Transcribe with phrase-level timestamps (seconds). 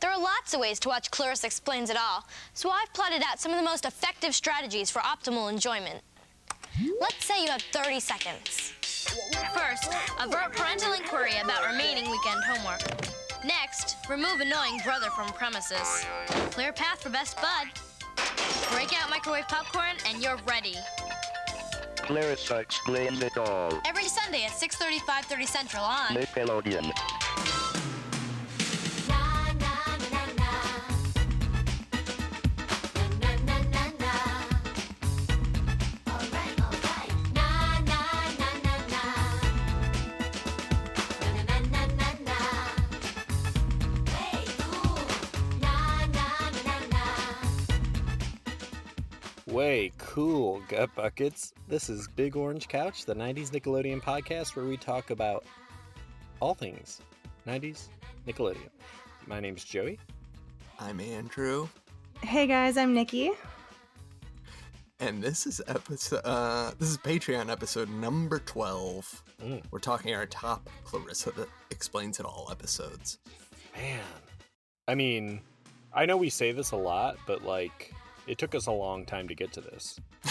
[0.00, 3.40] There are lots of ways to watch Clarissa Explains It All, so I've plotted out
[3.40, 6.00] some of the most effective strategies for optimal enjoyment.
[7.00, 8.72] Let's say you have 30 seconds.
[9.54, 12.80] First, avert parental inquiry about remaining weekend homework.
[13.44, 16.04] Next, remove annoying brother from premises.
[16.50, 17.68] Clear path for best bud.
[18.72, 20.76] Break out microwave popcorn and you're ready.
[21.96, 23.72] Clarissa explains it all.
[23.86, 26.92] Every Sunday at 6:30, 5:30 Central on Nickelodeon.
[49.50, 51.52] Way cool, gut buckets.
[51.66, 55.44] This is Big Orange Couch, the 90s Nickelodeon podcast where we talk about
[56.38, 57.00] all things
[57.48, 57.88] 90s
[58.28, 58.68] Nickelodeon.
[59.26, 59.98] My name's Joey.
[60.78, 61.68] I'm Andrew,
[62.22, 63.30] Hey guys, I'm Nikki.
[65.00, 66.20] and this is episode.
[66.24, 69.22] Uh, this is Patreon episode number twelve.
[69.42, 69.62] Mm.
[69.70, 73.18] We're talking our top Clarissa that explains it all episodes.
[73.76, 74.00] Man.
[74.86, 75.40] I mean,
[75.94, 77.94] I know we say this a lot, but like,
[78.30, 79.98] it took us a long time to get to this.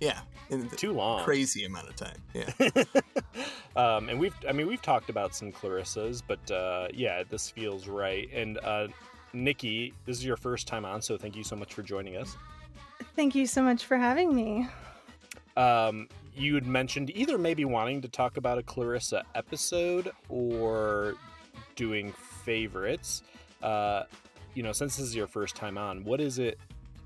[0.00, 1.24] Yeah, in the Too long.
[1.24, 2.22] crazy amount of time.
[2.32, 2.48] Yeah,
[3.76, 7.88] um, and we've, I mean, we've talked about some Clarissas, but uh, yeah, this feels
[7.88, 8.28] right.
[8.32, 8.86] And uh,
[9.32, 12.36] Nikki, this is your first time on, so thank you so much for joining us.
[13.16, 14.68] Thank you so much for having me.
[15.56, 21.14] um, you had mentioned either maybe wanting to talk about a Clarissa episode or
[21.74, 22.12] doing
[22.44, 23.24] favorites.
[23.64, 24.04] Uh,
[24.54, 26.56] you know, since this is your first time on, what is it?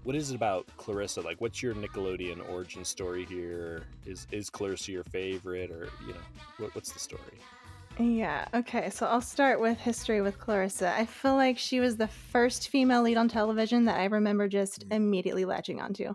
[0.04, 1.20] What is it about Clarissa?
[1.20, 3.84] Like, what's your Nickelodeon origin story here?
[4.04, 6.20] Is is Clarissa your favorite, or you know,
[6.58, 7.38] what, what's the story?
[7.98, 10.92] Yeah, okay, so I'll start with history with Clarissa.
[10.96, 14.88] I feel like she was the first female lead on television that I remember just
[14.88, 14.96] Mm.
[14.96, 16.14] immediately latching onto.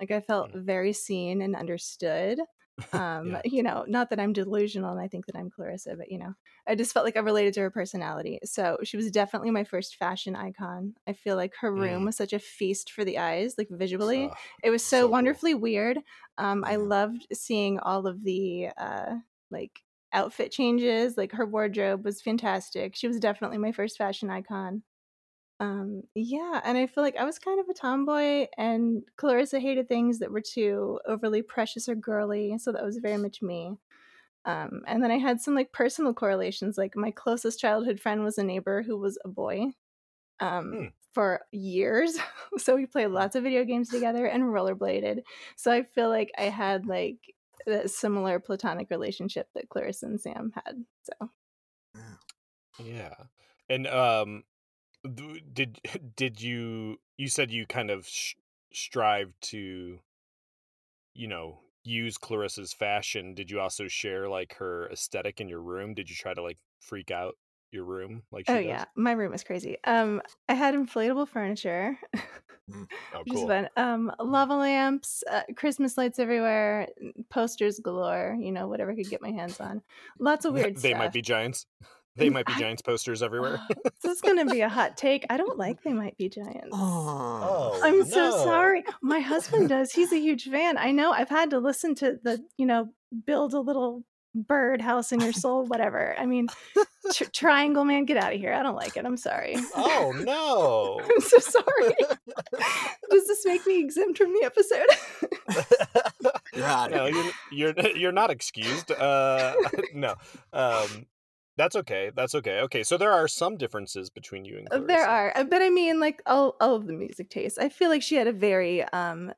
[0.00, 0.64] Like, I felt Mm.
[0.64, 2.38] very seen and understood.
[2.92, 3.40] Um, Yeah.
[3.44, 6.34] You know, not that I'm delusional and I think that I'm Clarissa, but you know,
[6.66, 8.38] I just felt like I related to her personality.
[8.44, 10.94] So she was definitely my first fashion icon.
[11.06, 12.06] I feel like her room Mm.
[12.06, 14.32] was such a feast for the eyes, like visually.
[14.62, 15.12] It was so, so cool.
[15.12, 15.98] wonderfully weird
[16.38, 19.16] um i loved seeing all of the uh
[19.50, 19.80] like
[20.12, 24.82] outfit changes like her wardrobe was fantastic she was definitely my first fashion icon
[25.60, 29.88] um yeah and i feel like i was kind of a tomboy and clarissa hated
[29.88, 33.76] things that were too overly precious or girly so that was very much me.
[34.44, 38.38] Um and then i had some like personal correlations like my closest childhood friend was
[38.38, 39.66] a neighbor who was a boy
[40.40, 40.88] um Hmm.
[41.14, 42.18] for years
[42.58, 45.22] so we played lots of video games together and rollerbladed
[45.56, 47.34] so i feel like i had like
[47.66, 51.30] a similar platonic relationship that clarissa and sam had so.
[52.78, 53.14] Yeah,
[53.68, 54.44] and um,
[55.04, 55.80] did
[56.16, 58.34] did you you said you kind of sh-
[58.72, 60.00] strive to,
[61.14, 63.34] you know, use Clarissa's fashion?
[63.34, 65.94] Did you also share like her aesthetic in your room?
[65.94, 67.36] Did you try to like freak out
[67.70, 68.66] your room like she oh does?
[68.66, 71.98] yeah my room is crazy um i had inflatable furniture
[73.12, 73.44] Oh, which is cool.
[73.44, 76.88] fun um lava lamps uh, christmas lights everywhere
[77.30, 79.82] posters galore you know whatever i could get my hands on
[80.18, 81.66] lots of weird they stuff might be giants.
[82.18, 83.60] They might be I- giants posters everywhere.
[84.02, 87.80] this is gonna be a hot take i don't like they might be giants Oh,
[87.82, 88.44] I'm so no.
[88.44, 88.84] sorry.
[89.02, 89.92] My husband does.
[89.92, 90.76] He's a huge fan.
[90.78, 91.12] I know.
[91.12, 92.88] I've had to listen to the, you know,
[93.26, 96.14] build a little bird house in your soul, whatever.
[96.18, 96.48] I mean,
[97.12, 98.52] tr- Triangle Man, get out of here.
[98.52, 99.04] I don't like it.
[99.06, 99.56] I'm sorry.
[99.74, 101.00] oh no!
[101.02, 101.94] I'm so sorry.
[103.10, 104.86] Does this make me exempt from the episode?
[106.54, 107.32] You're out no, you're
[107.74, 108.90] you're you're not excused.
[108.92, 109.54] Uh,
[109.94, 110.14] no,
[110.52, 111.06] um,
[111.58, 112.10] that's okay.
[112.16, 112.60] That's okay.
[112.60, 114.86] Okay, so there are some differences between you and Uh, Clarissa.
[114.86, 117.58] there are, uh, but I mean, like all all of the music taste.
[117.60, 119.32] I feel like she had a very um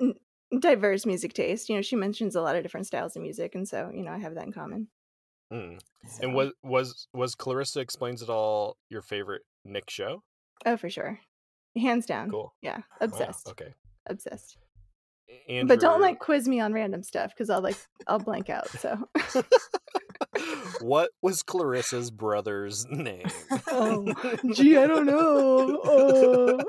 [0.00, 0.14] n-
[0.58, 1.68] diverse music taste.
[1.68, 4.12] You know, she mentions a lot of different styles of music, and so you know,
[4.12, 4.88] I have that in common.
[5.52, 5.80] Mm.
[6.06, 10.22] So- And was was was Clarissa explains it all your favorite Nick show?
[10.66, 11.20] oh, for sure,
[11.76, 12.30] hands down.
[12.30, 12.54] Cool.
[12.62, 13.74] Yeah, Wow, obsessed, okay.
[14.06, 14.56] obsessed.
[15.48, 17.76] Andrew, But don't like quiz me on random stuff because I'll like
[18.06, 18.68] I'll blank out.
[18.68, 19.08] So
[20.80, 23.26] what was Clarissa's brother's name?
[23.68, 24.12] Oh,
[24.52, 25.80] gee, I don't know.
[25.84, 26.60] Oh.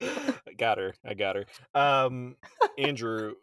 [0.00, 0.94] I got her.
[1.04, 1.44] I got her.
[1.74, 2.36] Um,
[2.78, 3.34] Andrew,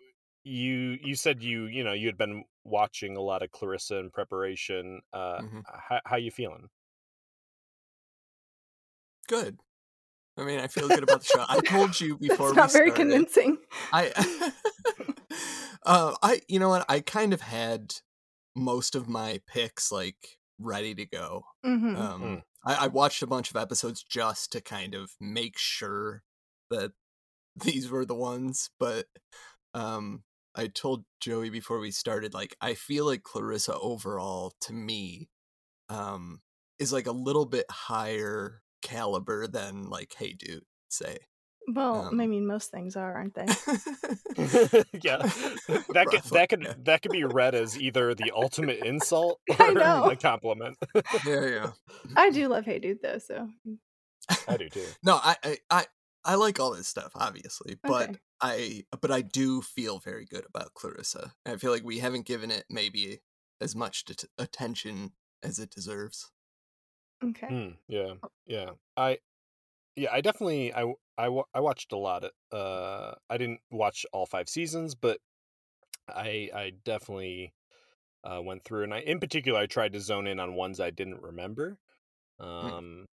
[0.44, 4.10] you you said you you know you had been watching a lot of Clarissa in
[4.12, 5.02] preparation.
[5.14, 5.64] Uh, Mhm.
[5.90, 6.70] how how you feeling?
[9.28, 9.58] Good.
[10.38, 11.46] I mean, I feel good about the show.
[11.48, 13.58] I told you before That's we not very started, convincing.
[13.92, 14.12] I,
[15.86, 16.86] uh, I, you know what?
[16.90, 17.96] I kind of had
[18.56, 21.44] most of my picks like ready to go.
[21.64, 22.44] hmm Um, Mm.
[22.66, 26.24] I, I watched a bunch of episodes just to kind of make sure
[26.70, 26.94] that
[27.56, 29.08] these were the ones, but
[29.74, 30.24] um
[30.56, 35.30] I told Joey before we started, like, I feel like Clarissa overall, to me,
[35.90, 36.42] um,
[36.80, 41.20] is like a little bit higher caliber than like Hey Dude, say.
[41.68, 43.46] Well, Um, I mean, most things are, aren't they?
[45.04, 45.18] yeah,
[45.94, 46.74] that could that could yeah.
[46.84, 50.10] that could be read as either the ultimate insult or know.
[50.10, 50.78] a compliment.
[51.26, 51.72] yeah, yeah.
[52.16, 53.48] I do love Hey Dude though, so
[54.48, 54.86] I do too.
[55.04, 55.86] No, I, I, I,
[56.26, 58.20] I like all this stuff, obviously, but Okay.
[58.42, 61.34] I, but I do feel very good about Clarissa.
[61.46, 63.20] I feel like we haven't given it maybe
[63.60, 65.12] as much t- attention
[65.44, 66.32] as it deserves.
[67.24, 67.48] okay.
[67.48, 68.14] Hmm, yeah,
[68.48, 68.72] yeah.
[68.98, 69.20] I
[69.96, 70.84] yeah, I definitely I
[71.18, 75.20] I, I watched a lot of uh I didn't watch all 5 seasons, but
[76.10, 77.54] I I definitely
[78.24, 80.92] uh went through and I in particular I tried to zone in on ones I
[80.92, 81.80] didn't remember.
[82.40, 83.08] Um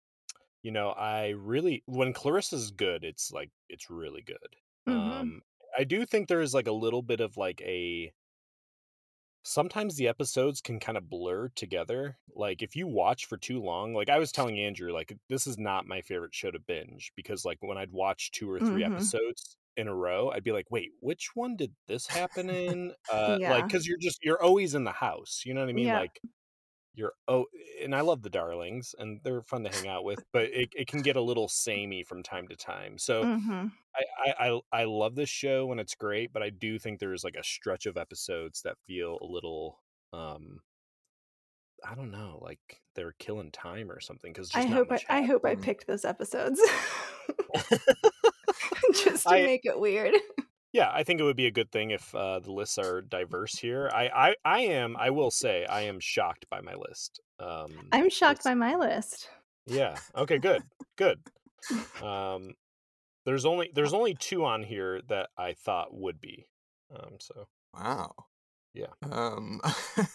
[0.62, 4.56] you know, I really when Clarissa's good, it's like it's really good.
[4.87, 5.32] Mhm.
[5.32, 5.43] Um
[5.79, 8.12] I do think there is like a little bit of like a
[9.44, 12.19] sometimes the episodes can kind of blur together.
[12.35, 15.58] Like if you watch for too long, like I was telling Andrew, like this is
[15.58, 18.85] not my favorite show to binge because like when I'd watch two or 3 Mhm.
[18.85, 22.94] episodes in a row, I'd be like, wait, which one did this happen in?
[23.08, 25.43] Uh like because you're just you're always in the house.
[25.44, 25.91] You know what I mean?
[25.91, 25.93] Yeah.
[25.93, 26.20] Like
[26.94, 27.46] you're oh
[27.82, 30.87] and I love the darlings and they're fun to hang out with, but it, it
[30.88, 32.99] can get a little samey from time to time.
[32.99, 36.79] So hmm I, I I I love this show when it's great, but I do
[36.79, 39.82] think there's like a stretch of episodes that feel a little
[40.12, 40.61] um
[41.85, 45.44] I don't know, like they're killing time or something because I hope I, I hope
[45.44, 46.61] I picked those episodes
[49.05, 50.14] just to I- make it weird.
[50.75, 53.56] Yeah, I think it would be a good thing if uh, the lists are diverse
[53.56, 53.88] here.
[53.94, 57.21] I, I I am I will say I am shocked by my list.
[57.38, 59.29] Um, I'm shocked by my list.
[59.67, 59.94] Yeah.
[60.17, 60.38] Okay.
[60.38, 60.62] Good.
[60.97, 61.21] Good.
[62.03, 62.53] Um,
[63.25, 66.47] there's only there's only two on here that I thought would be.
[66.94, 68.12] Um, so Wow.
[68.75, 68.93] Yeah.
[69.11, 69.61] Um.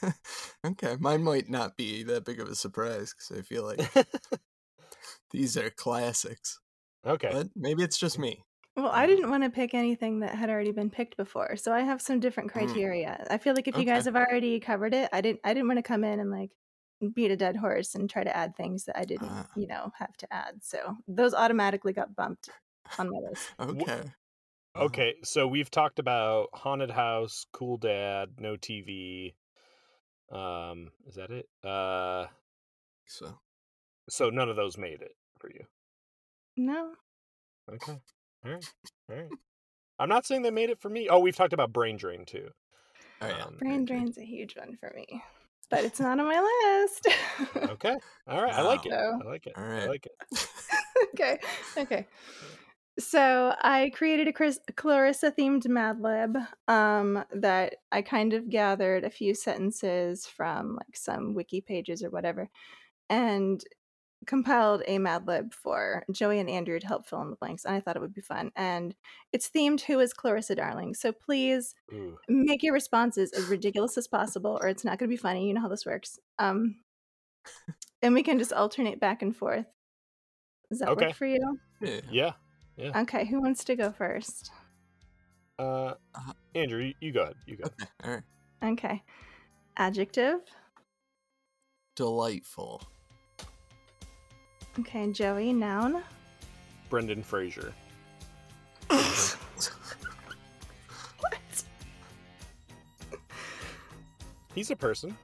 [0.65, 3.81] okay, mine might not be that big of a surprise because I feel like
[5.31, 6.59] these are classics.
[7.03, 7.29] okay.
[7.31, 8.43] But maybe it's just me.
[8.81, 11.81] Well, I didn't want to pick anything that had already been picked before, so I
[11.81, 12.53] have some different Mm.
[12.53, 13.25] criteria.
[13.29, 15.41] I feel like if you guys have already covered it, I didn't.
[15.43, 16.51] I didn't want to come in and like
[17.13, 19.47] beat a dead horse and try to add things that I didn't, Ah.
[19.55, 20.63] you know, have to add.
[20.63, 22.49] So those automatically got bumped
[22.97, 23.49] on my list.
[23.59, 24.01] Okay.
[24.75, 29.35] Uh, Okay, so we've talked about haunted house, cool dad, no TV.
[30.31, 31.49] Um, is that it?
[31.63, 32.27] Uh,
[33.07, 33.39] So
[34.09, 35.65] so none of those made it for you.
[36.55, 36.93] No,
[37.71, 37.99] Okay,
[38.45, 38.65] all right,
[39.09, 39.29] all right.
[39.99, 41.09] I'm not saying they made it for me.
[41.09, 42.49] Oh, we've talked about brain drain too.
[43.21, 43.43] oh yeah.
[43.45, 45.21] Um, brain drain's a huge one for me,
[45.69, 46.39] but it's not on my
[46.81, 47.07] list.
[47.71, 47.95] Okay,
[48.27, 48.53] all right.
[48.53, 48.91] I like it.
[48.91, 49.19] Wow.
[49.23, 49.53] I like it.
[49.57, 50.47] All I like it.
[51.13, 51.39] okay,
[51.77, 52.07] okay.
[52.99, 56.35] So I created a Chris- Clarissa themed Mad Lib
[56.67, 62.09] um, that I kind of gathered a few sentences from like some wiki pages or
[62.09, 62.49] whatever,
[63.09, 63.63] and
[64.25, 67.65] compiled a Mad Lib for Joey and Andrew to help fill in the blanks.
[67.65, 68.51] And I thought it would be fun.
[68.55, 68.93] And
[69.31, 74.07] it's themed "Who is Clarissa Darling?" So please Ooh, make your responses as ridiculous as
[74.07, 75.47] possible, or it's not going to be funny.
[75.47, 76.19] You know how this works.
[76.37, 76.75] Um,
[78.01, 79.65] and we can just alternate back and forth.
[80.69, 81.07] Does that Okay.
[81.07, 81.59] work for you?
[82.11, 82.33] Yeah.
[82.77, 83.01] yeah.
[83.01, 84.51] Okay, who wants to go first?
[85.57, 87.35] Uh, Uh, Andrew, you, you go ahead.
[87.45, 87.63] You go.
[87.65, 87.85] Okay.
[88.03, 88.23] All right.
[88.73, 89.03] Okay.
[89.77, 90.39] Adjective.
[91.95, 92.83] Delightful.
[94.77, 96.03] Okay, Joey, noun.
[96.89, 97.73] Brendan Fraser.
[101.19, 101.63] What?
[104.55, 105.17] He's a person.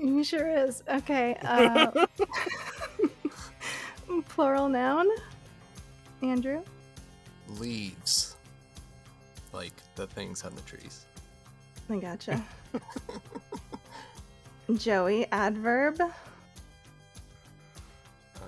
[0.00, 0.82] He sure is.
[0.88, 1.36] Okay.
[1.42, 2.06] Uh,
[4.28, 5.06] plural noun.
[6.22, 6.62] Andrew.
[7.58, 8.36] Leaves.
[9.52, 11.06] Like the things on the trees.
[11.88, 12.42] I gotcha.
[14.76, 16.00] Joey, adverb.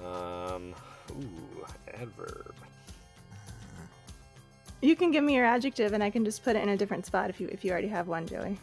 [0.05, 0.75] Um,
[1.11, 2.55] ooh, adverb.
[4.81, 7.05] You can give me your adjective, and I can just put it in a different
[7.05, 8.59] spot if you if you already have one, Joey.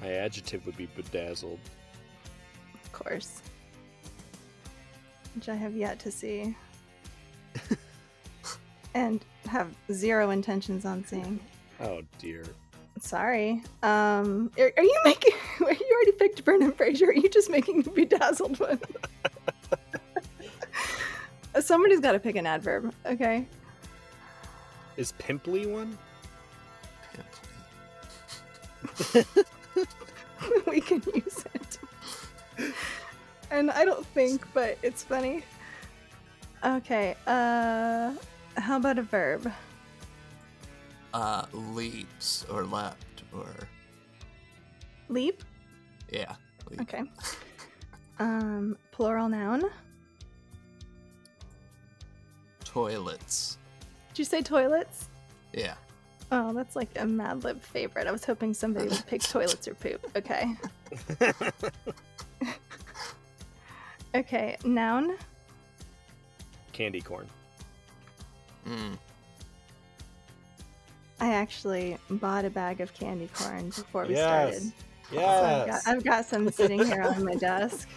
[0.00, 1.58] My adjective would be bedazzled.
[2.74, 3.42] Of course.
[5.34, 6.56] Which I have yet to see.
[8.94, 11.38] and have zero intentions on seeing.
[11.80, 12.44] Oh dear.
[12.98, 13.62] Sorry.
[13.82, 15.34] Um, are, are you making?
[15.60, 17.06] You already picked Brendan Fraser.
[17.06, 18.80] Are you just making the bedazzled one?
[21.66, 22.94] Somebody's got to pick an adverb.
[23.04, 23.44] Okay.
[24.96, 25.98] Is pimply one?
[28.86, 29.24] Pimply.
[30.68, 31.78] we can use it.
[33.50, 35.42] and I don't think, but it's funny.
[36.64, 38.12] Okay, uh,
[38.56, 39.52] how about a verb?
[41.12, 43.48] Uh, leaps or leapt or
[45.08, 45.42] Leap?
[46.12, 46.36] yeah.
[46.70, 46.80] Leap.
[46.82, 47.02] Okay.
[48.20, 49.64] Um, plural noun.
[52.86, 53.56] Toilets.
[54.12, 55.08] Did you say toilets?
[55.54, 55.76] Yeah.
[56.30, 58.06] Oh, that's like a Mad Lib favorite.
[58.06, 60.06] I was hoping somebody would pick toilets or poop.
[60.14, 60.54] Okay.
[64.14, 65.16] Okay, noun.
[66.72, 67.26] Candy corn.
[68.66, 68.96] Mm.
[71.20, 74.22] I actually bought a bag of candy corn before we Yes.
[74.56, 74.72] started.
[75.12, 75.84] So I've, Yes.
[75.84, 77.88] got, I've got some sitting here on my desk.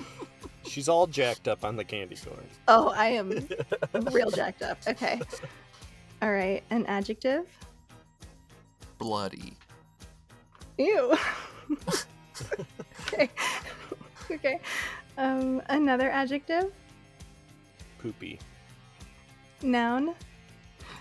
[0.69, 2.47] She's all jacked up on the candy corn.
[2.67, 3.47] Oh, I am
[4.11, 4.77] real jacked up.
[4.87, 5.19] Okay.
[6.21, 7.45] All right, an adjective.
[8.99, 9.53] Bloody.
[10.77, 11.17] Ew.
[13.07, 13.29] okay.
[14.29, 14.59] Okay.
[15.17, 16.71] Um, another adjective.
[17.97, 18.39] Poopy.
[19.63, 20.13] Noun.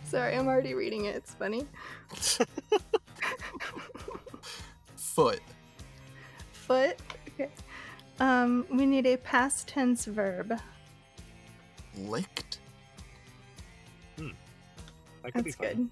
[0.04, 1.16] Sorry, I'm already reading it.
[1.16, 1.66] It's funny.
[4.96, 5.40] Foot.
[6.52, 6.98] Foot.
[8.20, 8.25] Okay.
[8.25, 10.58] Um, we need a past tense verb.
[11.96, 12.58] Licked.
[15.22, 15.90] That could That's fun.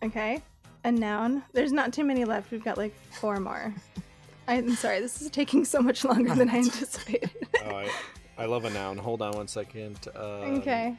[0.00, 0.08] good.
[0.08, 0.42] Okay.
[0.84, 1.42] A noun.
[1.52, 2.50] There's not too many left.
[2.50, 3.74] We've got like four more.
[4.48, 7.30] I'm sorry, this is taking so much longer than I anticipated.
[7.64, 7.90] Oh, I,
[8.38, 8.96] I love a noun.
[8.96, 9.98] Hold on one second.
[10.14, 10.94] Um, okay.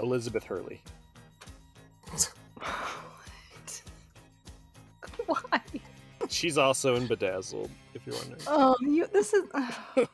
[0.00, 0.82] Elizabeth Hurley.
[5.26, 5.60] Why?
[6.28, 8.42] She's also in Bedazzled, if you're wondering.
[8.46, 9.06] Oh, you.
[9.06, 9.44] This is.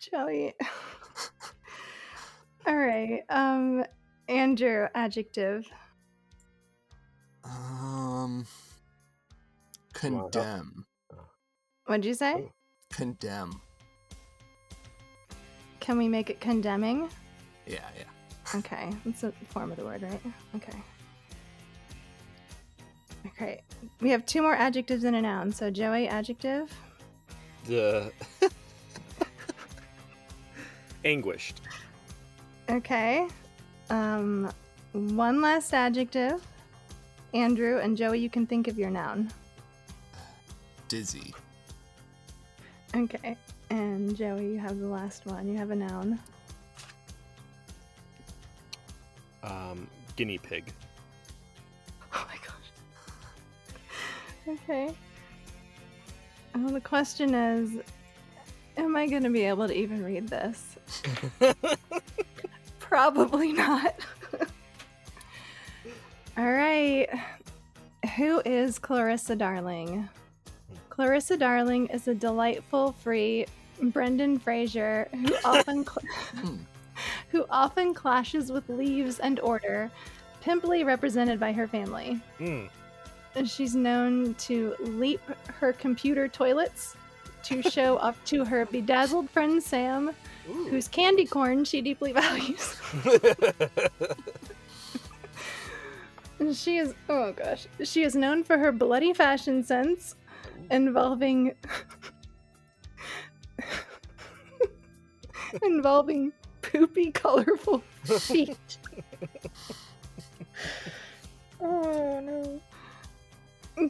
[0.00, 0.54] Joey.
[2.66, 3.22] All right.
[3.28, 3.84] Um,
[4.28, 4.86] Andrew.
[4.94, 5.66] Adjective.
[7.44, 8.46] Um.
[9.92, 10.32] Come on, help.
[10.32, 10.86] Condemn.
[11.86, 12.34] What'd you say?
[12.34, 12.50] Oh.
[12.90, 13.60] Condemn.
[15.80, 17.10] Can we make it condemning?
[17.66, 18.04] Yeah, yeah.
[18.54, 20.20] Okay, that's a form of the word, right?
[20.56, 20.78] Okay.
[23.26, 23.62] Okay,
[24.00, 25.52] we have two more adjectives and a noun.
[25.52, 26.70] So Joey, adjective.
[27.66, 28.12] The
[31.04, 31.60] anguished.
[32.68, 33.28] Okay.
[33.90, 34.50] Um,
[34.92, 36.46] one last adjective.
[37.32, 39.30] Andrew and Joey, you can think of your noun.
[40.88, 41.34] Dizzy.
[42.94, 43.36] Okay.
[43.70, 45.48] And Joey, you have the last one.
[45.48, 46.20] You have a noun.
[49.42, 50.72] Um, guinea pig.
[54.46, 54.92] Okay.
[56.54, 57.70] Well, the question is
[58.76, 60.76] Am I going to be able to even read this?
[62.80, 63.94] Probably not.
[66.36, 67.08] All right.
[68.16, 70.08] Who is Clarissa Darling?
[70.90, 73.46] Clarissa Darling is a delightful, free
[73.80, 76.56] Brendan Fraser who often cl- Hmm.
[77.30, 79.90] who often clashes with leaves and order,
[80.40, 82.20] pimply represented by her family.
[82.38, 82.68] Mm.
[83.36, 85.20] And She's known to leap
[85.58, 86.96] her computer toilets
[87.44, 90.10] to show off to her bedazzled friend Sam,
[90.48, 90.68] Ooh.
[90.68, 92.76] whose candy corn she deeply values.
[96.38, 100.16] And she is, oh gosh, she is known for her bloody fashion sense
[100.70, 101.54] involving
[105.62, 108.78] involving poopy colorful feet.
[111.60, 112.60] oh no.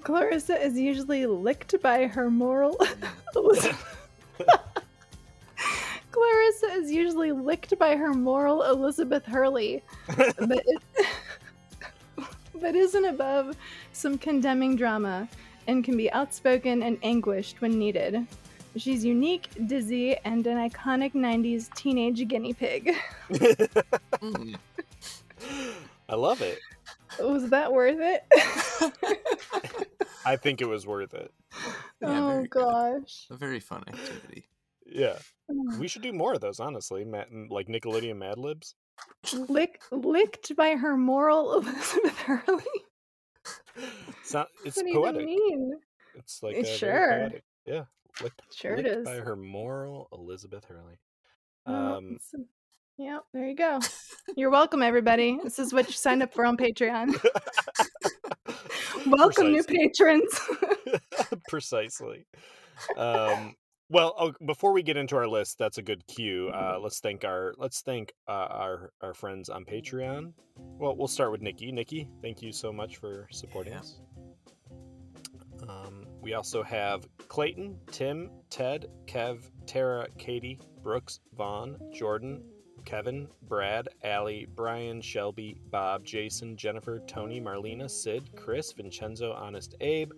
[0.03, 2.79] Clarissa is usually licked by her moral
[6.11, 9.83] Clarissa is usually licked by her moral Elizabeth Hurley,
[10.17, 10.83] but it,
[12.61, 13.57] but isn't above
[13.93, 15.29] some condemning drama
[15.67, 18.27] and can be outspoken and anguished when needed.
[18.77, 22.95] She's unique, dizzy, and an iconic 90s teenage guinea pig.
[26.09, 26.61] I love it.
[27.21, 28.25] Was that worth it?
[30.27, 31.33] I think it was worth it.
[32.01, 32.63] Yeah, oh very good.
[32.63, 33.27] gosh.
[33.31, 34.49] A very fun activity.
[34.87, 35.17] Yeah,
[35.79, 36.61] we should do more of those.
[36.61, 38.75] Honestly, Matt, like Nickelodeon Mad Libs.
[39.49, 42.65] Lick, licked by her moral Elizabeth Hurley?
[44.21, 44.49] It's not.
[44.65, 45.25] It's what do you poetic.
[45.27, 45.73] mean?
[46.17, 47.31] It's like It's uh, sure.
[47.67, 47.85] Yeah,
[48.23, 49.05] licked, Sure it licked is.
[49.05, 50.99] by her moral Elizabeth Hurley.
[51.67, 52.19] Well, Um,
[52.99, 53.79] it's- yeah, there you go.
[54.37, 55.39] You're welcome, everybody.
[55.43, 57.19] This is what you signed up for on Patreon.
[59.07, 60.33] Welcome, new patrons.
[61.49, 62.25] Precisely.
[62.97, 63.55] Um,
[63.91, 66.49] well, oh, before we get into our list, that's a good cue.
[66.49, 70.33] Uh, let's thank our let's thank uh, our our friends on Patreon.
[70.57, 71.71] Well, we'll start with Nikki.
[71.71, 73.81] Nikki, thank you so much for supporting Yeah.
[73.81, 74.01] us.
[75.69, 82.43] Um, we also have Clayton, Tim, Ted, Kev, Tara, Katie, Brooks, Vaughn, Jordan,
[82.85, 90.13] Kevin, Brad, Allie, Brian, Shelby, Bob, Jason, Jennifer, Tony, Marlena, Sid, Chris, Vincenzo, Honest Abe,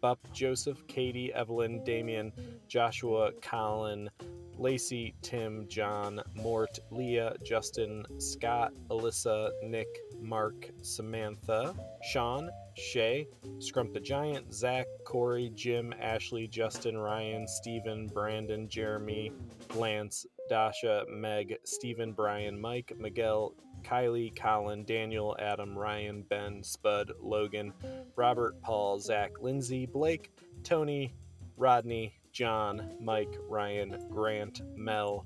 [0.00, 2.32] Bup, Joseph, Katie, Evelyn, Damien,
[2.68, 4.10] Joshua, Colin,
[4.56, 9.88] Lacey, Tim, John, Mort, Leah, Justin, Scott, Alyssa, Nick,
[10.20, 13.26] Mark, Samantha, Sean, Shay,
[13.58, 19.32] Scrump the Giant, Zach, Corey, Jim, Ashley, Justin, Ryan, Steven, Brandon, Jeremy,
[19.74, 23.54] Lance, Dasha, Meg, Stephen, Brian, Mike, Miguel,
[23.84, 27.72] Kylie, Colin, Daniel, Adam, Ryan, Ben, Spud, Logan,
[28.16, 30.32] Robert, Paul, Zach, Lindsay, Blake,
[30.64, 31.14] Tony,
[31.56, 35.24] Rodney, John, Mike, Ryan, Grant, Mel,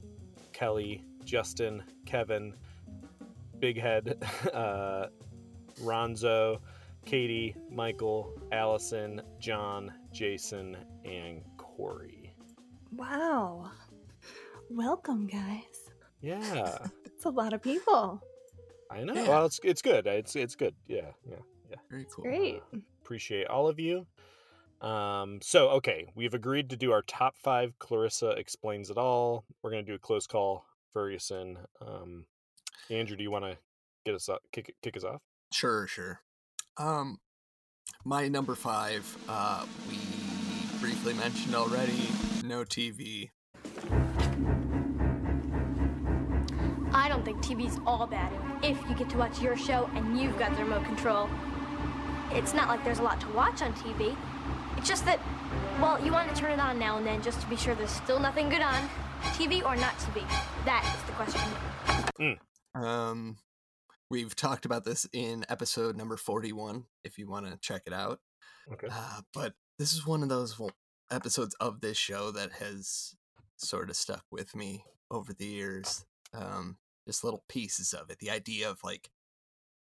[0.52, 2.52] Kelly, Justin, Kevin,
[3.58, 5.06] Big Head, uh,
[5.80, 6.58] Ronzo,
[7.06, 10.76] Katie, Michael, Allison, John, Jason,
[11.06, 12.34] and Corey.
[12.92, 13.70] Wow.
[14.70, 15.90] Welcome, guys.
[16.20, 18.20] Yeah, It's a lot of people.
[18.90, 19.14] I know.
[19.14, 19.28] Yeah.
[19.28, 20.06] Well, it's it's good.
[20.06, 20.74] It's it's good.
[20.86, 21.36] Yeah, yeah,
[21.70, 21.76] yeah.
[21.90, 22.24] Very cool.
[22.24, 22.62] Great.
[23.02, 24.06] Appreciate all of you.
[24.80, 27.78] Um, so okay, we've agreed to do our top five.
[27.78, 29.44] Clarissa explains it all.
[29.62, 30.64] We're gonna do a close call.
[30.92, 31.58] Ferguson.
[31.80, 32.24] Um,
[32.88, 33.58] Andrew, do you want to
[34.06, 35.20] get us up, kick kick us off?
[35.52, 36.20] Sure, sure.
[36.78, 37.18] Um,
[38.04, 39.98] my number five, uh, we
[40.80, 42.08] briefly mentioned already.
[42.44, 43.30] No TV.
[47.24, 50.54] Don't think TV's all bad if you get to watch your show and you've got
[50.56, 51.28] the remote control.
[52.32, 54.16] It's not like there's a lot to watch on TV.
[54.76, 55.20] It's just that,
[55.80, 57.90] well, you want to turn it on now and then just to be sure there's
[57.90, 58.88] still nothing good on.
[59.22, 60.22] TV or not TV?
[60.64, 62.38] That is the question.
[62.74, 63.36] Um,
[64.10, 66.84] we've talked about this in episode number forty-one.
[67.04, 68.18] If you want to check it out.
[68.70, 68.88] Okay.
[68.90, 70.60] Uh, but this is one of those
[71.10, 73.14] episodes of this show that has
[73.56, 76.04] sort of stuck with me over the years.
[76.34, 78.18] Um, just little pieces of it.
[78.18, 79.10] The idea of like,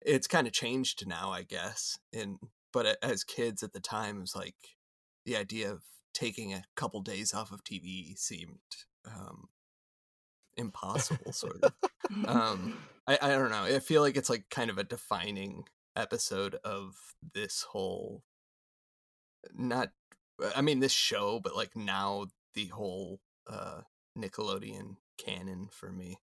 [0.01, 1.99] it's kind of changed now, I guess.
[2.13, 2.39] And
[2.73, 4.55] but as kids at the time, it was like
[5.25, 8.59] the idea of taking a couple days off of TV seemed
[9.07, 9.49] um,
[10.57, 11.73] impossible, sort of
[12.27, 12.77] um
[13.07, 15.65] I, I don't know i feel like it's like kind of a defining
[15.97, 16.95] episode of
[17.35, 18.23] this whole
[19.55, 19.91] not
[20.55, 23.81] i mean this show but like now the whole uh
[24.19, 26.19] nickelodeon canon for me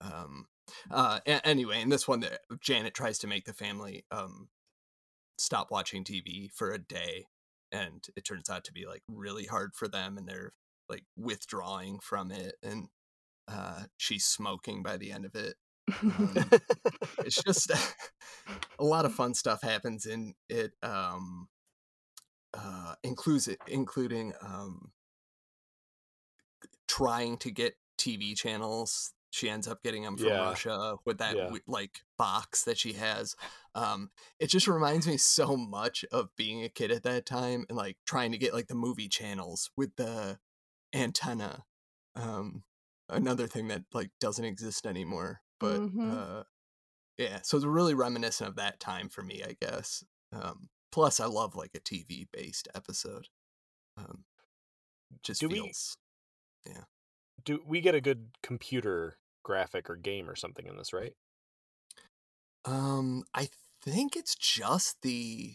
[0.00, 0.46] um
[0.90, 4.48] uh a- anyway in this one that janet tries to make the family um
[5.38, 7.26] stop watching tv for a day
[7.72, 10.52] and it turns out to be like really hard for them and they're
[10.88, 12.88] like withdrawing from it and
[13.48, 15.54] uh she's smoking by the end of it.
[16.02, 16.34] Um,
[17.18, 17.70] it's just
[18.78, 21.48] a lot of fun stuff happens in it um
[22.54, 24.90] uh includes it including um
[26.88, 30.40] trying to get tv channels she ends up getting them from Yeah.
[30.40, 31.50] russia with that Yeah.
[31.66, 33.36] like box that she has
[33.74, 37.76] um it just reminds me so much of being a kid at that time and
[37.76, 40.38] like trying to get like the movie channels with the
[40.94, 41.64] antenna
[42.14, 42.62] um
[43.08, 46.10] another thing that like doesn't exist anymore but Mhm.
[46.12, 46.42] uh
[47.18, 51.26] yeah so it's really reminiscent of that time for me i guess um plus i
[51.26, 53.28] love like a tv based episode
[53.98, 54.24] um
[55.22, 55.96] just Do we- feels
[57.44, 61.14] Do we get a good computer graphic or game or something in this, right?
[62.64, 63.48] um i
[63.84, 65.54] think it's just the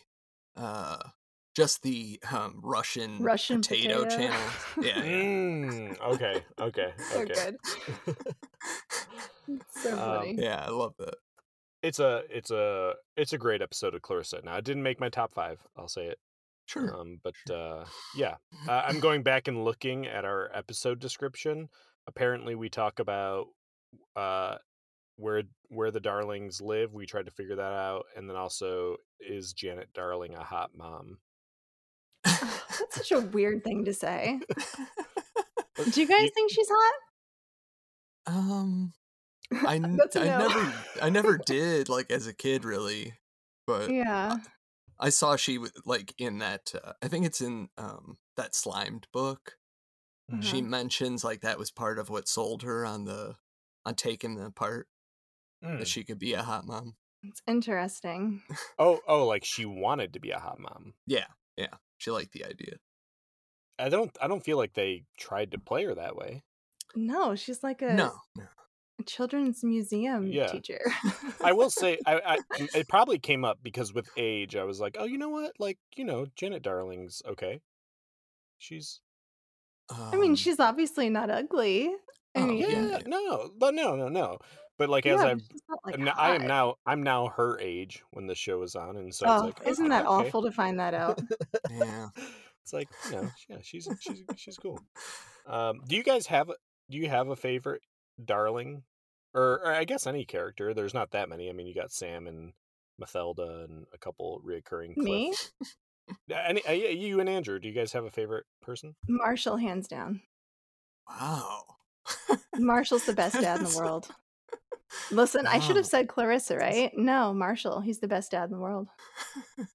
[0.56, 0.98] uh
[1.56, 4.16] just the um russian Russian potato, potato.
[4.16, 4.50] channel
[4.82, 5.04] yeah, yeah.
[5.04, 6.46] Mm, okay.
[6.60, 6.94] Okay.
[7.12, 7.34] so okay.
[7.34, 7.58] good.
[9.48, 10.36] It's so Um, funny.
[10.38, 11.16] yeah i love that
[11.84, 14.42] It's a it's a it's a great episode of Clarissa.
[14.44, 15.60] Now it didn't make my top five.
[15.76, 16.20] I'll say it.
[16.68, 18.36] sure Um, but uh, yeah,
[18.68, 21.70] uh, I'm going back and looking at our episode description.
[22.08, 23.48] Apparently, we talk about
[24.16, 24.58] uh,
[25.18, 26.94] where where the Darlings live.
[26.94, 31.20] We tried to figure that out, and then also is Janet Darling a hot mom?
[32.24, 34.40] That's such a weird thing to say.
[35.90, 36.94] Do you guys think she's hot?
[38.28, 38.94] um
[39.52, 43.14] I, n- That's a I never I never did like as a kid really,
[43.68, 44.38] but Yeah.
[45.00, 49.08] I saw she w- like in that uh, I think it's in um that slimed
[49.12, 49.58] book.
[50.42, 50.70] She Uh-huh.
[50.70, 53.36] mentions like that was part of what sold her on the
[53.86, 54.88] on taking the part
[55.64, 55.78] Mm.
[55.78, 56.96] that she could be a hot mom.
[57.22, 58.42] It's interesting.
[58.80, 60.96] Oh, oh, like she wanted to be a hot mom.
[61.06, 61.76] Yeah, yeah.
[62.00, 62.78] She liked the idea.
[63.78, 64.16] I don't.
[64.20, 66.42] I don't feel like they tried to play her that way.
[66.96, 68.46] No, she's like a, No, no.
[69.00, 70.48] a children's museum Yeah.
[70.48, 70.82] teacher.
[71.44, 72.38] I will say, I, I
[72.74, 75.54] it probably came up because with age, I was like, oh, you know what?
[75.60, 77.62] Like, you know, Janet Darling's okay.
[78.58, 79.00] She's
[79.92, 81.94] I mean, Um, she's obviously not ugly.
[82.36, 83.00] I Oh, mean, yeah, yeah.
[83.08, 84.38] no, but no, no, no.
[84.78, 87.04] But like as yeah, I've but she's not like I'm n- I am now I'm
[87.04, 89.90] now her age when the show is on, and so it's Oh, like isn't okay,
[89.90, 90.28] that okay.
[90.28, 91.20] awful to find that out?
[91.70, 92.08] yeah.
[92.64, 94.80] It's like you know, yeah, she's she's she's cool.
[95.46, 96.56] Um, do you guys have a-
[96.90, 97.82] do you have a favorite
[98.24, 98.84] darling,
[99.34, 100.74] or, or I guess any character?
[100.74, 101.50] There's not that many.
[101.50, 102.54] I mean, you got Sam and
[103.02, 104.96] Mathelda and a couple reoccurring.
[104.98, 105.52] Me, Cliff.
[106.34, 107.60] Any uh, yeah, you and Andrew?
[107.60, 108.96] Do you guys have a favorite person?
[109.08, 110.22] Marshall, hands down.
[111.10, 111.64] Wow.
[112.58, 114.08] Marshall's the best dad in the world.
[115.10, 116.92] Listen, I should have said Clarissa, right?
[116.98, 117.80] No, Marshall.
[117.82, 118.88] He's the best dad in the world.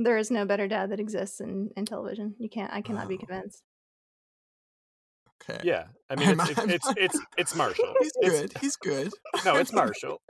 [0.00, 2.36] There is no better dad that exists in, in television.
[2.38, 2.72] You can't.
[2.72, 3.64] I cannot be convinced.
[5.42, 5.60] Okay.
[5.64, 7.94] Yeah, I mean, it's it's it's it's, it's Marshall.
[7.98, 8.52] He's It's- good.
[8.60, 9.12] He's good.
[9.44, 10.20] No, it's Marshall.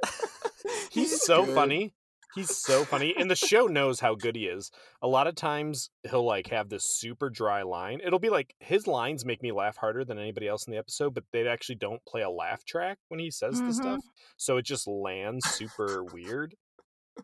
[0.91, 1.55] He's, He's so good.
[1.55, 1.93] funny.
[2.35, 4.71] He's so funny, and the show knows how good he is.
[5.03, 8.01] A lot of times, he'll like have this super dry line.
[8.05, 11.15] It'll be like his lines make me laugh harder than anybody else in the episode,
[11.15, 13.75] but they actually don't play a laugh track when he says the Mhm.
[13.75, 14.01] stuff,
[14.37, 16.55] so it just lands super weird.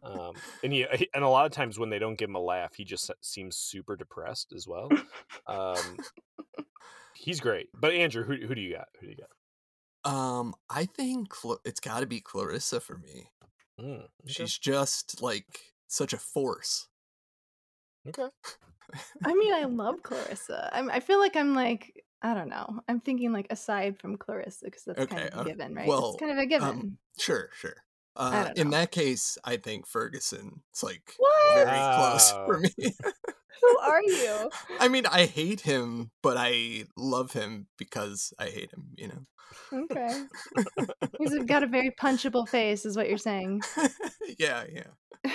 [0.02, 2.74] Um, and he and a lot of times when they don't give him a laugh,
[2.74, 4.88] he just seems super depressed as well.
[5.46, 5.98] Um,
[7.14, 7.68] he's great.
[7.72, 8.88] But Andrew, who who do you got?
[9.00, 9.30] Who do you got?
[10.10, 13.30] Um, I think Cl- it's got to be Clarissa for me.
[13.78, 14.48] Mm, okay.
[14.48, 16.88] She's just like such a force.
[18.06, 18.28] okay.
[19.24, 20.70] I mean, I love Clarissa.
[20.72, 22.80] I'm, I feel like I'm like I don't know.
[22.88, 25.96] I'm thinking like aside from Clarissa because that's kind Okay, of a uh, given, right?
[25.96, 26.86] well, it's kind of a given.
[26.86, 27.76] Um, sure, sure.
[28.16, 30.62] Uh, in that case, I think Ferguson.
[30.70, 31.32] It's like What?
[31.42, 32.70] very close for me.
[33.60, 34.50] Who are you?
[34.80, 38.88] I mean, I hate him, but I love him because I hate him.
[38.96, 39.26] You know.
[39.72, 40.24] Okay.
[41.18, 43.62] He's got a very punchable face, is what you're saying.
[44.38, 45.32] yeah, yeah.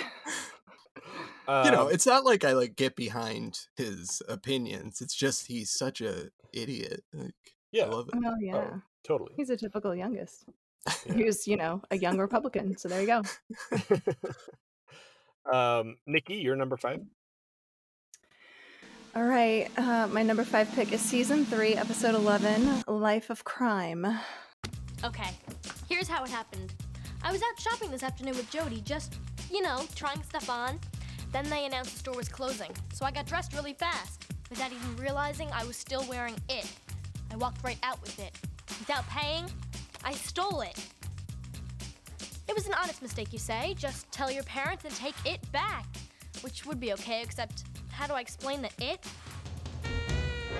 [1.64, 5.00] you know, Um, it's not like I like get behind his opinions.
[5.00, 7.02] It's just he's such a idiot.
[7.12, 7.34] Like,
[7.72, 8.14] yeah, I love it.
[8.20, 8.70] Well, yeah.
[9.04, 9.32] totally.
[9.36, 10.44] He's a typical youngest.
[11.06, 11.12] Yeah.
[11.12, 12.78] Who's, you know, a young Republican.
[12.78, 13.22] So there you go.
[15.52, 17.00] um, Nikki, you're number five.
[19.16, 19.68] All right.
[19.76, 24.06] Uh, my number five pick is season three, episode 11 Life of Crime.
[25.02, 25.30] Okay,
[25.88, 26.72] here's how it happened.
[27.22, 29.16] I was out shopping this afternoon with Jody, just,
[29.50, 30.78] you know, trying stuff on.
[31.32, 34.96] Then they announced the store was closing, so I got dressed really fast, without even
[34.96, 36.70] realizing I was still wearing it.
[37.32, 38.32] I walked right out with it.
[38.78, 39.46] Without paying,
[40.04, 40.78] I stole it.
[42.48, 43.74] It was an honest mistake, you say.
[43.76, 45.86] Just tell your parents and take it back.
[46.42, 49.04] Which would be okay, except how do I explain that it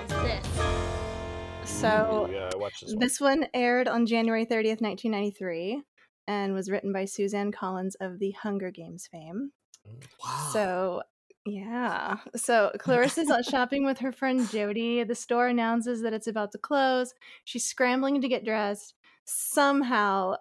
[0.03, 0.47] is this?
[1.63, 2.91] So yeah, I this.
[2.91, 2.99] One.
[2.99, 5.81] this one aired on January 30th, 1993,
[6.27, 9.51] and was written by Suzanne Collins of the Hunger Games fame.
[10.23, 10.49] Wow.
[10.53, 11.01] So,
[11.45, 12.17] yeah.
[12.35, 15.03] So Clarissa's out shopping with her friend Jody.
[15.03, 17.13] The store announces that it's about to close.
[17.45, 18.93] She's scrambling to get dressed.
[19.25, 20.35] Somehow,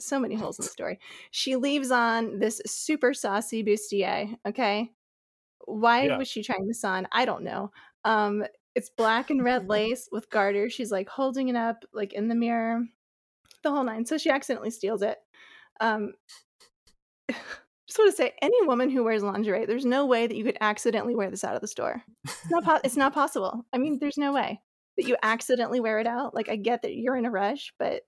[0.00, 0.98] so many holes in the story.
[1.30, 4.36] She leaves on this super saucy bustier.
[4.46, 4.90] Okay.
[5.64, 6.18] Why Yeah.
[6.18, 7.08] was she trying this on?
[7.12, 7.70] I don't know.
[8.04, 10.68] Um, it's black and red lace with garter.
[10.70, 12.84] She's like holding it up, like in the mirror,
[13.62, 14.04] the whole nine.
[14.06, 15.18] So she accidentally steals it.
[15.80, 16.12] Um,
[17.28, 20.58] just want to say, any woman who wears lingerie, there's no way that you could
[20.60, 22.02] accidentally wear this out of the store.
[22.24, 22.64] It's not.
[22.64, 23.64] Po- it's not possible.
[23.72, 24.60] I mean, there's no way
[24.96, 26.34] that you accidentally wear it out.
[26.34, 28.02] Like, I get that you're in a rush, but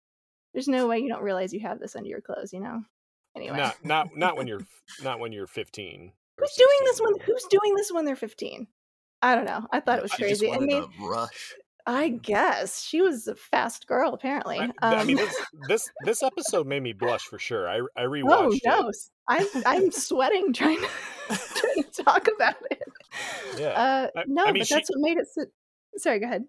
[0.59, 2.53] there's no way you don't realize you have this under your clothes.
[2.53, 2.83] You know.
[3.37, 4.67] Anyway, Not not not when you're
[5.05, 6.11] not when you're 15.
[6.37, 7.21] or who's doing this 16, when?
[7.21, 8.67] Who's doing this when they're 15?
[9.23, 9.67] I don't know.
[9.73, 10.51] I thought it was She crazy.
[10.51, 11.55] Made, to rush.
[11.87, 14.13] I guess she was a fast girl.
[14.13, 14.59] Apparently.
[14.59, 17.69] I, I mean, Um, this, this this episode made me blush for sure.
[17.69, 18.25] I I rewatched.
[18.33, 18.97] oh rewatched no, it.
[19.29, 20.89] I'm I'm sweating trying to
[21.29, 22.83] trying to talk about it.
[23.59, 23.69] Yeah.
[23.69, 25.27] Uh, I- no, I mean, but she- that's what made it.
[25.33, 25.47] So-
[25.97, 26.45] Sorry, go ahead.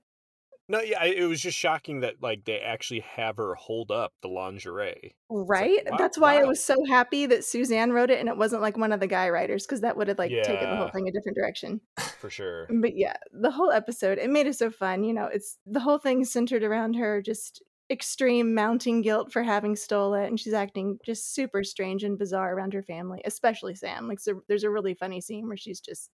[0.71, 4.27] No, yeah, it was just shocking that like they actually have her hold up the
[4.27, 5.15] lingerie.
[5.27, 5.79] Right.
[5.89, 8.77] wow- That's why I was so happy that Suzanne wrote it and it wasn't like
[8.77, 11.11] one of the guy writers because that would have like taken the whole thing a
[11.11, 11.81] different direction.
[12.19, 12.67] For sure.
[12.69, 15.03] But yeah, the whole episode, it made it so fun.
[15.03, 19.75] You know, it's the whole thing centered around her just extreme mounting guilt for having
[19.75, 24.07] stole it and she's acting just super strange and bizarre around her family, especially Sam.
[24.07, 26.11] Like so there's a really funny scene where she's just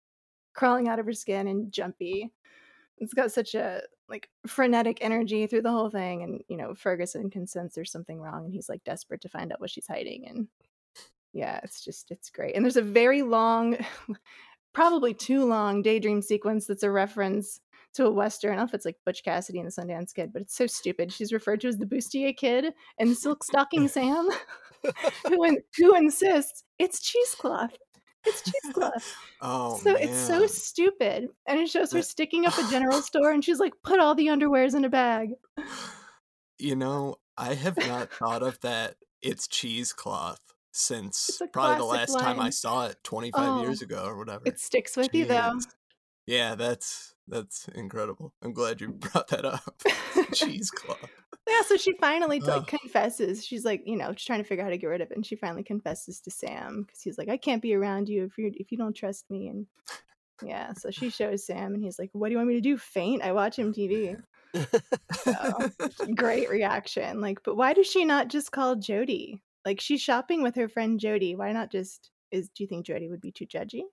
[0.53, 2.31] crawling out of her skin and jumpy.
[2.99, 3.81] It's got such a
[4.13, 8.21] like frenetic energy through the whole thing and you know, Ferguson can sense there's something
[8.21, 10.47] wrong and he's like desperate to find out what she's hiding and
[11.33, 12.55] yeah, it's just it's great.
[12.55, 13.75] And there's a very long
[14.73, 17.59] probably too long daydream sequence that's a reference
[17.95, 18.51] to a western.
[18.51, 20.67] I don't know if it's like Butch Cassidy and the Sundance Kid, but it's so
[20.67, 21.11] stupid.
[21.11, 24.29] She's referred to as the Bustier Kid and Silk Stocking Sam,
[25.27, 27.75] who in, who insists it's cheesecloth.
[28.25, 29.15] It's cheesecloth.
[29.41, 31.29] oh so it's so stupid.
[31.47, 34.27] And it shows her sticking up a general store and she's like, put all the
[34.27, 35.31] underwears in a bag.
[36.57, 38.95] You know, I have not thought of that.
[39.21, 44.17] It's cheesecloth since probably the last time I saw it 25 Oh, years ago or
[44.17, 44.43] whatever.
[44.45, 45.53] It sticks with you though.
[46.25, 48.33] Yeah, that's that's incredible.
[48.41, 49.81] I'm glad you brought that up.
[50.33, 51.22] cheesecloth.
[51.47, 53.45] Yeah, so she finally like confesses.
[53.45, 55.17] She's like, you know, she's trying to figure out how to get rid of it,
[55.17, 58.37] and she finally confesses to Sam because he's like, I can't be around you if
[58.37, 59.49] you if you don't trust me.
[59.49, 59.67] And
[60.41, 62.77] yeah, so she shows Sam, and he's like, What do you want me to do?
[62.77, 63.23] Faint?
[63.23, 64.21] I watch MTV.
[65.13, 65.71] So,
[66.15, 67.21] great reaction.
[67.21, 69.41] Like, but why does she not just call Jody?
[69.65, 71.35] Like, she's shopping with her friend Jody.
[71.35, 72.11] Why not just?
[72.31, 73.83] Is do you think Jody would be too judgy?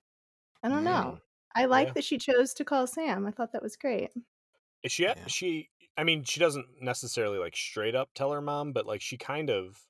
[0.62, 0.84] I don't mm.
[0.84, 1.18] know.
[1.54, 1.92] I like Yeah.
[1.94, 3.26] that she chose to call Sam.
[3.26, 4.10] I thought that was great.
[4.82, 5.14] Is she Yeah.
[5.26, 5.68] she
[6.00, 9.50] I mean, she doesn't necessarily like straight up tell her mom, but like she kind
[9.50, 9.86] of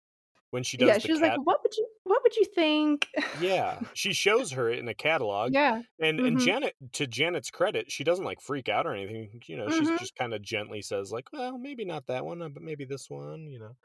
[0.51, 1.87] when she does yeah, she was cat like, "What would you?
[2.05, 5.55] What would you think?" Yeah, she shows her it in a catalog.
[5.55, 6.39] yeah, And and Mhm.
[6.39, 9.43] Janet to Janet's credit, she doesn't like freak out or anything.
[9.47, 9.99] You know, she's Mhm.
[9.99, 13.09] just kind of gently says like, "Well, maybe not that one, uh, but maybe this
[13.11, 13.77] one." You know,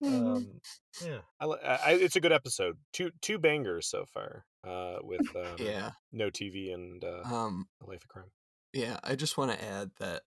[0.00, 0.46] Mhm.
[0.46, 0.60] um,
[1.00, 2.78] yeah, I, I, it's a good episode.
[2.92, 5.92] Two two bangers so far uh, with um, Yeah.
[6.12, 8.32] no TV and uh, Um A Life of Crime.
[8.72, 10.22] yeah, I just want to add that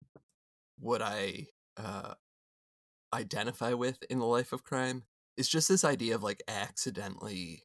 [0.78, 2.14] what I uh
[3.12, 5.04] identify with in the life of crime
[5.36, 7.62] is just this idea of like accidentally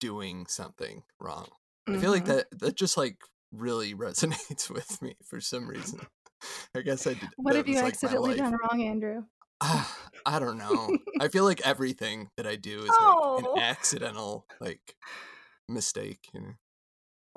[0.00, 1.48] doing something wrong.
[1.88, 2.28] I feel like Mhm.
[2.28, 3.18] that that just like
[3.52, 6.00] really resonates with me for some reason.
[6.74, 7.28] I guess I did.
[7.36, 9.24] What have you like, accidentally done wrong, Andrew?
[9.60, 10.98] Ah, I don't know.
[11.20, 13.36] I feel like everything that I do is like Oh.
[13.54, 14.96] an accidental like
[15.68, 16.54] mistake, you know.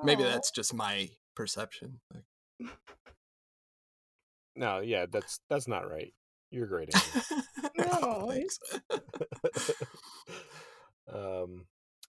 [0.04, 0.28] Maybe Aw.
[0.28, 2.02] that's just my perception.
[2.14, 2.26] Like,
[4.56, 6.13] No, yeah, that's that's not right.
[6.52, 6.94] You're great.
[7.78, 8.28] No.
[8.30, 8.58] thanks.
[11.13, 11.65] um,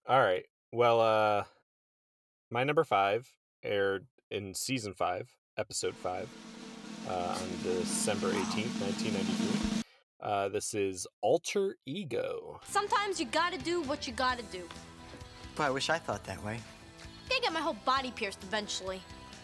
[0.08, 0.44] all right.
[0.72, 1.44] Well, uh,
[2.50, 3.28] my number five
[3.64, 5.28] aired in season five,
[5.58, 6.28] episode five,
[7.08, 9.82] uh, on December eighteenth, nineteen ninety three.
[10.20, 12.60] Uh, this is Alter Ego.
[12.68, 14.62] Sometimes you gotta do what you gotta do.
[15.56, 16.58] Boy, I wish I thought that way.
[17.28, 19.00] Gonna get my whole body pierced eventually.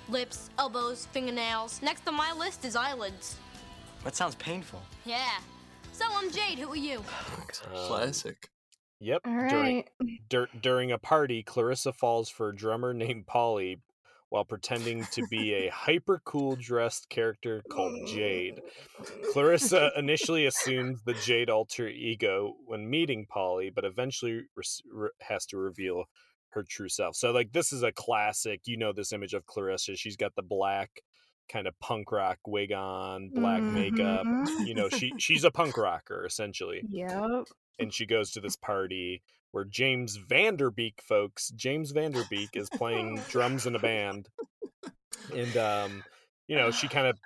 [0.09, 1.81] Lips, elbows, fingernails.
[1.83, 3.37] Next on my list is eyelids.
[4.05, 4.83] That sounds painful.
[5.05, 5.39] Yeah.
[5.93, 6.59] So I'm Jade.
[6.59, 7.03] Who are you?
[7.67, 8.49] Um, Classic.
[9.01, 9.21] Yep.
[9.27, 9.85] All During
[10.29, 13.81] dur- during a party, Clarissa falls for a drummer named Polly
[14.31, 18.61] while pretending to be a hyper cool dressed character called Jade.
[19.33, 25.45] Clarissa initially assumes the Jade alter ego when meeting Polly, but eventually res- re- has
[25.47, 26.05] to reveal
[26.55, 27.17] her true self.
[27.17, 28.61] So, like, this is a classic.
[28.67, 29.97] You know, this image of Clarissa.
[29.97, 30.91] She's got the black
[31.51, 34.25] kind of punk rock wig on, black makeup.
[34.27, 34.67] Mhm.
[34.67, 37.47] You know, she she's a punk rocker essentially Yep.
[37.79, 42.25] and she goes to this party where James Van Der Beek, folks, James Van Der
[42.31, 44.29] Beek is playing drums in a band,
[45.35, 46.05] and um,
[46.47, 47.19] you know, she kind of.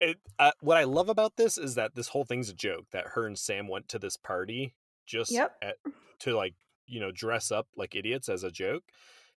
[0.00, 2.84] It, uh, what I love about this is that this whole thing's a joke.
[2.92, 4.74] That her and Sam went to this party
[5.06, 5.52] just Yep.
[5.62, 5.76] at,
[6.20, 6.54] to like
[6.86, 8.84] you know dress up like idiots as a joke,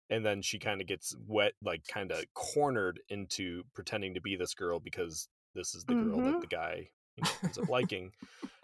[0.09, 4.35] and then she kind of gets wet, like kind of cornered into pretending to be
[4.35, 6.41] this girl because this is the girl that Mhm.
[6.41, 8.11] the guy you know, ends up liking.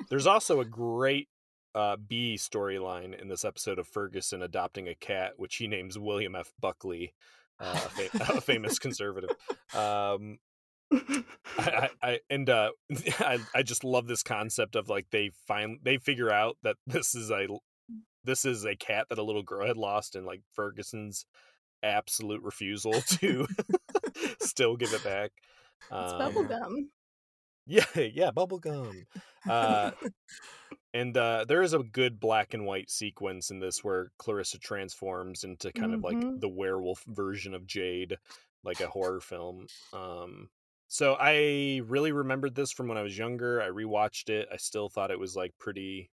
[0.10, 1.28] There's also a great
[1.74, 6.34] uh, B storyline in this episode of Ferguson adopting a cat, which he names William
[6.36, 6.54] F.
[6.62, 7.14] Buckley,
[7.60, 9.32] uh, a, fa- a famous conservative.
[9.74, 10.38] Um,
[10.92, 11.24] I,
[11.58, 12.72] I, I and uh,
[13.20, 17.16] I, I just love this concept of like they find they figure out that this
[17.16, 17.48] is a
[18.26, 21.26] this is a cat that a little girl had lost, and like Ferguson's
[21.84, 23.48] absolute refusal to
[24.40, 25.32] still give it back.
[25.82, 26.88] It's Um, bubblegum.
[27.68, 29.06] yeah, yeah, bubblegum.
[29.48, 29.92] Uh,
[30.94, 35.44] and uh, there is a good black and white sequence in this where Clarissa transforms
[35.44, 36.40] into kind of like Mhm.
[36.40, 38.18] the werewolf version of Jade,
[38.64, 39.68] like a horror film.
[39.94, 40.50] Um,
[40.88, 43.62] so I really remembered this from when I was younger.
[43.62, 44.48] I rewatched it.
[44.52, 46.10] I still thought it was like pretty,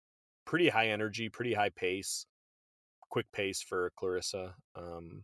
[0.49, 2.25] pretty high energy, pretty high pace,
[3.11, 4.55] quick pace for Clarissa.
[4.75, 5.23] Um,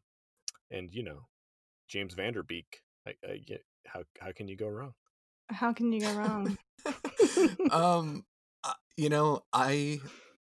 [0.70, 1.22] and you know,
[1.88, 2.82] James Van Der Beek.
[3.08, 4.94] I, I get how how can you go wrong?
[5.50, 6.58] How can you go wrong?
[7.72, 8.24] um
[8.64, 10.00] uh, you know i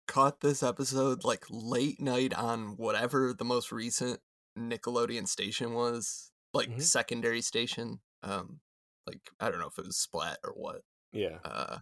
[0.08, 4.20] caught this episode like late night on whatever the most recent
[4.58, 6.82] nickelodeon station was like Mhm.
[6.82, 8.60] secondary station um
[9.06, 10.82] like i don't know if it was splat or what
[11.14, 11.38] Yeah.
[11.46, 11.78] uh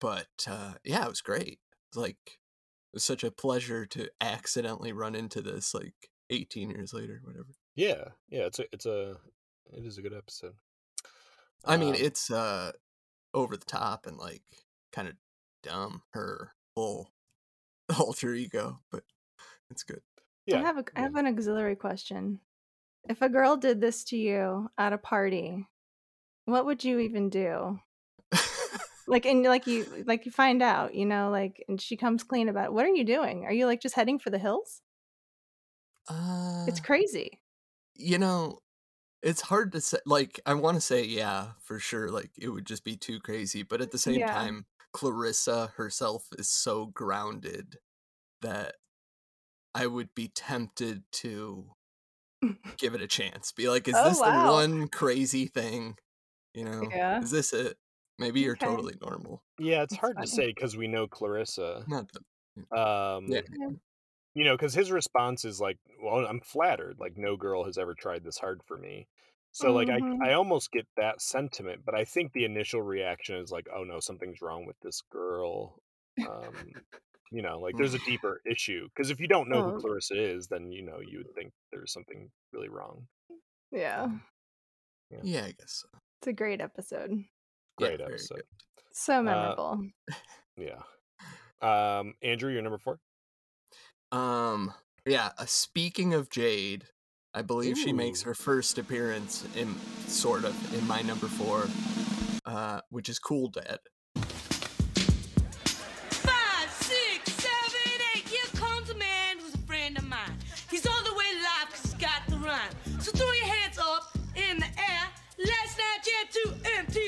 [0.00, 4.10] but uh yeah it was great It was like it was such a pleasure to
[4.20, 9.20] accidentally run into this like 18 years later whatever Yeah, yeah, it's a it's a
[9.72, 10.54] it is a good episode.
[11.64, 12.72] i mean Um, it's uh
[13.34, 14.42] over the top and like
[14.92, 15.16] kind of
[15.62, 17.10] dumb her whole
[17.98, 19.04] alter ego but
[19.70, 20.02] it's good
[20.46, 20.58] Yeah.
[20.58, 22.40] I have a I have an auxiliary question.
[23.08, 25.66] If a girl did this to you at a party,
[26.46, 27.80] what would you even do?
[29.08, 32.48] Like and like you like you find out, you know, like and she comes clean
[32.48, 32.72] about it.
[32.74, 33.44] What are you doing?
[33.46, 34.82] Are you like just heading for the hills?
[36.08, 37.42] uh, It's crazy.
[37.94, 38.60] you know,
[39.22, 39.98] it's hard to say.
[40.06, 42.10] Like, I want to say, yeah, for sure.
[42.10, 43.62] Like, it would just be too crazy.
[43.64, 44.26] But at the same Yeah.
[44.26, 47.78] time, Clarissa herself is so grounded
[48.42, 48.76] that
[49.74, 51.72] I would be tempted to
[52.78, 53.52] give it a chance.
[53.52, 54.22] Be like, is Oh, this wow.
[54.22, 55.96] the one crazy thing?
[56.54, 57.22] You know, Yeah.
[57.22, 57.78] is this it?
[58.18, 58.78] Maybe you're Okay.
[58.78, 59.44] totally normal.
[59.58, 61.86] Yeah, it's hard to say because we know Clarissa.
[61.86, 62.24] Not the
[62.76, 63.70] Um, Yeah.
[64.34, 66.98] you know, because his response is like, "Well, I'm flattered.
[67.00, 69.08] Like, no girl has ever tried this hard for me."
[69.52, 70.22] So, like, Mhm.
[70.22, 73.84] I I almost get that sentiment, but I think the initial reaction is like, "Oh
[73.84, 75.82] no, something's wrong with this girl."
[76.26, 76.74] Um,
[77.32, 79.64] you know, like there's a deeper issue because if you don't know Oh.
[79.64, 83.08] who Clarissa is, then you know you would think there's something really wrong.
[83.70, 84.18] Yeah.
[85.20, 85.88] Yeah, I guess so.
[86.20, 87.24] It's a great episode.
[87.78, 88.34] Yeah, Great very episode.
[88.36, 88.44] good.
[88.92, 89.86] So memorable.
[90.56, 90.80] Yeah.
[91.60, 92.98] Um, Andrew, you're number four.
[94.12, 94.72] Um,
[95.06, 95.30] yeah.
[95.38, 96.84] Uh, speaking of Jade,
[97.34, 99.74] I believe she makes her first appearance in
[100.06, 101.68] sort of in my number four,
[102.46, 103.78] uh, which is Cool Dad.
[106.10, 108.26] Five, six, seven, eight.
[108.28, 110.32] Here comes a man who's a friend of mine.
[110.70, 112.72] He's all the way live 'cause he's got the rhyme.
[113.00, 115.08] So throw your hands up in the air.
[115.38, 116.42] Let's not jam to
[116.78, 117.07] empty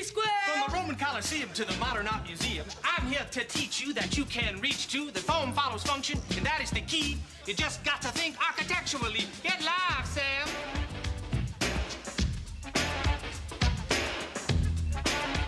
[1.21, 4.25] the Roman Colosseum to the Modern Art Museum, I'm here to teach you that you
[4.25, 7.17] can reach to the form follows function, and that is the key.
[7.45, 9.25] You just got to think architecturally.
[9.43, 10.47] Get live, Sam.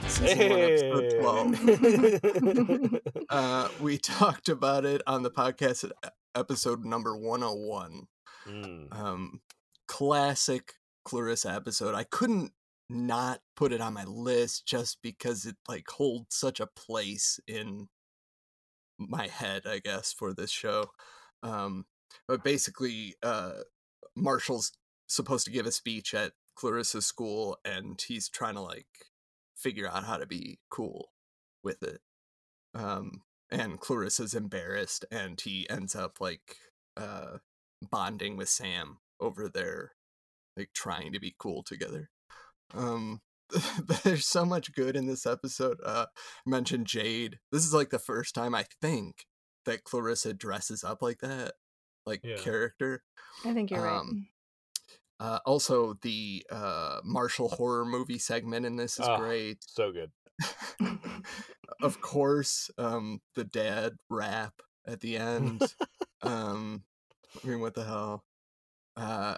[0.08, 2.92] Season one, episode 12.
[2.92, 3.00] Hey.
[3.30, 8.08] Uh, we talked about it on the podcast at episode number 101.
[8.48, 8.96] Mm.
[8.96, 9.42] Um,
[9.88, 11.96] classic Clarissa episode.
[11.96, 12.52] I couldn't
[12.94, 17.90] not put it on my list just because it like holds such a place in
[18.98, 20.92] my head, I guess, for this show.
[21.42, 21.86] Um,
[22.28, 23.62] but basically, uh,
[24.16, 24.72] Marshall's
[25.08, 28.88] supposed to give a speech at Clarissa's school, and he's trying to like
[29.56, 31.10] figure out how to be cool
[31.64, 32.02] with it.
[32.76, 36.58] Um, and Clarissa's embarrassed, and he ends up like
[36.98, 37.38] uh
[37.92, 39.94] bonding with Sam over their
[40.58, 42.10] like trying to be cool together.
[42.74, 43.22] Um
[43.86, 45.78] but there's so much good in this episode.
[45.86, 46.06] Uh
[46.46, 47.40] I mentioned Jade.
[47.52, 49.26] This is like the first time I think
[49.66, 51.54] that Clarissa dresses up like that,
[52.06, 52.38] like Yeah.
[52.38, 53.04] character.
[53.46, 54.28] I think you're um,
[55.20, 59.64] Uh also the uh Marshall horror movie segment in this is Ah, great.
[59.68, 60.12] So good.
[61.82, 64.54] of course, um the dad rap
[64.86, 65.62] at the end.
[66.24, 66.84] um
[67.44, 68.24] I mean what the hell?
[68.98, 69.38] Uh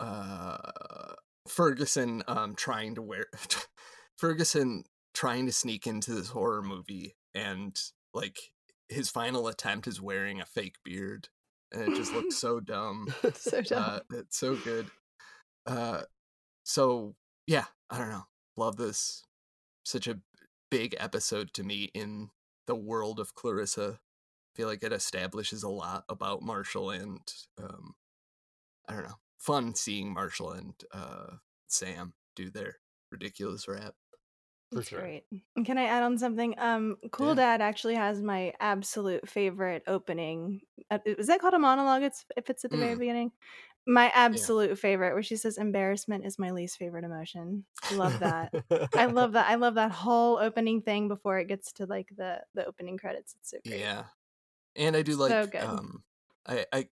[0.00, 1.14] uh
[1.46, 3.26] Ferguson um trying to wear
[4.18, 7.78] Ferguson trying to sneak into this horror movie and
[8.12, 8.38] like
[8.88, 11.28] his final attempt is wearing a fake beard
[11.72, 13.12] and it just looks so dumb.
[13.34, 13.82] so dumb.
[13.84, 14.86] Uh, it's so good.
[15.66, 16.02] Uh,
[16.64, 17.14] so
[17.46, 18.26] yeah, I don't know.
[18.56, 19.22] Love this.
[19.84, 20.20] Such a
[20.70, 22.30] big episode to me in
[22.66, 24.00] the world of Clarissa.
[24.54, 27.20] feel like it establishes a lot about Marshall and
[27.62, 27.94] um,
[28.88, 29.18] I don't know.
[29.38, 32.76] Fun seeing Marshall and uh, Sam do their
[33.10, 33.94] ridiculous rap.
[34.72, 35.10] For That's sure.
[35.10, 35.24] great.
[35.64, 36.58] Can I add on something?
[36.58, 37.36] Um, Cool Yeah.
[37.36, 40.62] Dad actually has my absolute favorite opening.
[40.90, 42.02] Uh, is that called a monologue?
[42.02, 42.96] It's if it's at the very Mm.
[42.96, 43.32] beginning.
[43.86, 48.52] My absolute favorite, where she says, "Embarrassment is my least favorite emotion." Love that.
[48.96, 49.46] I love that.
[49.48, 53.34] I love that whole opening thing before it gets to like the the opening credits.
[53.36, 53.88] It's so great.
[53.88, 54.06] Yeah,
[54.76, 55.46] and I do So like.
[55.46, 55.80] good.
[55.80, 56.04] Um,
[56.48, 56.88] I I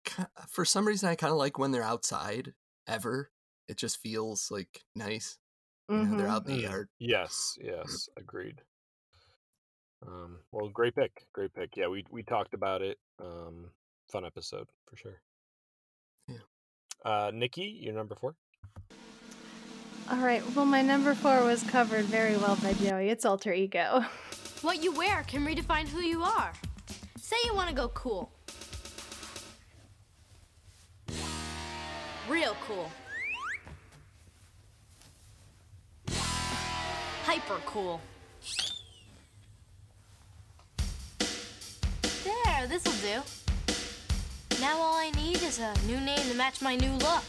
[0.48, 2.54] for some reason I kind of like when they're outside.
[2.88, 3.32] Ever,
[3.68, 5.38] it just feels like nice.
[5.90, 6.30] You know, they're Mhm.
[6.30, 6.70] out in the Mm.
[6.70, 6.90] yard.
[7.00, 8.62] Yes, yes, agreed.
[10.06, 11.76] Um, well, great pick, great pick.
[11.76, 12.98] Yeah, we we talked about it.
[13.20, 13.72] Um,
[14.12, 15.22] fun episode for sure.
[16.28, 16.38] Yeah.
[17.06, 18.36] Uh, Nikki, you're number four.
[20.10, 20.44] All right.
[20.56, 23.10] Well, my number four was covered very well by Joey.
[23.10, 24.04] It's alter ego.
[24.62, 26.52] What you wear can redefine who you are.
[27.18, 28.32] Say you want to go cool.
[32.30, 32.92] Real cool.
[37.26, 38.00] Hyper cool.
[42.24, 43.22] There, this'll do.
[44.62, 47.24] Now all I need is a new name to match my new look.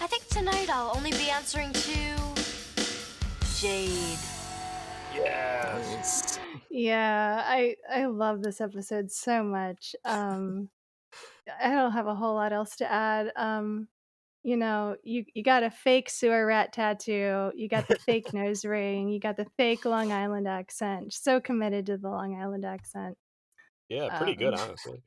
[0.00, 2.16] I think tonight I'll only be answering to
[3.58, 4.18] Jade.
[5.14, 6.38] Yes.
[6.70, 9.94] Yeah, I I love this episode so much.
[10.06, 10.70] Um
[11.62, 13.32] I don't have a whole lot else to add.
[13.36, 13.88] Um,
[14.46, 18.64] you know, you you got a fake sewer rat tattoo, you got the fake nose
[18.64, 21.12] ring, you got the fake Long Island accent.
[21.12, 23.18] So committed to the Long Island accent.
[23.88, 25.02] Yeah, pretty good, Um, honestly.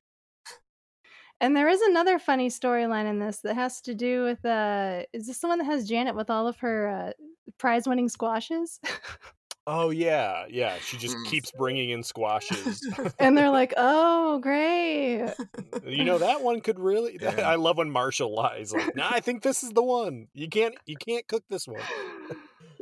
[1.40, 5.28] And there is another funny storyline in this that has to do with uh is
[5.28, 7.14] this the one that has Janet with all of her uh,
[7.58, 8.82] prize winning squashes?
[9.72, 10.78] Oh yeah, yeah.
[10.80, 11.26] She just Mm.
[11.28, 12.82] keeps bringing in squashes.
[13.20, 15.32] and they're like, "Oh, great."
[15.86, 17.20] you know that one could really.
[17.22, 17.42] Yeah.
[17.48, 18.74] I love when Marshall lies.
[18.74, 20.28] Like, nah, I think this is the one.
[20.34, 21.82] You can't, you can't cook this one.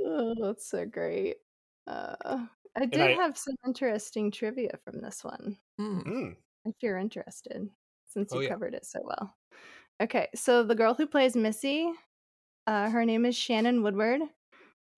[0.06, 1.38] oh, that's so great.
[1.88, 2.46] Uh
[2.78, 5.58] I did I- have some interesting trivia from this one.
[5.78, 6.00] Hmm.
[6.00, 6.36] Mm.
[6.66, 7.70] if you're interested,
[8.08, 8.50] since Oh, you yeah.
[8.50, 9.36] covered it so well.
[10.02, 11.92] Okay, so the girl who plays Missy,
[12.68, 14.22] uh, her name is Shannon Woodward.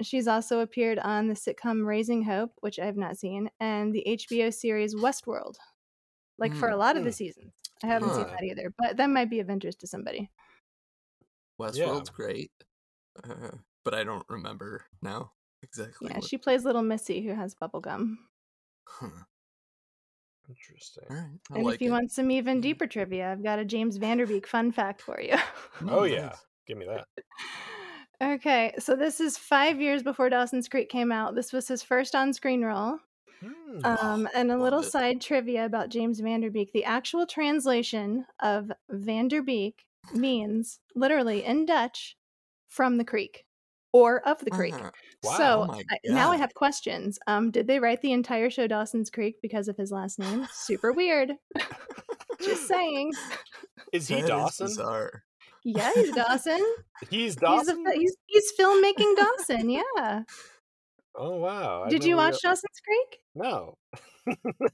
[0.01, 4.03] She's also appeared on the sitcom Raising Hope, which I have not seen, and the
[4.07, 5.55] HBO series Westworld.
[6.37, 7.15] Like for a lot of the Mm.
[7.15, 7.53] seasons.
[7.83, 10.29] I haven't seen that either, but that might be of interest to somebody.
[11.59, 12.51] Westworld's great,
[13.23, 13.51] uh,
[13.83, 16.07] but I don't remember now exactly.
[16.09, 18.15] Yeah, what- she plays little Missy who has bubblegum.
[18.87, 19.25] Huh.
[20.47, 21.03] Interesting.
[21.09, 21.91] All right, And like if you it.
[21.91, 25.19] want some even deeper trivia, I've got a James Van Der Beek fun fact for
[25.21, 25.35] you.
[25.87, 26.35] Oh yeah,
[26.65, 27.05] give me that.
[28.21, 31.35] Okay, so this is five years before Dawson's Creek came out.
[31.35, 32.99] This was his first on screen role.
[33.41, 33.85] Hmm.
[33.85, 34.91] Um, and a little it.
[34.91, 36.73] side trivia about James Van Der Beek.
[36.73, 42.17] The actual translation of Van Der Beek means literally in Dutch
[42.67, 43.45] from the creek
[43.93, 44.73] or of the creek.
[44.73, 44.91] Uh-huh.
[45.23, 45.37] Wow.
[45.37, 47.19] So Oh I, now I have questions.
[47.25, 50.45] Um, did they write the entire show Dawson's Creek because of his last name?
[50.51, 51.31] Super weird.
[52.41, 53.13] Just saying.
[53.93, 54.67] Is he That is Dawson?
[54.67, 55.23] bizarre.
[55.65, 56.65] Yeah, he's Dawson.
[57.09, 57.85] He's He's, a, Dawson.
[57.93, 59.69] he's he's filmmaking Dawson.
[59.69, 60.23] Yeah.
[61.15, 61.83] oh wow.
[61.85, 63.19] I Did you watch rea- Dawson's Creek?
[63.35, 63.75] No.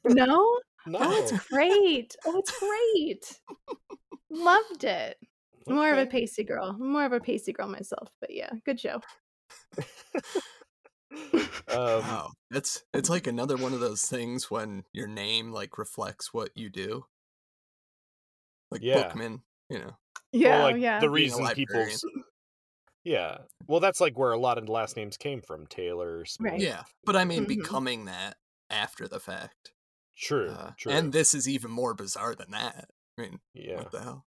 [0.06, 0.60] No.
[0.86, 1.00] No.
[1.02, 2.16] Oh, it's great.
[2.26, 3.40] Oh, it's great.
[4.30, 5.18] Loved it.
[5.68, 6.12] More of a Okay.
[6.22, 6.74] pacey girl.
[6.78, 9.02] More of a pacey girl myself, but yeah, good show.
[11.68, 16.34] Um, wow, it's it's like another one of those things when your name like reflects
[16.34, 17.06] what you do.
[18.72, 19.04] Like Yeah.
[19.08, 19.92] Bookman, you know.
[20.32, 21.00] Yeah, well, like yeah.
[21.00, 21.68] the reason librarian.
[21.90, 22.06] people's
[23.04, 23.38] yeah
[23.68, 26.52] well that's like where a lot of the last names came from taylor Smith.
[26.54, 26.62] Right.
[26.62, 27.50] Yeah, but I mean Mhm.
[27.50, 28.36] becoming that
[28.70, 29.72] after the fact.
[30.18, 32.90] true Uh, true And this is even more bizarre than that.
[33.18, 34.26] I mean, yeah what the hell?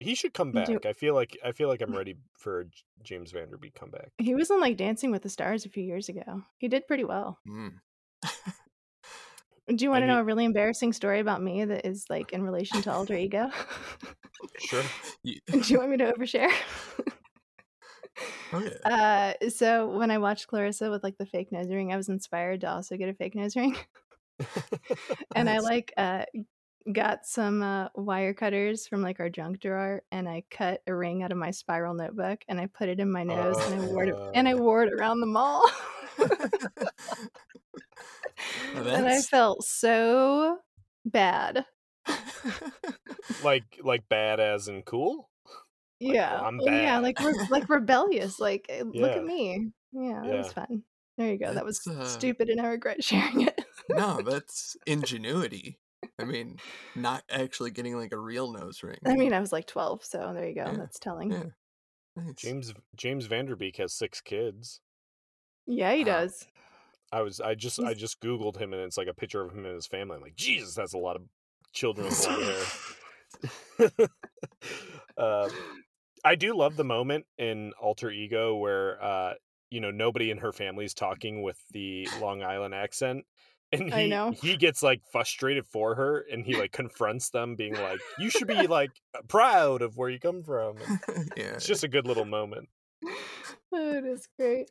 [0.00, 2.64] he should come Do- back i feel like i feel like i'm ready for a
[2.66, 5.68] J- James Van Der Beek comeback He was on like Dancing with the Stars a
[5.68, 6.42] few years ago.
[6.58, 7.38] He did pretty well.
[7.48, 7.74] Mm.
[9.68, 12.04] Do you I want to know mean- a really embarrassing story about me that is
[12.10, 13.50] like in relation to alter ego?
[14.58, 14.82] sure
[15.22, 16.52] You- Do you want me to overshare?
[18.52, 19.34] oh yeah.
[19.42, 22.60] Uh, so when I watched Clarissa with like the fake nose ring, I was inspired
[22.60, 23.76] to also get a fake nose ring.
[25.34, 26.24] and I like uh
[26.92, 31.22] got some uh wire cutters from like our junk drawer and I cut a ring
[31.22, 34.04] out of my spiral notebook and I put it in my nose and I wore
[34.04, 34.58] it and I Oh.
[34.58, 35.62] wore it around the mall.
[38.74, 40.58] Well, and I felt so
[41.04, 41.64] bad.
[43.42, 45.30] like like bad as in cool
[46.00, 46.38] Yeah.
[46.40, 48.38] I'm well, Yeah, like re- like rebellious.
[48.38, 49.70] Like eh, look at me.
[49.92, 50.82] Yeah, that was fun.
[51.16, 51.54] There you go.
[51.54, 53.64] That was uh, stupid and I regret sharing it.
[53.88, 55.78] no, that's ingenuity.
[56.18, 56.58] I mean,
[56.94, 58.98] not actually getting like a real nose ring.
[59.06, 60.64] I mean, I was like 12, so there you go.
[60.66, 61.30] Yeah, That's telling.
[61.32, 61.44] yeah.
[62.16, 62.34] Nice.
[62.36, 64.80] james James Van Der Beek has six kids
[65.66, 66.20] Yeah, he Wow.
[66.20, 66.46] does.
[67.14, 69.64] I was i just i just googled him and it's like a picture of him
[69.64, 71.22] and his family i'm like jesus that's a lot of
[71.72, 74.08] children with long hair
[75.18, 75.48] uh,
[76.24, 79.34] I do love the moment in Alter Ego where uh,
[79.70, 83.24] you know nobody in her family is talking with the Long Island accent,
[83.72, 84.32] and I he know.
[84.40, 88.48] he gets like frustrated for her, and he like confronts them, being like, "You should
[88.48, 88.90] be like
[89.28, 90.76] proud of where you come from."
[91.36, 91.54] Yeah.
[91.54, 92.68] it's just a good little moment.
[93.72, 94.70] Oh, it is great.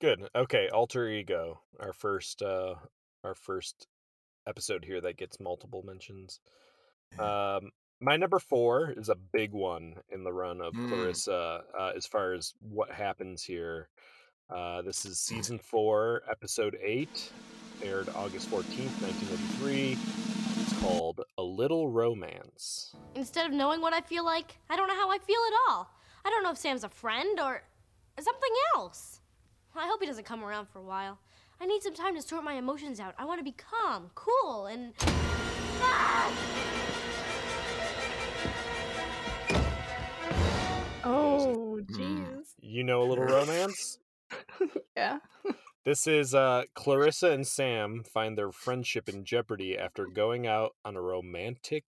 [0.00, 0.28] Good.
[0.34, 2.74] Okay, Alter Ego, our first uh,
[3.24, 3.86] our first
[4.46, 6.40] episode here that gets multiple mentions.
[7.18, 7.70] Um,
[8.00, 10.88] my number four is a big one in the run of Mm.
[10.88, 13.88] Clarissa uh, as far as what happens here.
[14.54, 17.32] Uh, this is season four, episode eight,
[17.82, 19.96] aired August 14th, 1983.
[20.62, 22.94] It's called A Little Romance.
[23.14, 25.88] Instead of knowing what I feel like, I don't know how I feel at all.
[26.24, 27.62] I don't know if Sam's a friend or
[28.20, 29.15] something else.
[29.78, 31.18] I hope he doesn't come around for a while.
[31.60, 33.14] I need some time to sort my emotions out.
[33.18, 34.92] I want to be calm, cool, and.
[35.80, 36.32] Ah!
[41.04, 41.86] Oh, Mm.
[41.90, 42.46] jeez.
[42.60, 43.98] You know A Little Romance?
[44.96, 45.18] Yeah.
[45.84, 50.96] This is uh, Clarissa and Sam find their friendship in jeopardy after going out on
[50.96, 51.84] a romantic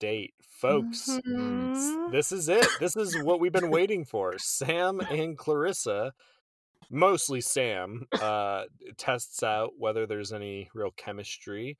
[0.00, 1.06] date, folks.
[1.06, 2.10] Mhm.
[2.10, 2.66] This is it.
[2.80, 4.38] This is what we've been waiting for.
[4.38, 6.14] Sam and Clarissa,
[6.90, 8.64] mostly Sam, uh,
[8.96, 11.78] tests out whether there's any real chemistry.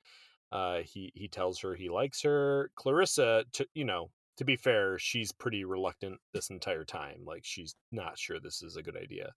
[0.51, 2.69] Uh, he he tells her he likes her.
[2.75, 7.23] Clarissa, to you know, to be fair, she's pretty reluctant this entire time.
[7.25, 9.31] Like she's not sure this is a good idea.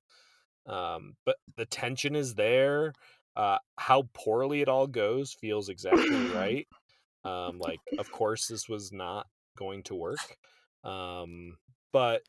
[0.67, 2.93] Um, but the tension is there.
[3.37, 6.67] Uh, how poorly it all goes feels exactly right.
[7.25, 9.27] Um, like, of course, this was not
[9.59, 10.39] going to work.
[10.85, 11.57] Um,
[11.93, 12.23] but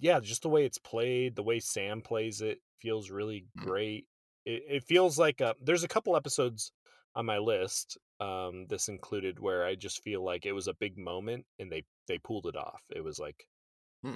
[0.00, 3.64] yeah, just the way it's played, the way Sam plays it feels really Mm.
[3.64, 4.06] great.
[4.44, 6.72] It, it feels like uh there's a couple episodes
[7.14, 7.98] on my list.
[8.20, 11.84] Um, this included where I just feel like it was a big moment and they
[12.08, 12.82] they pulled it off.
[12.90, 13.46] It was like,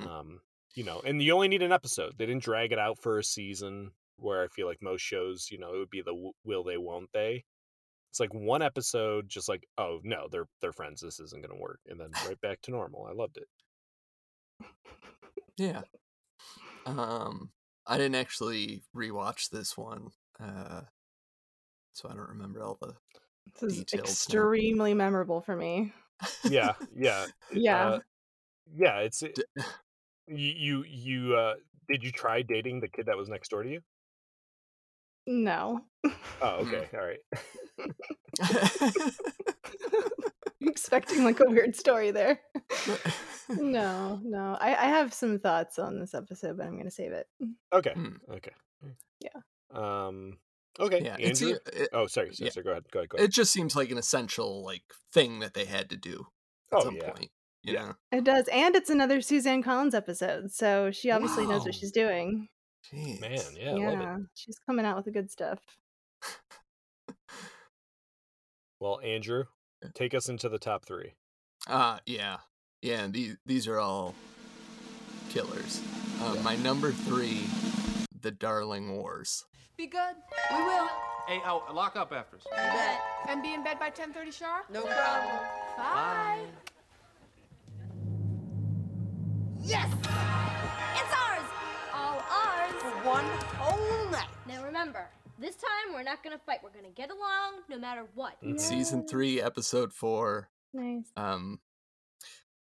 [0.07, 0.41] um,
[0.75, 2.17] you know, and you only need an episode.
[2.19, 5.59] They didn't drag it out for a season where I feel like most shows, you
[5.59, 7.45] know, it would be the will they, won't they.
[8.11, 11.01] It's like one episode, just like, oh no, they're they're friends.
[11.01, 13.07] This isn't gonna work, and then right back to normal.
[13.07, 13.49] I loved it.
[15.59, 15.83] Yeah.
[16.87, 17.51] Um,
[17.87, 20.11] I didn't actually rewatch this one,
[20.41, 20.83] uh,
[21.93, 22.95] so I don't remember all the.
[23.61, 24.47] This is Details now.
[24.47, 25.93] extremely memorable for me.
[26.49, 27.85] Yeah, yeah, Yeah.
[27.87, 27.99] uh,
[28.75, 28.99] yeah.
[28.99, 29.39] It's it,
[30.29, 31.37] you you you.
[31.37, 31.55] Uh,
[31.89, 33.81] did you try dating the kid that was next door to you?
[35.27, 35.81] no.
[36.41, 37.21] Oh, okay, all right.
[40.67, 42.41] Expecting like a weird story there.
[43.49, 44.57] no, no.
[44.61, 47.27] I, I have some thoughts on this episode, but I'm gonna save it.
[47.73, 48.17] Okay, Hmm.
[48.33, 48.53] okay.
[49.21, 49.41] Yeah.
[49.75, 50.39] Um.
[50.81, 51.59] Okay, yeah, it's, Andrew.
[51.73, 52.51] it, oh, sorry, yeah.
[52.51, 52.65] sorry.
[52.65, 52.85] Go ahead.
[52.91, 53.09] Go ahead.
[53.11, 53.29] Go ahead.
[53.29, 54.83] it just seems like an essential like
[55.13, 56.27] thing that they had to do
[56.73, 57.11] at Oh, some yeah.
[57.11, 57.31] point.
[57.63, 57.85] You Yeah.
[57.85, 57.95] know?
[58.19, 62.49] It does, and it's another Suzanne Collins episode, so she obviously knows what she's doing.
[62.93, 63.21] Jeez.
[63.21, 64.27] Man, yeah, I love it.
[64.35, 65.59] she's coming out with the good stuff.
[68.81, 69.45] Well, Andrew,
[69.95, 71.15] take us into the top three.
[71.67, 72.39] Uh yeah.
[72.83, 74.15] Yeah, these these are all
[75.31, 75.81] killers.
[76.21, 76.43] Uh, Yeah.
[76.43, 77.45] My number three,
[78.21, 79.45] The Darling Wars.
[79.77, 80.15] Be good.
[80.51, 80.89] We will.
[81.29, 82.43] Hey, oh, lock up after us.
[83.29, 84.69] And be in bed by 10:30 sharp.
[84.71, 85.37] No problem.
[85.77, 86.45] Bye.
[89.65, 89.89] Yes!
[89.93, 91.47] It's ours!
[91.95, 92.73] All ours!
[92.83, 93.25] For one
[93.57, 94.27] whole night.
[94.49, 95.07] Now remember,
[95.43, 96.61] this time we're not gonna fight.
[96.63, 98.37] We're gonna get along no matter what.
[98.57, 100.51] Season three, episode four.
[100.73, 101.11] Nice.
[101.17, 101.61] Um,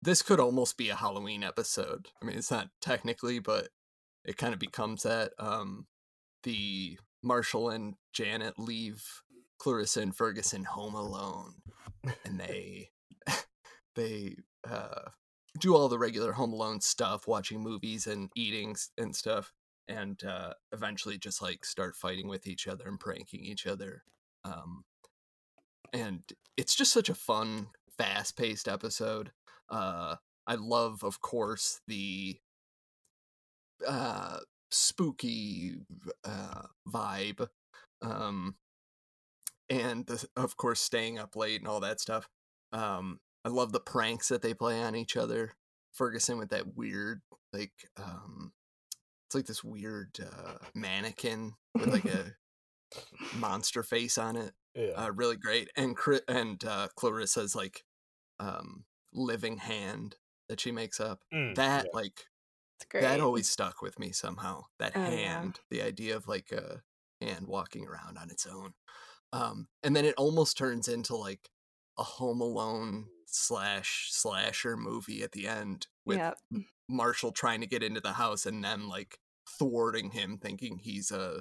[0.02, 2.08] this could almost be a Halloween episode.
[2.22, 3.68] I mean, it's not technically, but
[4.24, 5.32] it kind of becomes that.
[5.38, 5.86] Um,
[6.44, 9.04] the Marshall and Janet leave
[9.58, 11.54] Clarissa and Ferguson home alone,
[12.24, 12.90] and they
[13.96, 14.36] they
[14.68, 15.10] uh,
[15.58, 19.52] do all the regular Home Alone stuff, watching movies and eating and stuff,
[19.90, 24.04] and uh, eventually just like start fighting with each other and pranking each other.
[24.44, 24.84] Um,
[25.92, 26.22] and
[26.56, 27.66] it's just such a fun,
[27.98, 29.32] fast-paced episode.
[29.68, 30.16] Uh,
[30.46, 32.38] I love, of course, the
[33.86, 34.38] uh,
[34.70, 35.76] spooky
[36.24, 37.48] uh, vibe,
[38.02, 38.54] um,
[39.68, 42.28] and the, of course, staying up late and all that stuff.
[42.72, 45.54] Um, I love the pranks that they play on each other.
[45.92, 47.20] Ferguson with that weird,
[47.52, 48.52] like, um,
[49.30, 52.34] it's like this weird uh, mannequin with like a
[53.36, 54.90] monster face on it Yeah.
[54.96, 55.68] uh, really great.
[55.76, 57.84] And and uh, Clarissa's like
[58.40, 60.16] um, living hand
[60.48, 61.20] that she makes up.
[61.32, 61.90] Mm, That yeah.
[61.94, 62.24] like
[62.90, 63.02] great.
[63.02, 64.64] that always stuck with me somehow.
[64.80, 65.10] That Oh, yeah.
[65.10, 66.82] hand, the idea of like a
[67.20, 68.72] hand walking around on its own.
[69.32, 71.50] Um, and then it almost turns into like
[71.96, 76.38] a Home Alone slash slasher movie at the end with Yep.
[76.88, 81.40] Marshall trying to get into the house and them like thwarting him, thinking he's a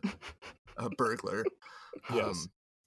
[0.78, 1.44] a burglar.
[2.14, 2.24] Yes.
[2.24, 2.36] Um,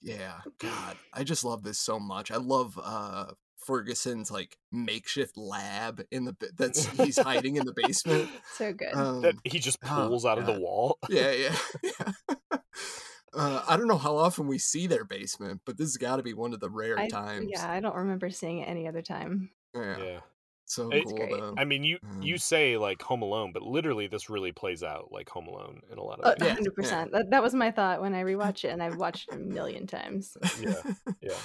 [0.00, 2.30] yeah, God, I just love this so much.
[2.30, 3.26] I love uh
[3.66, 8.28] Ferguson's like makeshift lab in the ba- that's he's hiding in the basement.
[8.56, 8.94] So good.
[8.94, 10.98] Um, that he just oh, pulls out of the wall.
[11.08, 12.12] yeah, yeah, yeah.
[13.34, 16.22] Uh, I don't know how often we see their basement, but this has got to
[16.22, 17.48] be one of the rare I, times.
[17.50, 19.50] yeah, I don't remember seeing it any other time.
[19.74, 20.20] yeah, Yeah.
[20.72, 21.42] So It's cool great.
[21.56, 25.12] I mean, you you Um, say like Home Alone, but literally this really plays out
[25.12, 26.48] like Home Alone in a lot Uh, of ways.
[26.48, 27.12] Yeah, hundred percent.
[27.12, 29.86] That that was my thought when I rewatched it, and I've watched it a million
[29.86, 30.36] times.
[30.52, 30.82] Yeah.
[31.20, 31.42] Yeah.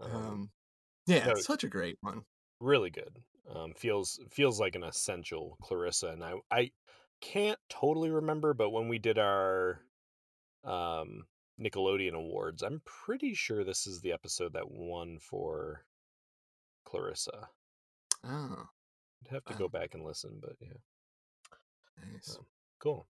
[0.00, 0.50] Um, um,
[1.06, 2.24] yeah, no, such a great one.
[2.60, 3.22] really good.
[3.48, 6.72] Um, feels feels like an essential Clarissa, and I I
[7.20, 9.82] can't totally remember, but when we did our
[10.64, 11.26] um
[11.60, 15.84] Nickelodeon awards, I'm pretty sure this is the episode that won for
[16.84, 17.50] Clarissa.
[18.24, 18.66] Oh,
[19.24, 19.58] I'd have to Wow.
[19.58, 20.68] go back and listen, but yeah,
[22.12, 22.36] nice.
[22.38, 22.46] Um,
[22.78, 23.06] cool.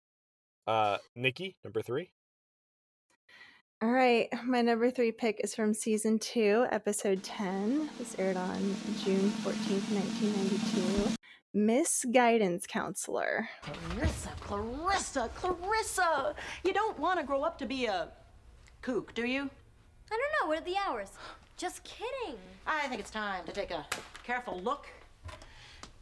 [0.67, 2.11] Uh, Nikki, number three.
[3.81, 7.89] All right, my number three pick is from season two, episode 10.
[7.97, 8.59] This aired on
[9.03, 11.15] June 14th, 1992.
[11.53, 13.49] Miss Guidance Counselor.
[13.63, 16.35] Clarissa, Clarissa, Clarissa!
[16.63, 18.09] You don't want to grow up to be a
[18.83, 19.49] kook, do you?
[20.11, 20.47] I don't know.
[20.47, 21.09] What are the hours?
[21.57, 22.37] Just kidding.
[22.67, 23.85] I think it's time to take a
[24.23, 24.87] careful look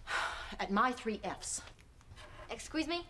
[0.60, 1.62] at my three F's.
[2.49, 3.05] Excuse me?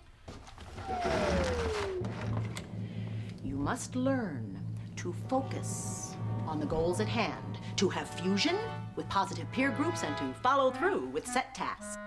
[3.44, 4.60] You must learn
[4.98, 8.58] to focus on the goals at hand, to have fusion
[8.96, 11.98] with positive peer groups, and to follow through with set tasks.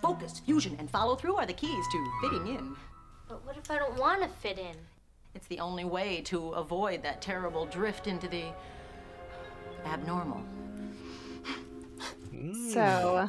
[0.00, 2.76] Focus, fusion, and follow through are the keys to fitting in.
[3.28, 4.74] But what if I don't want to fit in?
[5.34, 8.44] It's the only way to avoid that terrible drift into the
[9.84, 10.42] abnormal.
[12.72, 13.28] So,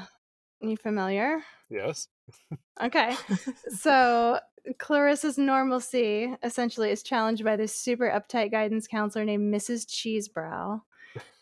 [0.61, 1.41] you familiar?
[1.69, 2.07] Yes.
[2.81, 3.15] Okay.
[3.69, 4.39] so
[4.77, 9.85] Clarissa's normalcy essentially is challenged by this super uptight guidance counselor named Mrs.
[9.85, 10.81] Cheesebrow,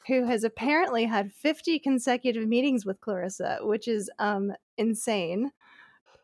[0.08, 5.52] who has apparently had 50 consecutive meetings with Clarissa, which is um insane.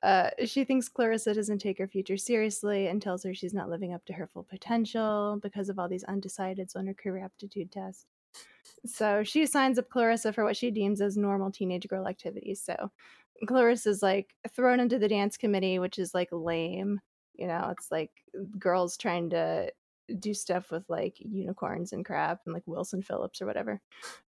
[0.04, 3.94] Uh, she thinks Clarissa doesn't take her future seriously and tells her she's not living
[3.94, 8.06] up to her full potential because of all these undecideds on her career aptitude test.
[8.86, 12.62] So she signs up Clarissa for what she deems as normal teenage girl activities.
[12.62, 12.92] So
[13.48, 17.00] Clarissa's like thrown into the dance committee, which is like lame.
[17.36, 18.12] You know, it's like
[18.60, 19.72] girls trying to
[20.20, 23.82] do stuff with like unicorns and crap and like Wilson Phillips or whatever.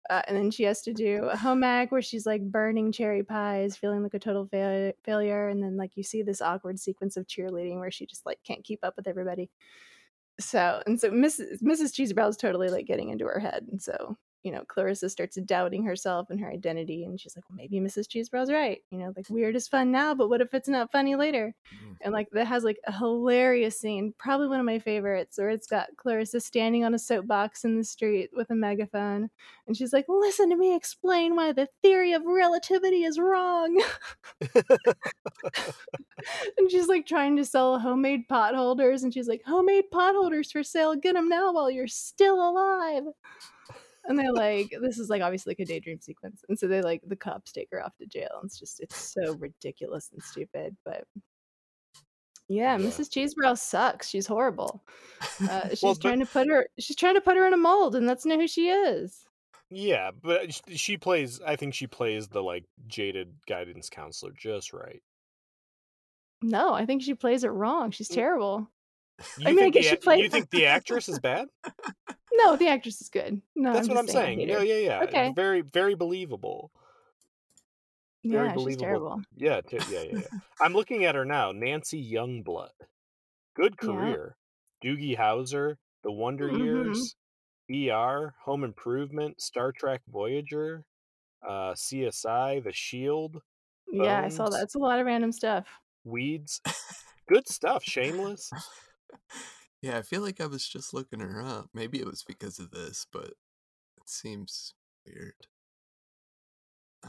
[0.09, 3.23] Uh, and then she has to do a home ag where she's like burning cherry
[3.23, 5.49] pies, feeling like a total fa- failure.
[5.49, 8.63] And then like you see this awkward sequence of cheerleading where she just like can't
[8.63, 9.49] keep up with everybody.
[10.39, 11.61] So and so Mrs.
[11.61, 11.93] Mrs.
[11.93, 13.65] Cheesebrow is totally like getting into her head.
[13.71, 17.57] And so you know, Clarissa starts doubting herself and her identity, and she's like, "Well,
[17.57, 18.07] maybe Mrs.
[18.07, 18.79] Cheesebrow's right.
[18.91, 21.95] You know, like weird is fun now, but what if it's not funny later?" Mm.
[22.01, 25.65] And like that has like a hilarious scene, probably one of my favorites, where it's
[25.65, 29.31] got Clarissa standing on a soapbox in the street with a megaphone,
[29.65, 33.81] and she's like, "Listen to me explain why the theory of relativity is wrong."
[36.59, 40.51] and she's like trying to sell homemade pot holders, and she's like, "Homemade pot holders
[40.51, 40.95] for sale.
[40.95, 43.05] Get them now while you're still alive."
[44.07, 46.43] And they're like this is like obviously like a daydream sequence.
[46.49, 48.29] And so they like the cops take her off to jail.
[48.41, 51.03] And it's just it's so ridiculous and stupid but
[52.47, 54.07] yeah, mrs cheesebrow sucks.
[54.07, 54.83] She's horrible.
[55.49, 57.57] Uh, she's Well, trying but- to put her she's trying to put her in a
[57.57, 59.25] mold and that's not who she is.
[59.71, 61.41] Yeah, but she plays.
[61.45, 65.01] I think she plays the like jaded guidance counselor just right.
[66.43, 67.89] no i think she plays it wrong.
[67.91, 68.69] She's terrible
[69.37, 71.47] You I mean, I think guess the, she played- You think the actress is bad?
[72.33, 74.49] no the actress is good no That's what I'm saying, saying.
[74.49, 75.03] Yeah, yeah, yeah.
[75.03, 76.71] okay Very, very believable.
[78.25, 78.85] Very yeah she's believable.
[78.85, 80.39] terrible Yeah, t- yeah, yeah, yeah.
[80.61, 81.51] I'm looking at her now.
[81.51, 82.69] Nancy Youngblood.
[83.55, 83.87] Good Yeah.
[83.87, 84.37] career.
[84.83, 86.59] Doogie Howser, The Wonder Mhm.
[86.59, 87.15] Years,
[87.71, 90.83] ER, Home Improvement, Star Trek Voyager,
[91.47, 93.41] uh, CSI, The Shield,
[93.91, 94.55] yeah i saw Bones.
[94.55, 95.65] that it's a lot of random stuff
[96.03, 96.59] Weeds.
[97.27, 97.83] Good stuff.
[97.83, 98.49] Shameless.
[99.81, 101.69] Yeah, I feel like I was just looking her up.
[101.73, 104.73] Maybe it was because of this, but it seems
[105.05, 105.33] weird.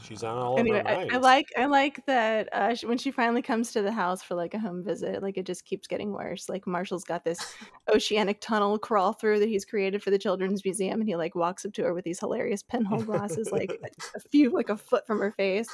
[0.03, 1.07] She's on Uh, all anyway, of our I.
[1.13, 4.35] I like I like that uh, sh- when she finally comes to the house for
[4.35, 6.47] like a home visit, like it just keeps getting worse.
[6.49, 7.55] Like Marshall's got this
[7.91, 11.65] oceanic tunnel crawl through that he's created for the children's museum, and he like walks
[11.65, 13.87] up to her with these hilarious pinhole glasses, like a,
[14.17, 15.69] a few like a foot from her face.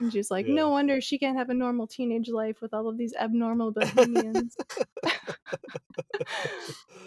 [0.00, 0.54] And she's like, Yeah.
[0.54, 4.56] "No wonder she can't have a normal teenage life with all of these abnormal bohemians."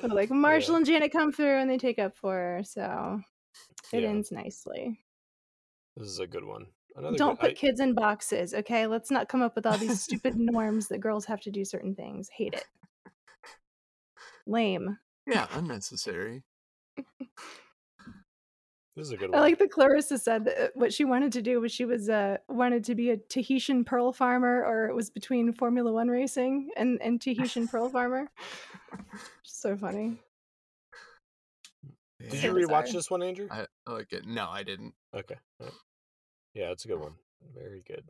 [0.03, 3.19] Like Marshall and Janet come through and they take up for her, so
[3.91, 4.09] it Yeah.
[4.09, 4.99] ends nicely.
[5.97, 6.67] This is a good one.
[6.95, 8.85] Another Don't good, put I- kids in boxes, okay?
[8.85, 11.95] Let's not come up with all these stupid norms that girls have to do certain
[11.95, 12.29] things.
[12.29, 12.65] Hate it.
[14.45, 14.97] Lame.
[15.25, 16.43] yeah, unnecessary.
[18.95, 21.41] This is a good I like that Clarissa said that uh, what she wanted to
[21.41, 25.09] do was she was uh wanted to be a Tahitian pearl farmer, or it was
[25.09, 28.29] between Formula One racing and and Tahitian pearl farmer.
[29.43, 30.17] So funny.
[32.19, 33.47] Did you so rewatch this one, Andrew?
[33.49, 34.19] I okay.
[34.25, 34.93] No, I didn't.
[35.13, 35.35] Okay.
[35.59, 35.75] alright.
[36.53, 37.13] Yeah, it's a good one.
[37.55, 38.05] Very good.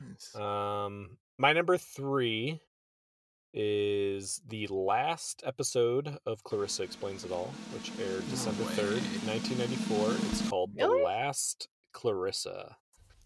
[0.00, 0.34] Nice.
[0.34, 2.60] Um, my number three
[3.54, 9.26] is the last episode of Clarissa Explains It All, which aired December third, way.
[9.26, 10.10] nineteen ninety four.
[10.30, 10.98] It's called Really?
[10.98, 12.76] The Last Clarissa.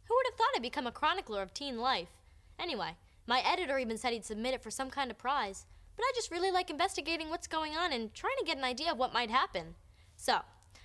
[0.04, 2.10] Who would have thought I'd become a chronicler of teen life?
[2.58, 5.66] Anyway, my editor even said he'd submit it for some kind of prize,
[5.96, 8.92] but I just really like investigating what's going on and trying to get an idea
[8.92, 9.74] of what might happen.
[10.16, 10.38] So,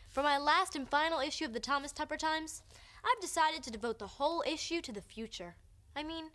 [0.10, 2.62] for my last and final issue of the Thomas Tupper Times,
[3.04, 5.56] I've decided to devote the whole issue to the future.
[5.96, 6.26] I mean,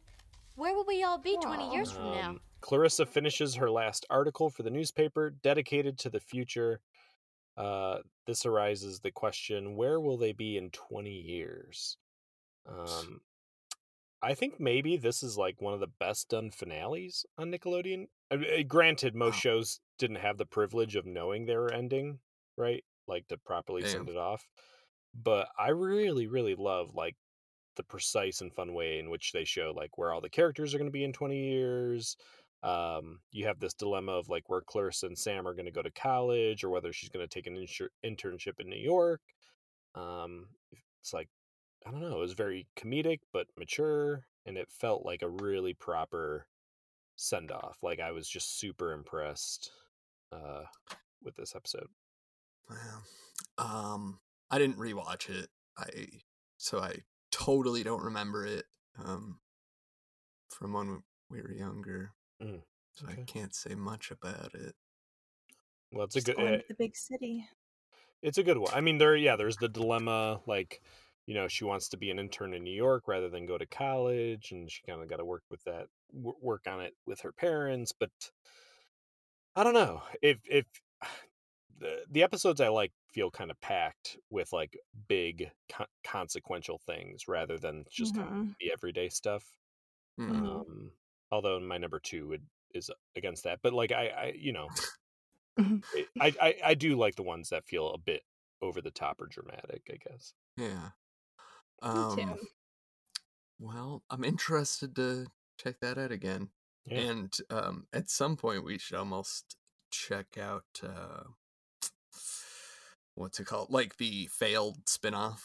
[0.56, 2.36] where will we all be 20 years from um, now?
[2.60, 6.80] Clarissa finishes her last article for the newspaper dedicated to the future.
[7.56, 11.98] Uh, this arises the question where will they be in 20 years?
[12.66, 13.22] Um,
[14.20, 18.08] I think maybe this is like one of the best done finales on Nickelodeon.
[18.30, 19.40] I mean, uh, granted, most Wow.
[19.40, 22.20] shows didn't have the privilege of knowing they were ending,
[22.56, 22.84] right?
[23.06, 24.48] Like to properly send it off.
[25.14, 27.16] But I really, really love like
[27.76, 30.78] the precise and fun way in which they show like where all the characters are
[30.78, 32.16] going to be in 20 years.
[32.62, 35.82] Um, you have this dilemma of like where Clarissa and Sam are going to go
[35.82, 39.20] to college or whether she's going to take an insur- internship in New York.
[39.94, 40.48] Um,
[41.00, 41.28] it's like
[41.86, 45.74] I don't know, it was very comedic but mature and it felt like a really
[45.74, 46.46] proper
[47.16, 47.78] send off.
[47.82, 49.70] Like I was just super impressed
[50.32, 50.64] uh
[51.22, 51.88] with this episode.
[53.56, 54.18] Um,
[54.50, 55.48] I didn't rewatch it.
[55.76, 55.88] I
[56.56, 56.96] so I
[57.30, 58.64] totally don't remember it.
[59.02, 59.38] Um,
[60.50, 62.12] from when we were younger,
[62.42, 62.64] Mm,
[62.94, 64.74] so I can't say much about it.
[65.92, 67.48] Well, it's a good going to the big city.
[68.22, 68.72] it's a good one.
[68.74, 70.82] I mean, there yeah, there's the dilemma like
[71.26, 73.66] you know, she wants to be an intern in New York rather than go to
[73.66, 77.32] college and she kind of got to work with that work on it with her
[77.32, 78.10] parents, but
[79.56, 80.02] I don't know.
[80.22, 80.66] If if
[81.78, 84.78] the the episodes I like feel kind of packed with like
[85.08, 89.44] big con- consequential things rather than just kind of the everyday stuff.
[90.18, 90.28] Mm.
[90.30, 90.62] Mhm.
[90.66, 90.92] Um,
[91.30, 92.42] although my number two would
[92.74, 94.68] is against that, but like I, I you know,
[95.58, 95.82] Mhm.
[95.94, 98.22] it- I, I I do like the ones that feel a bit
[98.62, 99.82] over the top or dramatic.
[99.90, 100.34] I guess.
[100.56, 100.90] Yeah.
[101.82, 102.38] Me Um, too.
[103.58, 105.26] well, I'm interested to
[105.58, 106.50] check that out again.
[106.84, 106.98] Yeah.
[107.00, 109.56] And um, at some point, we should almost
[109.90, 111.24] check out uh,
[113.14, 113.70] what's it called?
[113.70, 115.40] Like the failed spinoff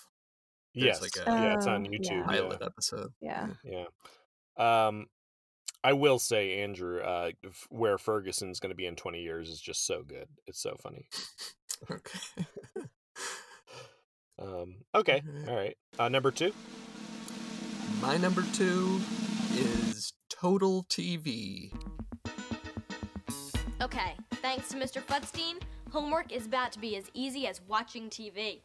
[0.74, 1.00] yes.
[1.00, 2.06] There's like a- yeah, it's on YouTube.
[2.12, 2.18] yeah.
[2.20, 2.26] Yeah.
[2.26, 3.14] pilot episode.
[3.22, 3.48] Yeah.
[3.64, 3.86] Yeah.
[4.88, 5.08] Um,
[5.84, 9.60] I will say, Andrew, uh, f- where Ferguson's going to be in 20 years is
[9.60, 10.28] just so good.
[10.48, 11.08] It's so funny.
[11.92, 12.20] Okay.
[14.40, 15.22] Um, okay.
[15.28, 15.50] Alright.
[15.50, 15.78] All right.
[16.00, 16.54] Uh, number two.
[18.02, 19.00] My number two
[19.54, 21.72] is Total TV.
[23.82, 25.02] Okay, thanks to Mr.
[25.02, 25.62] Futstein,
[25.92, 28.62] homework is about to be as easy as watching TV.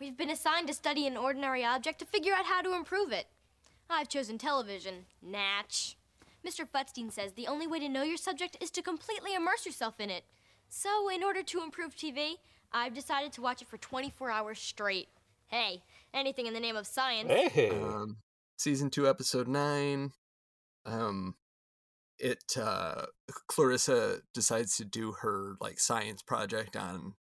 [0.00, 3.26] We've been assigned to study an ordinary object to figure out how to improve it.
[3.88, 5.06] I've chosen television.
[5.22, 5.96] Natch.
[6.46, 6.64] Mr.
[6.68, 10.10] Futstein says the only way to know your subject is to completely immerse yourself in
[10.10, 10.24] it.
[10.68, 12.34] So, in order to improve TV,
[12.72, 15.08] I've decided to watch it for 24 hours straight.
[15.46, 15.82] Hey,
[16.12, 17.30] anything in the name of science.
[17.30, 17.70] Hey.
[17.70, 18.18] Um,
[18.56, 20.10] season two, episode nine.
[20.84, 21.34] Um,
[22.18, 23.06] it uh,
[23.48, 27.14] Clarissa decides to do her like science project on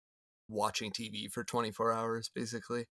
[0.49, 2.87] watching TV for 24 hours, basically.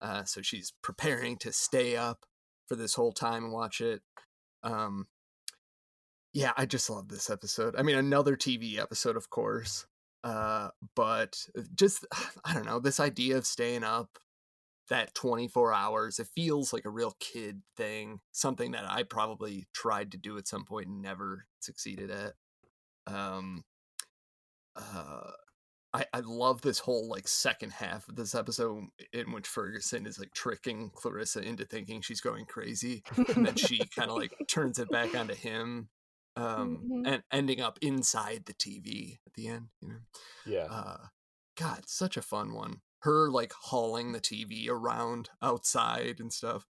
[0.00, 2.26] Uh, so she's preparing to stay up
[2.66, 4.02] for this whole time and watch it.
[4.62, 5.06] Um,
[6.32, 7.74] yeah, I just love this episode.
[7.76, 9.86] I mean, another TV episode, of course.
[10.24, 12.06] Uh, but just
[12.44, 14.18] I don't know this idea of staying up
[14.88, 20.12] that 24 hours it feels like a real kid thing something that i probably tried
[20.12, 22.34] to do at some point and never succeeded at
[23.06, 23.64] um
[24.76, 25.30] uh
[25.96, 30.18] I, I love this whole like second half of this episode in which Ferguson is
[30.18, 33.02] like tricking Clarissa into thinking she's going crazy,
[33.34, 35.88] and then she kind of like turns it back onto him,
[36.36, 37.02] um, Mhm.
[37.06, 39.68] and ending up inside the TV at the end.
[39.80, 39.98] You know,
[40.46, 40.64] yeah.
[40.70, 41.06] uh
[41.58, 46.66] god such a fun one her like hauling the tv around outside and stuff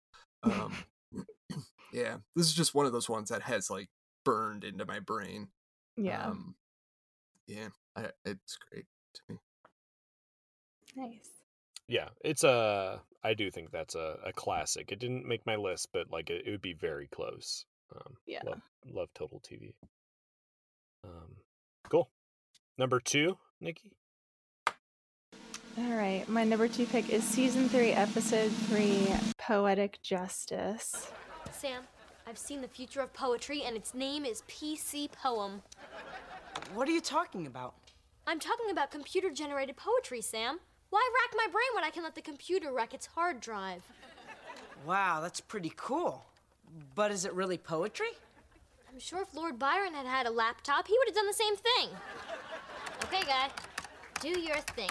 [0.43, 0.73] um
[1.93, 3.91] yeah this is just one of those ones that has like
[4.25, 5.49] burned into my brain
[5.99, 6.29] Yeah.
[6.29, 6.55] um
[7.47, 9.39] yeah I, it's great to me
[10.97, 11.31] nice.
[11.89, 12.09] yeah.
[12.25, 13.01] It's a.
[13.23, 14.93] I do think that's a, a classic.
[14.93, 17.65] It didn't make my list, but like it, it would be very close.
[17.95, 18.41] Um, Yeah.
[18.47, 19.75] Love, love Total TV.
[21.05, 21.37] Um,
[21.89, 22.11] cool.
[22.79, 23.93] Number two, Nikki.
[25.79, 26.27] All right.
[26.29, 29.09] My number two pick is season three, episode three,
[29.39, 31.11] Poetic Justice.
[31.53, 31.83] Sam,
[32.27, 35.63] I've seen the future of poetry, and its name is PC Poem.
[36.75, 37.75] What are you talking about?
[38.31, 40.61] I'm talking about computer generated poetry, Sam.
[40.91, 43.83] Why rack my brain when I can let the computer wreck its hard drive?
[44.87, 46.27] Wow, that's pretty cool.
[46.95, 48.11] But is it really poetry?
[48.89, 51.57] I'm sure if Lord Byron had had a laptop, he would have done the same
[51.57, 51.89] thing.
[53.03, 53.49] Okay, guy,
[54.21, 54.91] do your thing.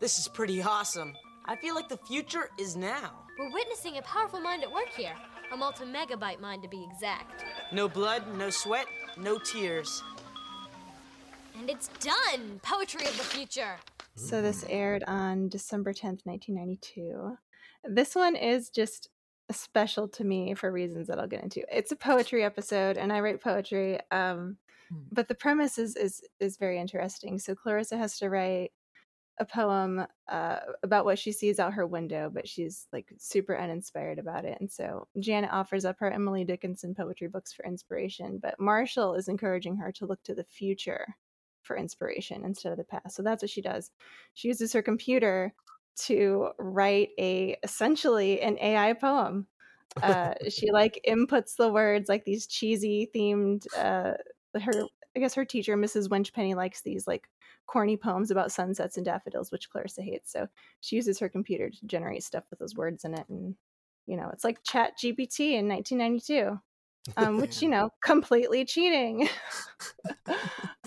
[0.00, 1.14] This is pretty awesome.
[1.44, 3.20] I feel like the future is now.
[3.38, 5.14] We're witnessing a powerful mind at work here.
[5.52, 7.44] A multi-megabyte mind, to be exact.
[7.70, 8.86] No blood, no sweat,
[9.16, 10.02] no tears.
[11.58, 12.60] And it's done!
[12.62, 13.76] Poetry of the future.
[14.14, 17.36] So this aired on December 10th, 1992.
[17.84, 19.08] This one is just
[19.50, 21.62] special to me for reasons that I'll get into.
[21.74, 23.98] It's a poetry episode, and I write poetry.
[24.10, 24.56] Um,
[24.90, 25.04] Hmm.
[25.10, 27.38] but the premise is is is very interesting.
[27.38, 28.72] So Clarissa has to write
[29.38, 34.18] a poem uh, about what she sees out her window, but she's like super uninspired
[34.18, 34.58] about it.
[34.60, 39.28] And so Janet offers up her Emily Dickinson poetry books for inspiration, but Marshall is
[39.28, 41.06] encouraging her to look to the future
[41.62, 43.16] for inspiration instead of the past.
[43.16, 43.90] So that's what she does.
[44.34, 45.54] She uses her computer
[45.94, 49.46] to write a essentially an AI poem.
[50.02, 53.66] Uh, she like inputs the words like these cheesy themed.
[53.76, 54.14] Uh,
[54.60, 56.08] her I guess her teacher, Mrs.
[56.08, 57.28] Winchpenny, likes these like
[57.66, 60.32] corny poems about sunsets and daffodils, which Clarissa hates.
[60.32, 60.48] So
[60.80, 63.54] she uses her computer to generate stuff with those words in it, and
[64.06, 66.58] you know it's like Chat GPT in 1992.
[67.16, 69.28] Um, which you know completely cheating.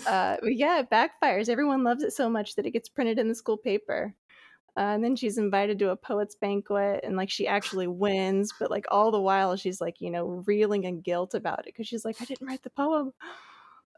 [0.06, 1.48] Uh yeah it backfires.
[1.48, 4.14] Everyone loves it so much that it gets printed in the school paper.
[4.76, 8.70] Uh, and then she's invited to a poets banquet and like she actually wins but
[8.70, 12.04] like all the while she's like you know reeling in guilt about it because she's
[12.04, 13.12] like i didn't write the poem.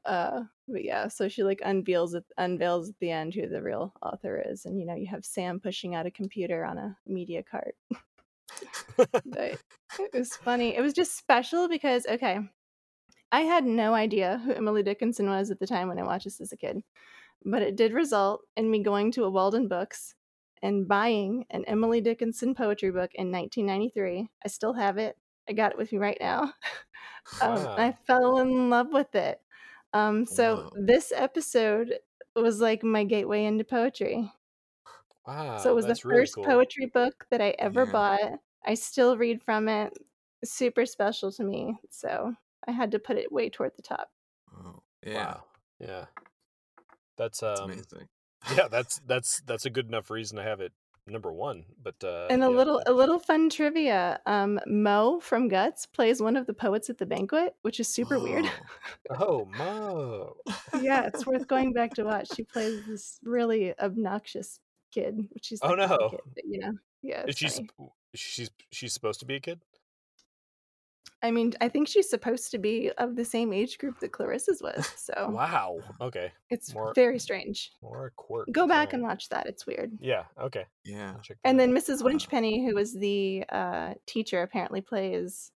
[0.05, 3.93] Uh but yeah so she like unveils it unveils at the end who the real
[4.03, 4.65] author is.
[4.65, 7.75] And you know you have sam pushing out a computer on a media cart
[9.25, 9.59] but
[9.99, 10.77] it was funny.
[10.77, 12.41] It was just special because okay
[13.33, 16.41] i had no idea who emily dickinson was at the time when i watched this
[16.41, 16.83] as a kid
[17.45, 20.15] but it did result in me going to a Waldenbooks
[20.63, 25.17] and buying an emily dickinson poetry book in 1993 i still have it.
[25.49, 26.53] I got it with me right now.
[27.41, 29.41] Um, i fell in love with it.
[29.93, 30.71] Um, so Wow.
[30.87, 31.95] this episode
[32.35, 34.33] was like my gateway into poetry
[35.29, 36.45] Wow, so it was the that's really first cool.
[36.45, 37.93] poetry book that I ever Yeah.
[37.93, 38.41] bought.
[38.67, 39.93] I still read from it.
[40.45, 41.79] Super special to me.
[41.91, 42.35] So
[42.67, 44.11] I had to put it way toward the top.
[44.53, 45.45] Oh, yeah, Wow.
[45.79, 46.07] Yeah.
[47.17, 48.09] That's that's um amazing.
[48.49, 50.73] yeah, that's that's that's a good enough reason to have it
[51.07, 51.67] number 1.
[51.83, 54.21] But uh And a yeah, little a little fun trivia.
[54.27, 58.19] Um Mo from Guts plays one of the poets at the banquet, which is super
[58.21, 58.47] weird.
[59.11, 60.37] Oh, Mo.
[60.73, 62.29] yeah, it's worth going back to watch.
[62.29, 64.61] She plays this really obnoxious
[64.91, 66.09] kid, which she's Oh, like no.
[66.11, 66.73] kid, but, you know.
[67.03, 67.69] Yeah, Is it's she funny.
[67.73, 69.61] sp- she's she's supposed to be a kid?
[71.21, 74.63] I mean, I think she's supposed to be of the same age group that Clarissa's
[74.63, 74.87] was.
[74.97, 75.79] So Wow.
[76.01, 76.33] Okay.
[76.51, 77.73] it's More very strange.
[77.83, 78.49] Moira Quirk.
[78.53, 78.95] Go back Alright.
[78.95, 79.47] and watch that.
[79.47, 79.93] It's weird.
[80.01, 80.67] Yeah, okay.
[80.85, 81.15] Yeah.
[81.17, 81.65] I'll And out.
[81.65, 82.03] then Mrs.
[82.05, 82.11] Wow.
[82.13, 85.51] Winchpenny, who was the uh, teacher, apparently plays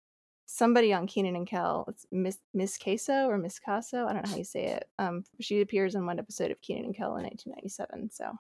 [0.45, 1.85] somebody on Kenan and Kel.
[1.89, 4.05] It's Miss Miss Queso or Miss Caso.
[4.07, 4.87] I don't know how you say it.
[4.97, 8.11] Um, she appears in one episode of Kenan and Kel in 1997.
[8.11, 8.31] So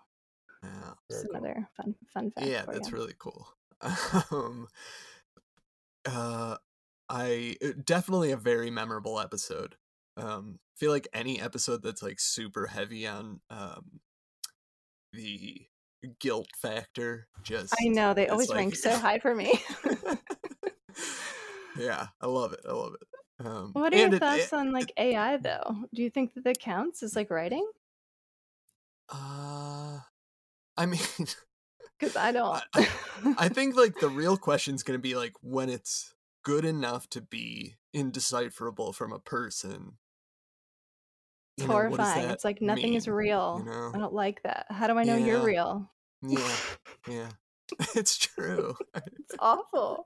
[0.63, 0.69] Yeah.
[1.09, 1.35] Just cool.
[1.35, 2.47] another fun fun fact.
[2.47, 2.97] Yeah, that's you.
[2.97, 3.47] really cool.
[4.31, 4.67] um,
[6.05, 6.57] uh,
[7.09, 9.75] I uh, definitely a very memorable episode.
[10.17, 14.01] Um, feel like any episode that's like super heavy on um
[15.13, 15.65] the
[16.19, 19.59] guilt factor just I know they always like- rank so high for me.
[21.77, 22.61] yeah, I love it.
[22.67, 23.07] I love it.
[23.45, 25.75] Um, what are your it- thoughts it- on like AI though?
[25.93, 27.65] Do you think that that counts as like writing?
[29.11, 29.99] uh,
[30.79, 30.99] I mean,
[31.99, 32.61] Because I don't.
[33.37, 36.13] I think like the real question is gonna be like when it's
[36.43, 39.97] good enough to be indecipherable from a person.
[41.57, 42.29] It's you know, horrifying.
[42.29, 43.61] It's like nothing is real.
[43.65, 43.91] You know?
[43.93, 44.67] I don't like that.
[44.69, 45.91] How do I know you're real?
[46.21, 46.51] Yeah,
[47.09, 47.29] yeah,
[47.95, 48.75] it's true.
[48.95, 50.05] It's awful.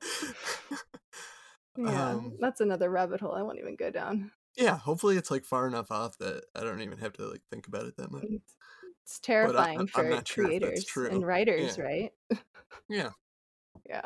[1.78, 4.32] Yeah, Um, that's another rabbit hole I won't even go down.
[4.56, 7.68] yeah, hopefully it's like far enough off that I don't even have to like think
[7.68, 8.26] about it that much.
[9.04, 11.10] It's, it's terrifying I'm for not sure if that's creators true.
[11.10, 11.84] and writers, Yeah.
[11.84, 12.12] right?
[12.90, 13.10] Yeah.
[13.88, 14.06] Yeah.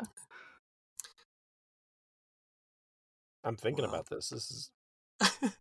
[3.44, 3.90] I'm thinking Wow.
[3.90, 4.28] about this.
[4.30, 4.70] This is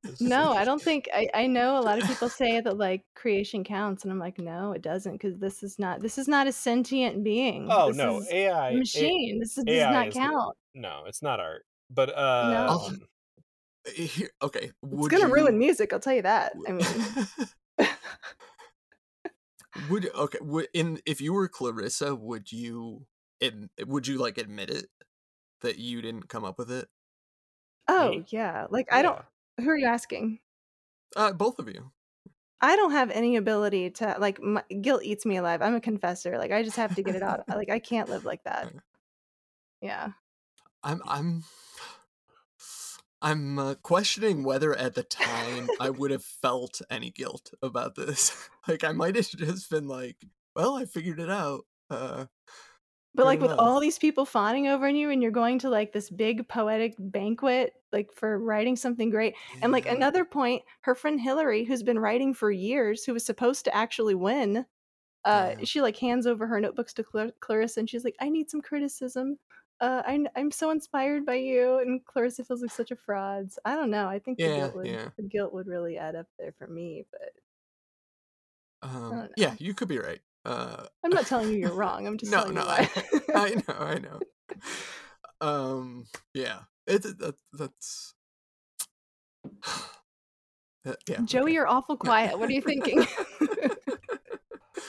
[0.04, 2.78] this is No, I don't think I, I know a lot of people say that
[2.78, 6.28] like creation counts, and I'm like, no, it doesn't, because this is not this is
[6.28, 7.68] not a sentient being.
[7.72, 9.40] Oh This no, is AI a A- machine.
[9.40, 10.58] This is, does not is the- count.
[10.76, 11.66] no, it's not art.
[11.90, 12.82] But No.
[12.88, 13.02] um
[13.96, 15.94] Here- okay, It's would gonna you, ruin music.
[15.94, 16.54] I'll tell you that.
[16.68, 17.88] I mean,
[19.90, 23.06] would okay would in if you were Clarissa, would you
[23.42, 24.88] ad- would you like admit it
[25.62, 26.88] that you didn't come up with it?
[27.88, 28.26] oh Me?
[28.30, 29.20] yeah, like I don't.
[29.60, 30.40] Who are you asking?
[31.16, 31.92] Uh, both of you.
[32.60, 35.62] I don't have any ability to like my, guilt eats me alive.
[35.62, 36.38] I'm a confessor.
[36.38, 37.44] Like I just have to get it out.
[37.48, 38.72] Like I can't live like that.
[39.82, 40.10] Yeah.
[40.84, 41.44] I'm I'm
[43.22, 48.50] I'm uh, questioning whether at the time I would have felt any guilt about this.
[48.68, 50.18] like I might have just been like,
[50.56, 52.26] "Well, I figured it out." Uh,
[53.16, 56.10] But like with all these people fawning over you and you're going to like this
[56.10, 59.34] big poetic banquet like for writing something great.
[59.62, 63.66] And like another point, her friend Hillary who's been writing for years who was supposed
[63.66, 64.66] to actually win
[65.26, 65.66] uh Yeah.
[65.66, 68.62] she like hands over her notebooks to Clar- Clarissa and she's like I need some
[68.62, 69.40] criticism.
[69.82, 73.52] Uh, I, I'm so inspired by you, and Clarissa feels like such a fraud.
[73.52, 74.08] So I don't know.
[74.08, 75.10] I think the Yeah, guilt would yeah.
[75.18, 77.32] the guilt would really add up there for me, but
[78.82, 80.22] Um, yeah, you could be right.
[80.46, 82.08] Uh, I'm not telling you you're wrong.
[82.08, 82.68] I'm just no, telling no, you.
[82.68, 82.90] I,
[83.34, 84.24] I know, I know.
[85.42, 88.14] Um, yeah, it, that, that's.
[90.86, 91.54] Uh, yeah, Joey, okay.
[91.54, 92.40] you're awful quiet.
[92.40, 93.06] What are you thinking?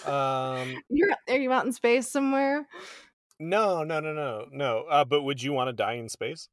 [0.05, 2.67] Um, you're are you out in space somewhere?
[3.41, 4.85] No, no, no, no, no.
[4.89, 6.49] Uh, but would you want to die in space?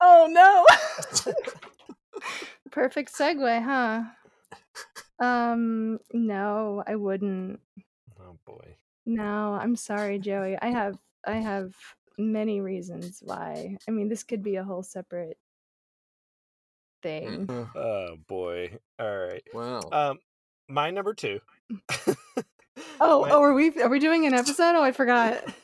[0.00, 1.32] Oh no!
[2.70, 4.02] Perfect segue, huh?
[5.24, 7.60] Um, no, I wouldn't.
[8.20, 8.76] Oh boy.
[9.06, 10.56] No, I'm sorry, Joey.
[10.60, 11.74] I have I have
[12.18, 13.76] many reasons why.
[13.86, 15.38] I mean, this could be a whole separate
[17.02, 17.48] thing.
[17.74, 18.78] Oh boy.
[18.98, 19.42] All right.
[19.52, 19.80] wow.
[19.92, 20.18] Um,
[20.68, 21.40] my number two.
[23.00, 24.74] Oh, my, oh, are we are we doing an episode?
[24.76, 25.42] Oh, I forgot.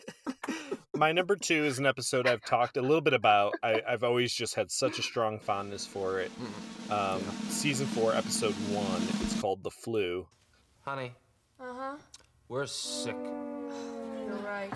[0.96, 3.54] my number two is an episode I've talked a little bit about.
[3.62, 6.30] I, I've always just had such a strong fondness for it.
[6.88, 6.92] Mm.
[7.16, 9.02] Um, season four, episode one.
[9.22, 10.26] It's called The Flu.
[10.84, 11.12] Honey,
[11.60, 11.96] Uh huh.
[12.48, 13.16] we're sick.
[13.16, 14.72] You're right.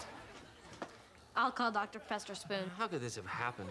[1.36, 2.00] I'll call Dr.
[2.00, 2.70] Pester Spoon.
[2.76, 3.68] How could this have happened?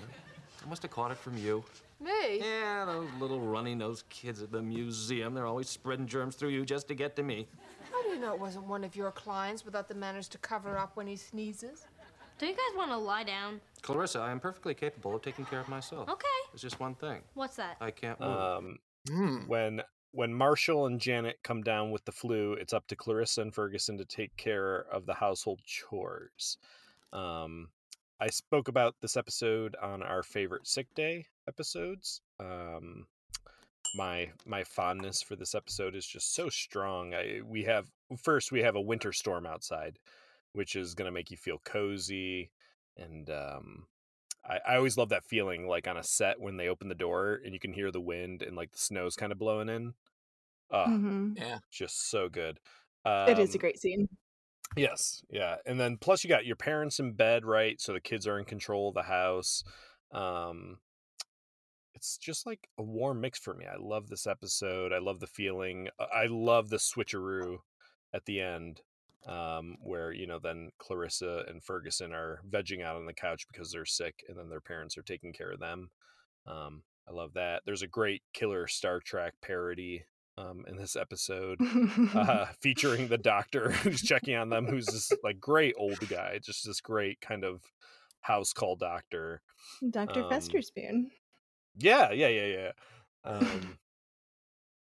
[0.66, 1.64] I must have caught it from you.
[2.02, 2.39] Me?
[2.39, 5.34] Yeah, those little runny-nosed kids at the museum.
[5.34, 7.47] They're always spreading germs through you just to get to me.
[8.00, 10.78] How do you know it wasn't one of your clients without the manners to cover
[10.78, 11.86] up when he sneezes?
[12.38, 13.60] Do you guys want to lie down?
[13.82, 16.08] Clarissa, I am perfectly capable of taking care of myself.
[16.08, 16.26] Okay.
[16.54, 17.22] There's just one thing.
[17.34, 17.76] What's that?
[17.82, 18.30] I can't move.
[18.30, 19.47] Um, Hmm.
[19.47, 19.82] when
[20.12, 23.97] when Marshall and Janet come down with the flu, it's up to Clarissa and Ferguson
[23.97, 26.58] to take care of the household chores.
[27.14, 27.70] Um,
[28.20, 32.22] I spoke about this episode on our favorite sick day episodes.
[32.39, 33.06] Um,
[33.94, 37.14] my my fondness for this episode is just so strong.
[37.14, 40.00] I we have first we have a winter storm outside,
[40.54, 42.52] which is going to make you feel cozy
[42.98, 43.88] and um
[44.46, 47.42] I, I always love that feeling like on a set when they open the door
[47.46, 49.96] and you can hear the wind and like the snow's kind of blowing in.
[50.72, 51.38] Oh, Mhm.
[51.38, 51.60] Yeah.
[51.72, 52.60] just so good.
[53.06, 54.08] Uh it is a Um, great scene.
[54.78, 57.80] Yes, yeah, and then plus you got your parents in bed, right?
[57.82, 59.64] So the kids are in control of the house.
[60.12, 60.80] Um,
[61.94, 63.66] it's just like a warm mix for me.
[63.66, 64.94] I love this episode.
[64.94, 65.90] I love the feeling.
[66.00, 67.58] Uh, I love the switcheroo
[68.14, 68.82] at the end,
[69.28, 73.72] um, where you know then Clarissa and Ferguson are vegging out on the couch because
[73.72, 75.90] they're sick, and then their parents are taking care of them.
[76.48, 77.64] Um, I love that.
[77.66, 80.06] There's a great killer Star Trek parody
[80.38, 81.60] um, in this episode
[82.14, 86.66] uh, featuring the doctor who's checking on them, who's this like great old guy, just
[86.66, 87.62] this great kind of
[88.22, 89.42] house call doctor.
[89.90, 90.24] Dr.
[90.24, 91.06] um, Festerspoon.
[91.80, 92.71] Yeah, yeah, yeah, yeah.
[93.25, 93.77] Um,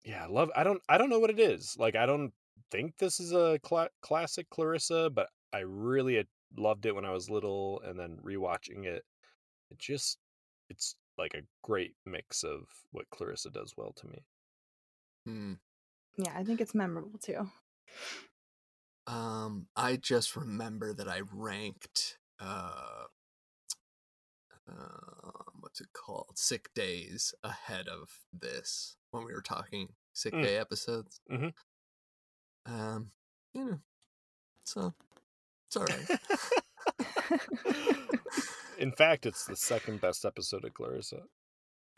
[0.04, 0.52] yeah, I love.
[0.54, 0.82] I don't.
[0.90, 1.78] I don't know what it is.
[1.80, 2.34] Like, I don't
[2.72, 6.22] think this is a cla- classic Clarissa, but I really
[6.58, 9.06] loved it when I was little, and then rewatching it,
[9.72, 10.18] it just
[10.70, 14.24] it's like a great mix of what Clarissa does well to me.
[15.26, 15.54] Hmm.
[16.18, 17.50] Yeah, I think it's memorable too.
[19.08, 23.06] Um, I just remember that I ranked uh,
[24.70, 26.38] uh, what's it called?
[26.38, 30.44] Sick days ahead of this when we were talking sick Mm.
[30.44, 31.20] day episodes.
[31.32, 31.54] Mhm.
[32.66, 33.12] Um,
[33.54, 33.80] you know,
[34.66, 34.94] so
[35.68, 36.20] it's all right.
[38.78, 41.24] In fact, it's the second best episode of Clarissa.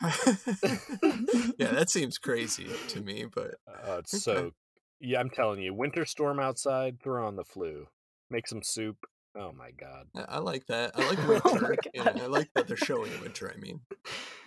[1.58, 4.52] yeah, that seems crazy to me, but Uh, it's so
[4.98, 7.88] yeah, I'm telling you, winter storm outside, throw on the flu,
[8.30, 8.96] make some soup.
[9.36, 10.06] Oh my god.
[10.14, 10.92] I, I like that.
[10.96, 11.76] I like Oh winter.
[11.94, 12.20] yeah, God.
[12.20, 13.52] I like that they're showing winter.
[13.54, 13.80] I mean,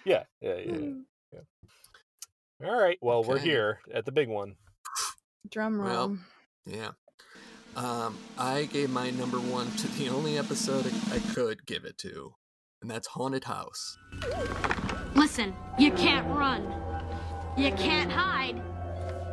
[0.06, 0.74] Yeah, yeah, yeah.
[0.76, 0.90] yeah,
[2.62, 2.68] yeah.
[2.70, 4.56] All right, well, we're here at the big one.
[5.50, 5.90] Drum roll.
[5.90, 6.18] Well,
[6.66, 6.92] yeah.
[7.76, 11.98] Um, I gave my number one to the only episode I I could give it
[12.00, 12.36] to,
[12.82, 13.98] and that's Haunted House.
[15.16, 16.72] Listen, you can't run.
[17.58, 18.62] You can't hide.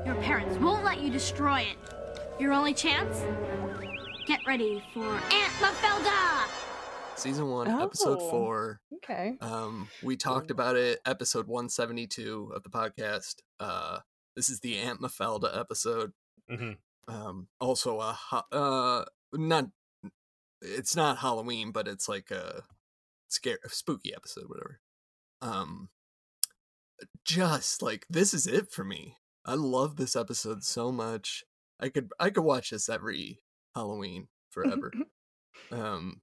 [0.07, 1.76] Your parents won't let you destroy it.
[2.40, 3.22] Your only chance?
[4.31, 6.47] Get ready for Aunt Mafalda!
[7.16, 8.31] Season one, episode Oh.
[8.31, 8.81] four.
[8.95, 9.37] Okay.
[9.41, 13.41] Um, we talked about it, episode 172 of the podcast.
[13.59, 13.99] Uh,
[14.37, 16.12] this is the Aunt Mafalda episode.
[16.49, 16.74] hmm
[17.09, 19.64] Um, also a ho- uh, not,
[20.62, 22.62] it's not Halloween, but it's like a
[23.26, 24.78] scare, spooky episode, whatever.
[25.43, 25.89] Um,
[27.24, 29.16] just like this is it for me.
[29.45, 31.43] I love this episode so much.
[31.81, 33.41] I could I could watch this every
[33.75, 34.93] Halloween forever.
[35.73, 36.21] um,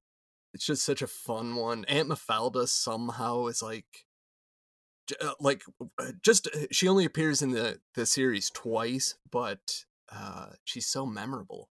[0.54, 1.86] it's just such a fun one.
[1.86, 4.06] Aunt Mafalda somehow is like,
[5.08, 5.64] j- uh, like
[6.00, 11.06] uh, just uh, she only appears in the the series twice, but uh, she's so
[11.06, 11.70] memorable.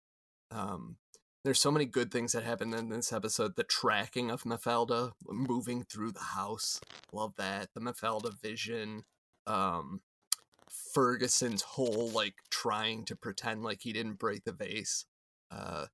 [0.51, 0.97] Um,
[1.45, 3.57] there's so many good things that happen in this episode.
[3.57, 6.81] The tracking of Mafalda moving through the house,
[7.13, 7.71] love that.
[7.75, 9.05] The Mafalda vision,
[9.47, 10.03] um,
[10.71, 15.05] Ferguson's whole like trying to pretend like he didn't break the vase.
[15.53, 15.87] Uh,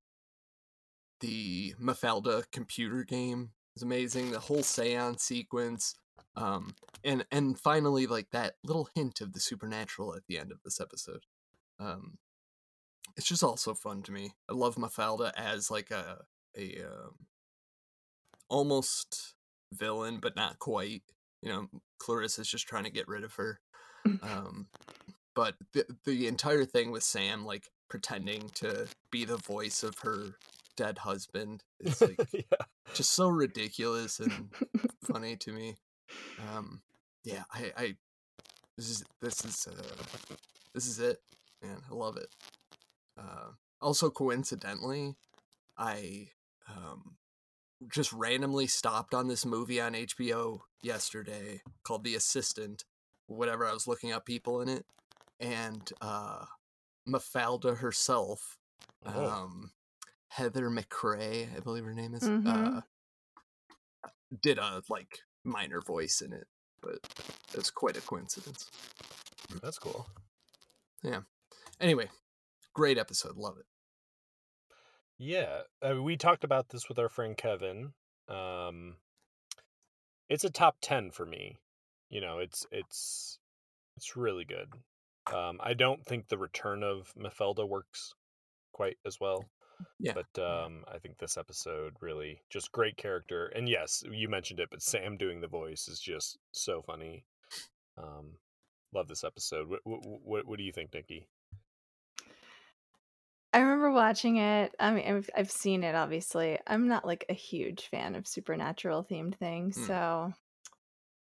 [1.21, 4.31] the Mafalda computer game is amazing.
[4.31, 5.95] The whole seance sequence,
[6.35, 10.59] um, and and finally like that little hint of the supernatural at the end of
[10.63, 11.25] this episode.
[11.79, 12.17] Um,
[13.17, 14.33] it's just all so fun to me.
[14.49, 16.19] I love Mafalda as like a
[16.57, 17.15] a um,
[18.49, 19.35] almost
[19.73, 21.03] villain, but not quite.
[21.41, 21.67] You know,
[22.01, 23.59] Clarissa's just trying to get rid of her.
[24.23, 24.67] Um,
[25.35, 30.35] but the the entire thing with Sam like pretending to be the voice of her
[30.77, 32.41] dead husband is like yeah.
[32.93, 34.49] just so ridiculous and
[35.03, 35.75] funny to me.
[36.39, 36.81] Um,
[37.23, 37.95] yeah, I, I
[38.77, 40.17] this is this is uh,
[40.73, 41.17] this is it,
[41.61, 41.77] man.
[41.91, 42.29] I love it.
[43.17, 45.15] Uh, also, coincidentally,
[45.77, 46.29] I
[46.69, 47.15] um,
[47.91, 52.85] just randomly stopped on this movie on HBO yesterday called The Assistant.
[53.27, 54.85] Whatever, I was looking up people in it,
[55.39, 56.45] and uh,
[57.11, 58.57] Mafalda herself,
[59.05, 59.29] Oh.
[59.29, 59.71] um,
[60.29, 62.47] Heather McRae, I believe her name is, Mhm.
[62.47, 62.81] uh,
[64.41, 66.47] did a like minor voice in it,
[66.81, 66.99] but
[67.53, 68.69] it's quite a coincidence.
[69.61, 70.07] That's cool.
[71.01, 71.21] Yeah.
[71.79, 72.09] Anyway,
[72.73, 73.65] great episode, love it.
[75.17, 77.93] Yeah, uh, we talked about this with our friend Kevin.
[78.27, 78.97] Um,
[80.29, 81.57] it's a top ten for me.
[82.09, 83.39] You know, it's it's
[83.97, 84.73] it's really good.
[85.33, 88.13] Um, I don't think the return of Mafalda works
[88.73, 89.45] quite as well.
[89.99, 90.13] Yeah.
[90.13, 93.45] But um, I think this episode really just great character.
[93.47, 97.25] And yes, you mentioned it, but Sam doing the voice is just so funny.
[97.97, 98.33] Um,
[98.93, 99.69] love this episode.
[99.69, 101.27] What what what, what do you think, Nikki?
[103.51, 104.75] I remember watching it.
[104.79, 106.59] I mean, I've, I've seen it, obviously.
[106.67, 109.85] I'm not like a huge fan of supernatural themed things, Hmm.
[109.85, 110.33] so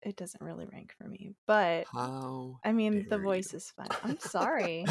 [0.04, 1.34] it doesn't really rank for me.
[1.46, 2.58] But How?
[2.64, 3.24] I mean, the dare you.
[3.24, 3.88] voice is fun.
[4.02, 4.84] I'm sorry.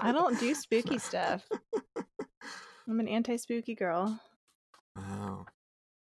[0.00, 1.46] I don't do spooky stuff.
[2.88, 4.18] I'm an anti spooky girl.
[4.96, 5.44] Oh.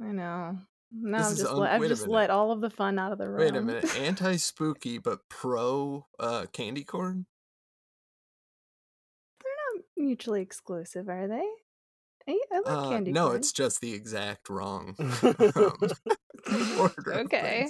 [0.02, 0.58] I know.
[0.92, 3.28] No, I've just, un- let, I've just let all of the fun out of the
[3.28, 3.38] room.
[3.38, 3.96] Wait a minute.
[3.96, 7.26] Anti spooky, but pro uh, candy corn?
[9.42, 11.44] They're not mutually exclusive, are they?
[12.30, 13.36] I, I like Uh, candy no, corn.
[13.36, 15.76] it's just the exact wrong um,
[16.78, 17.14] order.
[17.14, 17.68] Okay.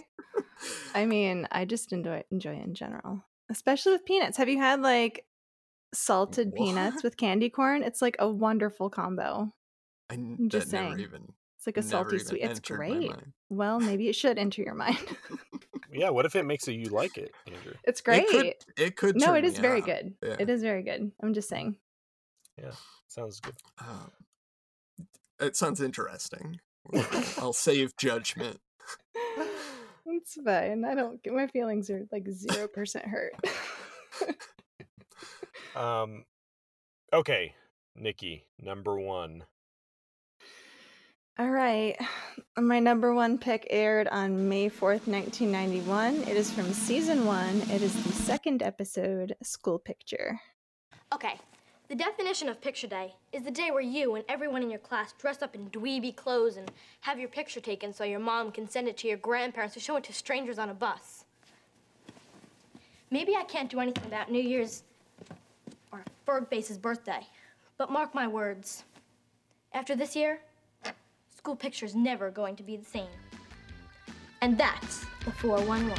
[0.94, 4.36] I mean, I just enjoy enjoy in general, especially with peanuts.
[4.36, 5.24] Have you had like
[5.94, 7.82] salted peanuts with candy corn?
[7.82, 9.52] It's like a wonderful combo.
[10.08, 11.00] I n- I'm just that never saying.
[11.00, 11.32] even.
[11.56, 12.42] It's like a salty sweet.
[12.42, 13.10] It's great.
[13.50, 14.98] Well, maybe it should enter your mind.
[15.92, 17.74] Yeah, what if it makes it you like it, Andrew?
[17.84, 18.22] it's great.
[18.22, 18.82] It could.
[18.84, 19.16] It could.
[19.16, 19.86] no, it is very on.
[19.86, 20.14] good.
[20.22, 20.36] Yeah.
[20.38, 21.10] It is very good.
[21.22, 21.76] I'm just saying.
[22.56, 22.70] Yeah,
[23.08, 23.56] sounds good.
[23.78, 24.10] Um,
[25.40, 26.60] it sounds interesting.
[27.38, 28.58] I'll save judgment.
[30.06, 30.84] It's fine.
[30.84, 31.20] I don't.
[31.26, 33.32] My feelings are like zero percent hurt.
[35.74, 36.24] Um,
[37.12, 37.54] okay,
[37.96, 39.44] Nikki, number one.
[41.38, 41.96] All right.
[42.58, 46.16] My number one pick aired on May 4th, 1991.
[46.22, 47.62] It is from season one.
[47.70, 50.38] It is the second episode, School Picture.
[51.14, 51.38] Okay,
[51.90, 55.12] the definition of picture day is the day where you and everyone in your class
[55.14, 56.70] dress up in dweeby clothes and
[57.00, 59.96] have your picture taken so your mom can send it to your grandparents or show
[59.96, 61.24] it to strangers on a bus.
[63.10, 64.84] Maybe I can't do anything about New Year's
[65.90, 67.26] or Bergface's birthday,
[67.76, 68.84] but mark my words.
[69.72, 70.38] After this year,
[71.36, 73.08] school picture's never going to be the same.
[74.42, 75.98] And that's the 411.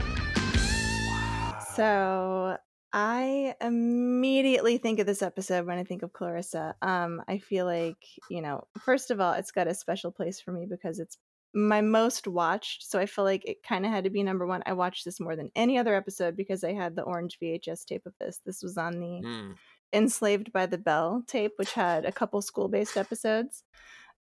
[1.75, 2.57] So
[2.93, 6.75] I immediately think of this episode when I think of Clarissa.
[6.81, 7.97] Um, I feel like,
[8.29, 11.17] you know, first of all, it's got a special place for me because it's
[11.53, 12.83] my most watched.
[12.83, 14.63] So I feel like it kind of had to be number one.
[14.65, 18.05] I watched this more than any other episode because I had the orange VHS tape
[18.05, 18.39] of this.
[18.45, 19.55] This was on the Mm.
[19.93, 23.63] Enslaved by the Bell tape, which had a couple school based episodes.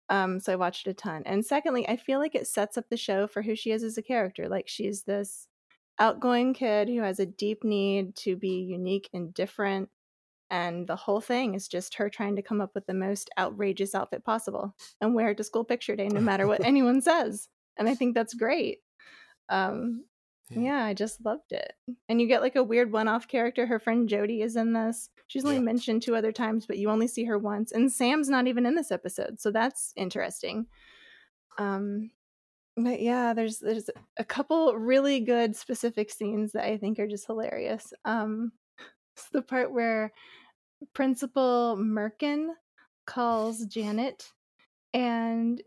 [0.08, 1.22] Um, so I watched a ton.
[1.24, 3.96] And secondly, I feel like it sets up the show for who she is as
[3.96, 4.48] a character.
[4.48, 5.46] Like she's this
[6.00, 9.88] outgoing kid who has a deep need to be unique and different.
[10.50, 13.94] And the whole thing is just her trying to come up with the most outrageous
[13.94, 17.48] outfit possible and wear it to school picture day, no matter what anyone says.
[17.76, 18.78] And I think that's great.
[19.48, 20.04] Um,
[20.50, 20.62] Yeah.
[20.62, 21.74] yeah, I just loved it.
[22.08, 23.66] And you get like a weird one off character.
[23.66, 25.10] Her friend Jody is in this.
[25.28, 25.62] She's only Yeah.
[25.62, 27.70] mentioned two other times, but you only see her once.
[27.70, 29.40] And Sam's not even in this episode.
[29.40, 30.66] So that's interesting.
[31.58, 32.10] Um
[32.84, 37.26] but yeah, there's there's a couple really good specific scenes that I think are just
[37.26, 37.92] hilarious.
[38.04, 38.52] Um
[39.16, 40.12] it's the part where
[40.94, 42.48] Principal Merkin
[43.06, 44.32] calls Janet
[44.94, 45.62] and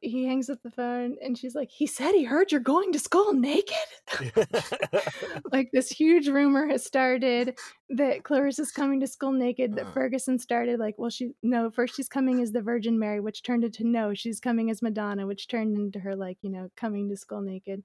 [0.00, 2.98] he hangs up the phone and she's like, He said he heard you're going to
[2.98, 3.76] school naked.
[5.52, 7.58] like this huge rumor has started
[7.90, 9.92] that Clarissa's coming to school naked, that Uh.
[9.92, 13.64] Ferguson started like, well, she no, first she's coming as the Virgin Mary, which turned
[13.64, 17.16] into no, she's coming as Madonna, which turned into her like, you know, coming to
[17.16, 17.82] school naked.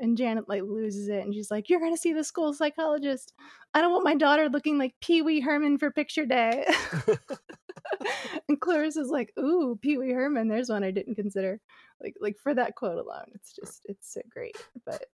[0.00, 3.32] And Janet like loses it and she's like, You're gonna see the school psychologist.
[3.72, 6.64] I don't want my daughter looking like Pee Wee Herman for picture day.
[8.48, 11.60] and Clarissa's like, Ooh, Pee Wee Herman, there's one I didn't consider.
[12.02, 14.56] Like like for that quote alone, it's just it's so great.
[14.84, 15.06] But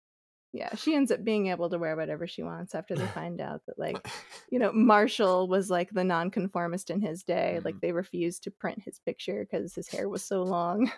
[0.52, 3.60] yeah, she ends up being able to wear whatever she wants after they find out
[3.66, 4.06] that like,
[4.50, 7.60] you know, Marshall was like the nonconformist in his day.
[7.64, 7.86] Like mm-hmm.
[7.86, 10.90] they refused to print his picture because his hair was so long.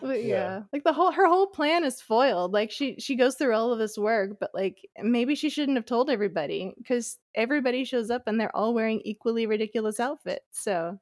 [0.00, 0.54] But yeah.
[0.58, 0.62] Yeah.
[0.72, 2.52] like the whole her whole plan is foiled.
[2.52, 5.86] Like she she goes through all of this work, but like maybe she shouldn't have
[5.86, 10.44] told everybody because everybody shows up and they're all wearing equally ridiculous outfits.
[10.52, 10.98] So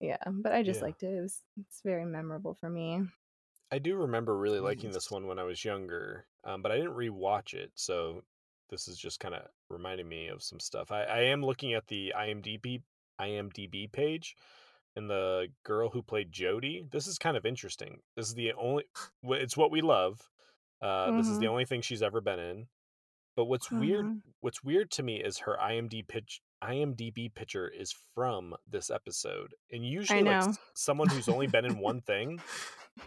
[0.00, 0.82] yeah, but I just Yeah.
[0.82, 1.08] liked it.
[1.14, 3.02] It was it's very memorable for me.
[3.70, 6.96] I do remember really liking this one when I was younger, um, but I didn't
[6.96, 8.22] rewatch it, so
[8.68, 10.90] this is just kind of reminding me of some stuff.
[10.90, 12.82] I, I am looking at the IMDb
[13.20, 14.36] IMDb page,
[14.96, 16.84] and the girl who played Jody.
[16.90, 18.00] This is kind of interesting.
[18.16, 18.84] This is the only.
[19.24, 20.20] It's what we love.
[20.82, 21.50] Uh, This is the Mhm.
[21.50, 22.68] only thing she's ever been in.
[23.36, 24.06] But what's weird?
[24.06, 24.22] Mhm.
[24.40, 26.42] What's weird to me is her IMDb pitch.
[26.62, 32.02] IMDb picture is from this episode, and usually, like someone who's only been in one
[32.02, 32.38] thing,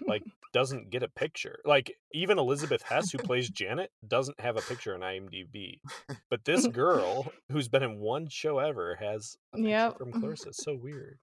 [0.07, 0.23] like
[0.53, 1.59] doesn't get a picture.
[1.65, 5.81] Like even Elizabeth Hess, who plays Janet, doesn't have a picture on IMDb.
[6.29, 9.97] But this girl, who's been in one show ever, has a picture Yep.
[9.97, 10.49] from Clarissa.
[10.49, 11.19] It's so weird.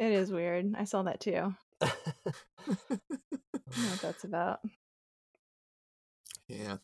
[0.00, 0.74] It is weird.
[0.76, 1.54] I saw that too.
[1.82, 1.86] I
[3.70, 4.60] don't know what that's about.
[6.48, 6.78] Yeah.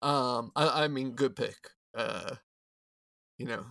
[0.00, 1.56] Um I I mean good pick.
[1.94, 2.36] Uh
[3.38, 3.64] you know,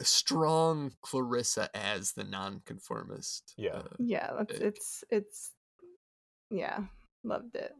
[0.00, 3.54] a strong Clarissa as the nonconformist.
[3.56, 3.76] Yeah.
[3.76, 5.52] Uh, Yeah, that's it's it's
[6.50, 6.80] yeah,
[7.24, 7.72] loved it.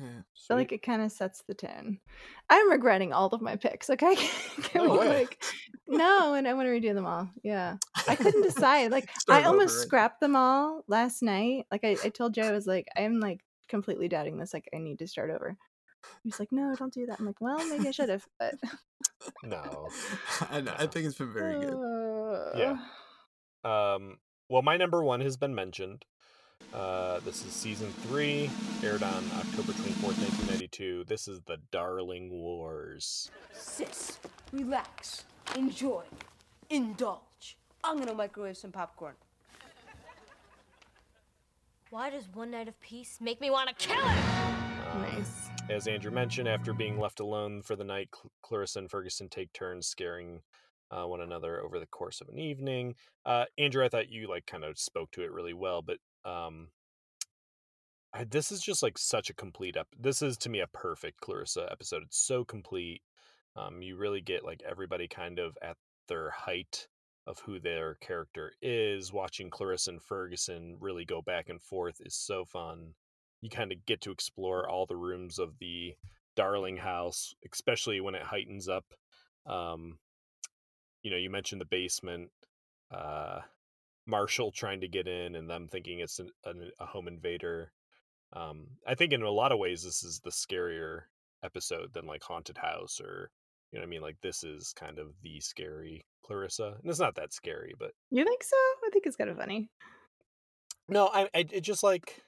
[0.00, 0.06] Yeah.
[0.20, 1.98] I feel like it kind of sets the tone.
[2.48, 3.90] I'm regretting all of my picks.
[3.90, 4.14] Okay,
[4.62, 5.08] can No we way.
[5.20, 5.42] like
[5.86, 7.28] no, and I want to redo them all.
[7.42, 7.76] Yeah,
[8.08, 8.90] I couldn't decide.
[8.90, 11.66] Like Start I almost over, scrapped them all last night.
[11.70, 14.54] Like I, I told Joe, I was like, I'm like completely doubting this.
[14.54, 15.56] Like I need to start over.
[16.24, 17.20] He's like, no, don't do that.
[17.20, 18.54] I'm like, well, maybe I should have, but
[19.44, 19.88] no.
[20.50, 22.52] I I think it's been very good.
[22.56, 22.78] Yeah.
[23.64, 24.16] Um,
[24.48, 26.04] well, my number one has been mentioned.
[26.72, 28.48] Uh, this is season three,
[28.84, 31.04] aired on October 24th, 1992.
[31.08, 33.30] This is The Darling Wars.
[33.52, 34.20] Sis,
[34.52, 35.24] relax,
[35.56, 36.04] enjoy,
[36.68, 37.58] indulge.
[37.82, 39.14] I'm gonna microwave some popcorn.
[41.90, 44.90] Why does one night of peace make me want to kill her?
[44.92, 45.48] Um, nice.
[45.68, 49.52] As Andrew mentioned, after being left alone for the night, Cl- Clarissa and Ferguson take
[49.52, 50.40] turns scaring
[50.92, 52.94] uh, one another over the course of an evening.
[53.26, 56.68] Uh, Andrew, I thought you like kind of spoke to it really well, but um,
[58.12, 59.88] I, this is just like such a complete up.
[59.98, 62.02] This is to me a perfect Clarissa episode.
[62.02, 63.02] It's so complete.
[63.56, 65.76] Um, you really get like everybody kind of at
[66.08, 66.88] their height
[67.26, 69.12] of who their character is.
[69.12, 72.94] Watching Clarissa and Ferguson really go back and forth is so fun
[73.40, 75.94] you kind of get to explore all the rooms of the
[76.36, 78.84] darling house especially when it heightens up
[79.46, 79.98] um
[81.02, 82.30] you know you mentioned the basement
[82.94, 83.40] uh
[84.06, 87.72] marshall trying to get in and them thinking it's an, an, a home invader
[88.32, 91.02] um i think in a lot of ways this is the scarier
[91.44, 93.30] episode than like haunted house or
[93.72, 97.00] you know what i mean like this is kind of the scary clarissa and it's
[97.00, 98.56] not that scary but You think so?
[98.56, 99.68] I think it's kind of funny.
[100.88, 102.22] no i, I it just like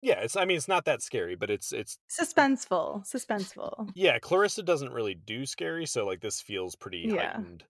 [0.00, 3.90] yeah it's i mean it's not that scary but it's it's Suspenseful, suspenseful.
[3.94, 7.32] yeah clarissa doesn't really do scary so like this feels pretty Yeah.
[7.36, 7.64] heightened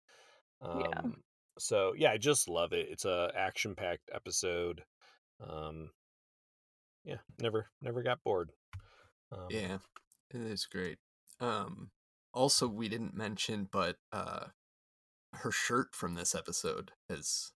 [0.62, 1.00] um Yeah.
[1.58, 4.82] So yeah i just love it it's a action packed episode
[5.48, 5.90] um
[7.04, 8.50] yeah never never got bored
[9.30, 9.78] um, Yeah.
[10.32, 10.98] It is great.
[11.40, 11.90] Um
[12.34, 14.46] also we didn't mention but uh
[15.34, 17.52] her shirt from this episode has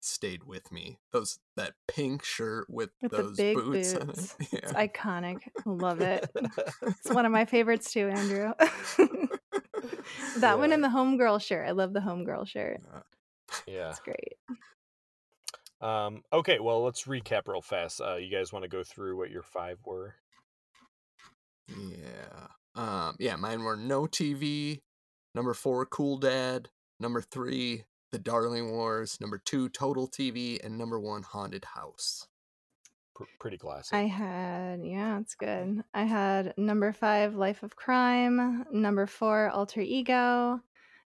[0.00, 0.98] stayed with me.
[1.12, 3.94] Those that pink shirt with, With those big boots.
[3.94, 4.00] boots.
[4.00, 4.48] on it.
[4.62, 5.38] It's iconic.
[5.66, 6.30] Love it.
[6.82, 8.52] It's one of my favorites too, Andrew.
[10.38, 10.74] that one Yeah.
[10.76, 11.66] and the homegirl shirt.
[11.66, 12.80] I love the homegirl shirt.
[13.68, 14.36] Yeah It's great.
[15.80, 19.30] um okay well let's recap real fast uh you guys want to go through what
[19.30, 20.14] your five were
[21.68, 22.46] Yeah.
[22.74, 24.80] Um yeah, mine were no TV,
[25.34, 26.68] number 4 Cool Dad,
[27.00, 32.26] number 3 The Darling Wars, number 2 Total TV and number 1 Haunted House.
[33.14, 35.82] Pr- pretty classic I had, yeah, it's good.
[35.92, 40.60] I had number five, Life of Crime, number four, Alter Ego,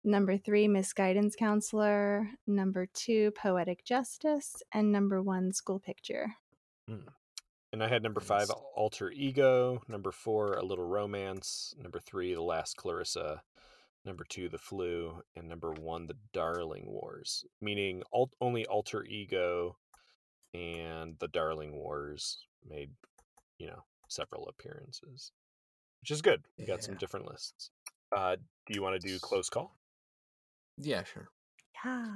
[0.05, 2.29] Number three, misguidance counselor.
[2.47, 4.63] Number two, poetic justice.
[4.73, 6.35] And number one, school picture.
[7.73, 9.83] And I had number five, alter ego.
[9.89, 11.75] Number four, a little romance.
[11.79, 13.43] Number three, the last Clarissa.
[14.05, 17.45] Number two, the flu, and number one, the Darling Wars.
[17.61, 19.77] Meaning, alt- only alter ego
[20.55, 22.91] and the Darling Wars made,
[23.59, 25.33] you know, several appearances,
[26.01, 26.43] which is good.
[26.59, 27.71] We got some different lists.
[28.17, 29.77] Uh, do you want to do close call?
[30.81, 31.29] Yeah, sure.
[31.85, 32.15] Yeah.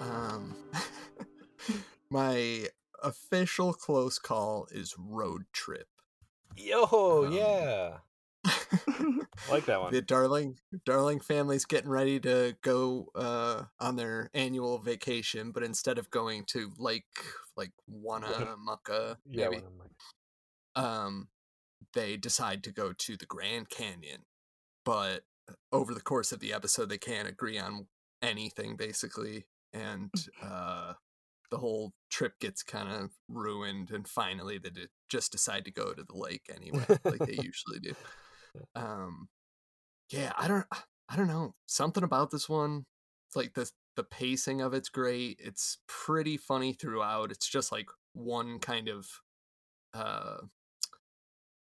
[0.00, 0.54] Um,
[2.10, 2.66] my
[3.02, 5.88] official close call is road trip.
[6.56, 7.98] Yo, Um, yeah,
[9.50, 9.92] like that one.
[9.92, 15.98] the darling darling family's getting ready to go uh on their annual vacation but instead
[15.98, 17.04] of going to lake
[17.56, 19.62] like Wanamaca yeah, maybe
[20.74, 21.28] um
[21.94, 24.22] they decide to go to the Grand Canyon
[24.84, 25.22] but
[25.72, 27.86] over the course of the episode they can't agree on
[28.22, 30.10] anything basically and
[30.42, 30.92] uh
[31.50, 35.92] the whole trip gets kind of ruined and finally they d- just decide to go
[35.92, 37.94] to the lake anyway like they usually do
[38.74, 39.28] um
[40.10, 40.66] yeah i don't
[41.08, 42.84] i don't know something about this one
[43.28, 47.88] it's like the the pacing of it's great it's pretty funny throughout it's just like
[48.12, 49.06] one kind of
[49.94, 50.38] uh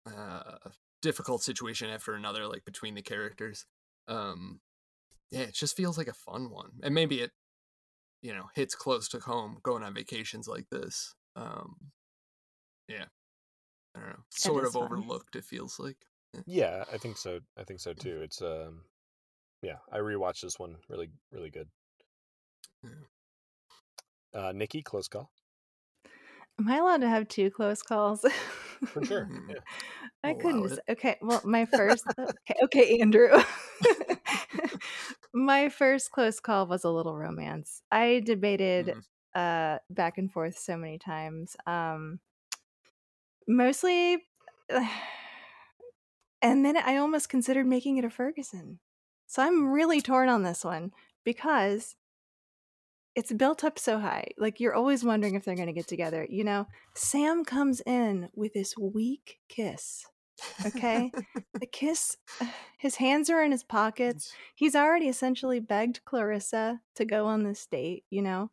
[0.07, 0.69] uh
[1.01, 3.65] difficult situation after another like between the characters.
[4.07, 4.61] Um
[5.31, 7.31] yeah it just feels like a fun one and maybe it
[8.21, 11.75] you know hits close to home going on vacations like this um
[12.87, 13.05] yeah
[13.93, 14.83] i don't know sort of fun.
[14.83, 15.97] overlooked it feels like
[16.45, 17.39] Yeah, I think so.
[17.57, 18.21] I think so too.
[18.21, 18.81] It's um,
[19.61, 20.77] yeah, I rewatched this one.
[20.89, 21.67] Really, really good.
[24.33, 25.31] Uh, Nikki, close call
[26.59, 28.25] Am I allowed to have two close calls?
[28.85, 29.27] for sure.
[29.49, 29.55] Yeah.
[30.23, 30.79] I couldn't.
[30.89, 32.05] Okay, well, my first.
[32.19, 33.29] okay, okay, Andrew.
[35.33, 37.81] my first close call was a little romance.
[37.91, 39.03] I debated Mhm.
[39.35, 41.55] uh back and forth so many times.
[41.65, 42.19] Um,
[43.47, 44.17] mostly,
[46.41, 48.79] and then I almost considered making it a Ferguson.
[49.27, 50.91] So I'm really torn on this one
[51.23, 51.95] because
[53.15, 54.27] it's built up so high.
[54.37, 56.27] Like you're always wondering if they're going to get together.
[56.29, 60.05] You know, Sam comes in with this weak kiss.
[60.65, 61.11] Okay?
[61.59, 62.15] the kiss,
[62.77, 64.31] his hands are in his pockets.
[64.55, 68.51] He's already essentially begged Clarissa to go on this date, you know?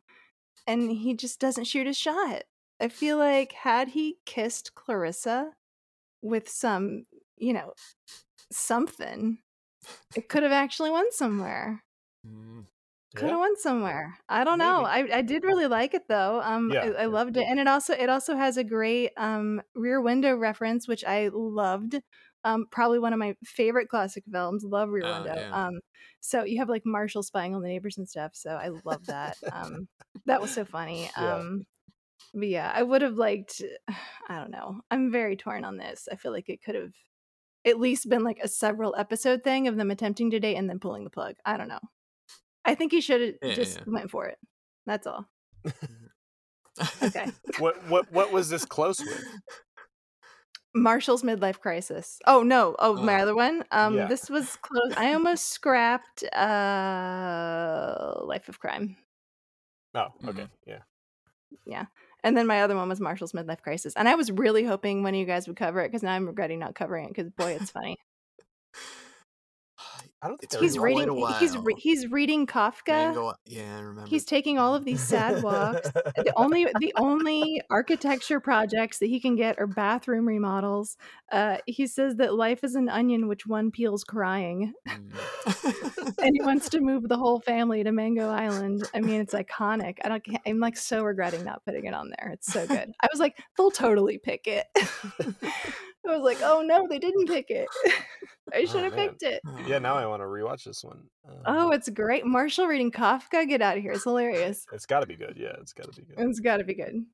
[0.67, 2.45] And he just doesn't shoot a shot.
[2.81, 5.51] I feel like had he kissed Clarissa
[6.23, 7.05] with some,
[7.37, 7.75] you know,
[8.53, 9.39] something,
[10.17, 11.85] it could have actually went somewhere.
[12.27, 12.67] Mm.
[13.15, 13.41] Could have Yeah.
[13.41, 14.19] went somewhere.
[14.29, 14.83] I don't know.
[14.85, 16.41] I, I did really like it though.
[16.43, 17.17] Um, Yeah, I, I yeah.
[17.17, 21.05] loved it, and it also it also has a great um Rear Window reference, which
[21.05, 21.95] I loved.
[22.43, 24.65] Um, probably one of my favorite classic films.
[24.65, 25.35] Love Rear Oh, Window.
[25.35, 25.53] yeah.
[25.53, 25.75] Um,
[26.21, 28.33] so you have like Marshall spying on the neighbors and stuff.
[28.35, 29.39] So I love that.
[29.51, 29.89] Um,
[30.27, 31.11] that was so funny.
[31.17, 31.41] Yeah.
[31.41, 31.67] Um,
[32.35, 33.63] but yeah, I would have liked.
[34.29, 34.81] I don't know.
[34.91, 36.09] I'm very torn on this.
[36.13, 36.95] I feel like it could have
[37.67, 40.79] at least been like a several episode thing of them attempting to date and then
[40.79, 41.35] pulling the plug.
[41.45, 41.81] I don't know.
[42.65, 43.85] I think he should have Yeah, just yeah.
[43.87, 44.39] went for it.
[44.87, 45.27] That's all.
[47.01, 47.31] Okay.
[47.61, 49.25] What what what was this close with?
[50.75, 52.19] Marshall's midlife crisis.
[52.27, 52.75] Oh no.
[52.81, 53.23] Oh, my Oh.
[53.23, 53.63] other one.
[53.71, 54.07] Um, Yeah.
[54.09, 54.93] this was close.
[54.97, 58.97] I almost scrapped uh Life of Crime.
[59.95, 60.51] Oh, Mhm.
[60.67, 60.81] yeah,
[61.65, 61.87] yeah.
[62.25, 63.93] And then my other one was Marshall's midlife crisis.
[63.95, 66.27] And I was really hoping one of you guys would cover it because now I'm
[66.27, 67.99] regretting not covering it because boy, it's funny.
[70.25, 72.87] I don't think It's I been he's reading he's re- he's reading Kafka.
[72.89, 74.09] Mango, yeah, I remember.
[74.09, 75.91] He's taking all of these sad walks.
[75.91, 80.97] the only the only architecture projects that he can get are bathroom remodels.
[81.31, 86.15] Uh, he says that life is an onion which one peels crying, Mm.
[86.23, 88.89] and he wants to move the whole family to Mango Island.
[88.95, 89.99] I mean, it's iconic.
[90.05, 90.25] I don't.
[90.47, 92.31] I'm like so regretting not putting it on there.
[92.33, 92.93] It's so good.
[93.03, 94.67] I was like, they'll totally pick it.
[96.09, 97.69] I was like, oh no, they didn't pick it.
[98.55, 99.09] I should have man.
[99.09, 99.41] picked it.
[99.67, 101.05] yeah, now I want to rewatch this one.
[101.47, 102.27] Oh, Um, it's great.
[102.27, 103.49] Marshall reading Kafka.
[103.49, 103.93] Get out of here.
[103.93, 104.67] It's hilarious.
[104.73, 105.37] it's got to be good.
[105.37, 106.17] Yeah, it's got to be good.
[106.29, 107.05] It's got to be good.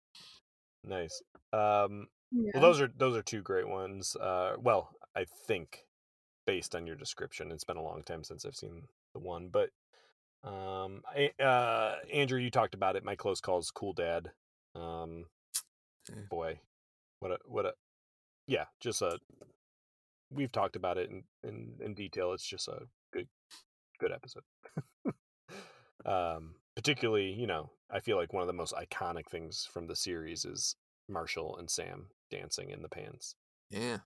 [0.85, 1.23] Nice.
[1.53, 2.51] Um, Yeah.
[2.55, 4.17] well, those are those are two great ones.
[4.17, 5.85] Uh, well, I think
[6.47, 8.83] based on your description, it's been a long time since I've seen
[9.15, 9.71] the one, but
[10.43, 13.05] um, I, uh, Andrew, you talked about it.
[13.05, 14.31] My close call is Cool Dad.
[14.75, 15.27] Um,
[16.09, 16.23] Yeah.
[16.31, 16.61] boy,
[17.21, 17.73] what a what a
[18.47, 19.19] yeah, just a.
[20.33, 22.33] We've talked about it in in, in detail.
[22.33, 23.29] It's just a good
[23.99, 24.43] good episode.
[26.07, 29.97] um, particularly, you know, I feel like one of the most iconic things from the
[29.97, 30.77] series is
[31.09, 33.35] Marshall and Sam dancing in the pants.
[33.71, 33.99] Yeah.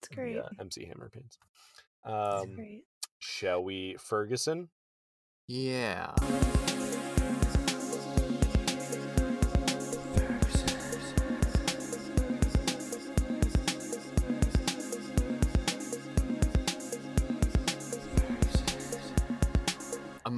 [0.00, 0.34] It's great.
[0.34, 1.38] The, uh, MC Hammer pants.
[2.04, 2.84] Um, great.
[3.18, 4.68] shall we Ferguson?
[5.46, 6.14] Yeah.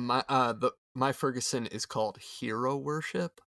[0.06, 3.40] My uh the my Ferguson is called Hero Worship.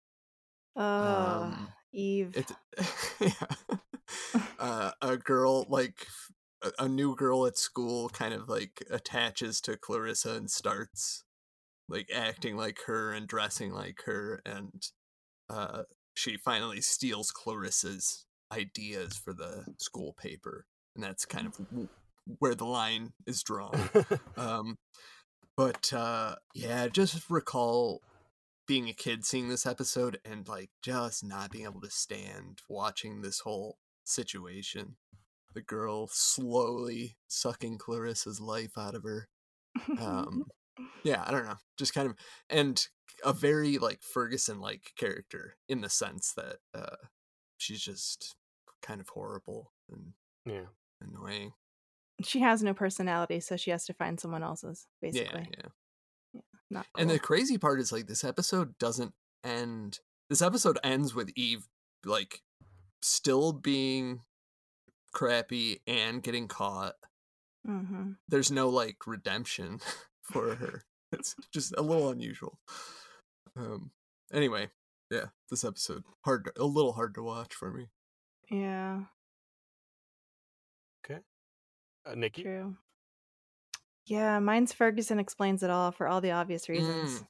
[0.76, 2.36] Oh, Um, Eve.
[2.36, 2.54] It's
[3.20, 4.42] yeah.
[4.60, 6.08] uh, a girl like
[6.64, 11.24] a, a new girl at school kind of like attaches to Clarissa and starts
[11.88, 14.88] like acting like her and dressing like her and
[15.50, 15.84] uh
[16.16, 20.66] she finally steals Clarissa's ideas for the school paper
[20.96, 21.90] and that's kind of w-
[22.40, 23.90] where the line is drawn
[24.38, 24.78] um
[25.58, 28.02] but uh yeah just recall
[28.68, 33.22] being a kid seeing this episode and like just not being able to stand watching
[33.22, 34.98] this whole situation.
[35.54, 39.28] The girl slowly sucking clarissa's life out of her.
[40.00, 40.46] Um
[41.04, 42.16] yeah i don't know just kind of
[42.50, 42.88] and
[43.24, 46.98] a very like ferguson like character in the sense that uh
[47.58, 48.36] she's just
[48.82, 50.14] kind of horrible and
[50.46, 50.66] Yeah.
[51.02, 51.54] annoying
[52.24, 55.26] she has no personality, so she has to find someone else's, basically.
[55.26, 55.72] yeah basically.
[56.34, 59.14] yeah Not And the crazy part is like this episode doesn't
[59.44, 60.00] end.
[60.30, 61.68] This episode ends with Eve
[62.06, 62.42] like
[63.02, 64.22] still being
[65.14, 66.96] crappy and getting caught.
[67.66, 69.80] hmm There's no like redemption
[70.24, 70.84] for her.
[71.12, 72.60] It's just a little unusual.
[73.58, 73.92] Um
[74.34, 74.70] anyway,
[75.12, 77.88] yeah, this episode hard to, a little hard to watch for me.
[78.50, 79.02] Yeah,
[82.06, 82.44] Uh, Nikki?
[82.44, 82.76] true.
[84.06, 87.24] Yeah, mine's Ferguson explains it all for all the obvious reasons.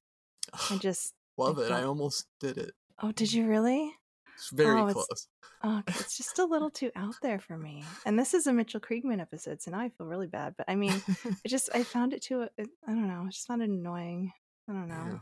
[0.69, 1.71] I just Love it.
[1.71, 2.71] I almost did it.
[3.01, 3.91] Oh, did you really?
[4.35, 5.27] It's very Oh, it's- close.
[5.63, 7.83] Oh, it's just a little too out there for me.
[8.05, 10.53] And this is a Mitchell Kriegman episode, so now I feel really bad.
[10.57, 10.93] But I mean,
[11.43, 12.41] it just I found it too.
[12.57, 13.23] It, I don't know.
[13.25, 14.31] I just found it annoying.
[14.69, 15.05] I don't know.
[15.13, 15.17] Yeah.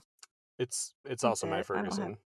[0.59, 1.53] It's it's That's also my it.
[1.53, 2.17] I have- Ferguson.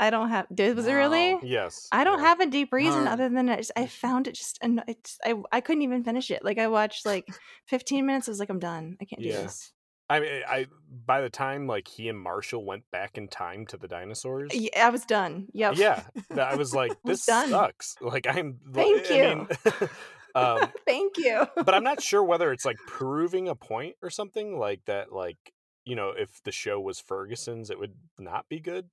[0.00, 0.46] I don't have.
[0.52, 1.38] Did was it really?
[1.42, 1.88] Yes.
[1.92, 2.26] I don't yeah.
[2.28, 3.10] have a deep reason No.
[3.12, 6.30] other than I, just, I found it just anno- it's I I couldn't even finish
[6.30, 6.44] it.
[6.44, 7.26] Like I watched like
[7.66, 8.28] 15 minutes.
[8.28, 8.96] I was like, I'm done.
[9.00, 9.72] I can't do this.
[10.10, 10.66] I mean, I
[11.06, 14.86] by the time like he and Marshall went back in time to the dinosaurs, Yeah,
[14.86, 15.46] I was done.
[15.54, 15.76] Yep.
[15.76, 16.02] yeah,
[16.36, 17.94] I was like, I was this sucks.
[18.00, 18.58] Like I'm.
[18.72, 19.48] Thank I mean,
[20.34, 21.46] um, Thank you.
[21.54, 25.12] but I'm not sure whether it's like proving a point or something like that.
[25.12, 25.38] Like
[25.84, 28.88] you know, if the show was Ferguson's, it would not be good.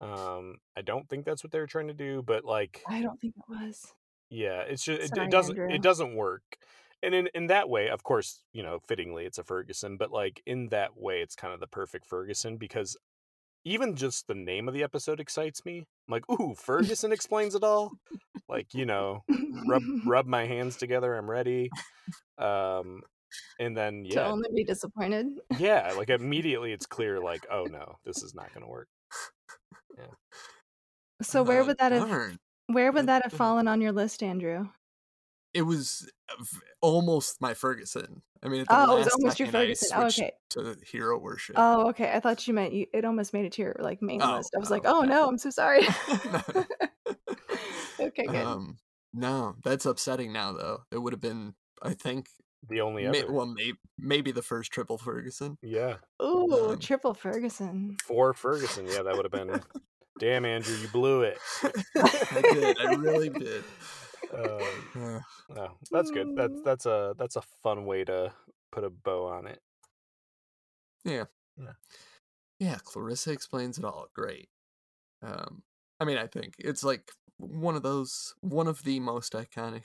[0.00, 3.20] Um, I don't think that's what they were trying to do, but like, I don't
[3.20, 3.86] think it was.
[4.30, 5.74] yeah, it's just it, Sorry, it doesn't Andrew.
[5.74, 6.42] it doesn't work.
[7.02, 10.42] And in in that way, of course, you know, fittingly, it's a Ferguson, but like
[10.46, 12.96] in that way, it's kind of the perfect Ferguson because
[13.64, 15.78] even just the name of the episode excites me.
[15.78, 17.92] I'm like, ooh, Ferguson explains it all.
[18.48, 19.24] Like, you know,
[19.68, 21.70] rub rub my hands together, I'm ready.
[22.38, 23.00] Um,
[23.58, 25.26] and then yeah, to only be disappointed.
[25.58, 28.88] yeah, like immediately it's clear, like, oh no, this is not gonna work.
[31.22, 32.38] So where Oh, would that have darn.
[32.66, 34.68] where would that have fallen on your list, Andrew?
[35.54, 36.44] It was uh,
[36.82, 38.22] almost my Ferguson.
[38.42, 39.88] I mean, Oh, it was almost your Ferguson.
[39.94, 40.32] Oh, okay.
[40.50, 41.56] To hero worship.
[41.58, 42.12] Oh, okay.
[42.12, 42.86] I thought you meant you.
[42.92, 44.54] It almost made it to your like main Oh, list.
[44.54, 45.86] I was like, oh, oh no, I'm so sorry.
[47.98, 48.36] Okay, good.
[48.44, 48.76] Um,
[49.14, 50.82] no, that's upsetting now though.
[50.92, 52.28] It would have been, I think,
[52.68, 55.56] The only may, well, may, maybe the first triple Ferguson.
[55.62, 57.96] yeah, Ooh, um, triple Ferguson.
[58.04, 59.60] for Ferguson, yeah, that would have been.
[60.18, 61.38] Damn, Andrew, you blew it.
[61.96, 62.78] I did.
[62.80, 63.62] I really did.
[64.34, 64.60] Um,
[64.96, 65.20] Uh,
[65.56, 66.34] Oh, that's good.
[66.34, 66.64] That's Mm.
[66.64, 68.32] that's a that's a fun way to
[68.72, 69.60] put a bow on it.
[71.04, 71.24] yeah.
[71.56, 71.72] Yeah.
[72.58, 72.76] Yeah.
[72.82, 74.08] Clarissa explains it all.
[74.14, 74.48] Great.
[75.22, 75.62] Um,
[76.00, 79.82] I mean, I think it's like one of those, one of the most iconic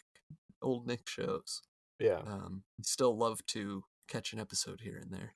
[0.61, 1.61] old Nick shows.
[2.01, 2.21] Yeah.
[2.25, 5.35] Um, still love to catch an episode here and there.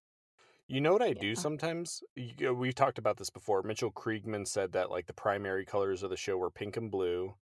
[0.68, 2.02] You know what I do sometimes?
[2.46, 3.62] Uh, We've talked about this before.
[3.62, 7.36] Mitchell Kriegman said that like the primary colors of the show were pink and blue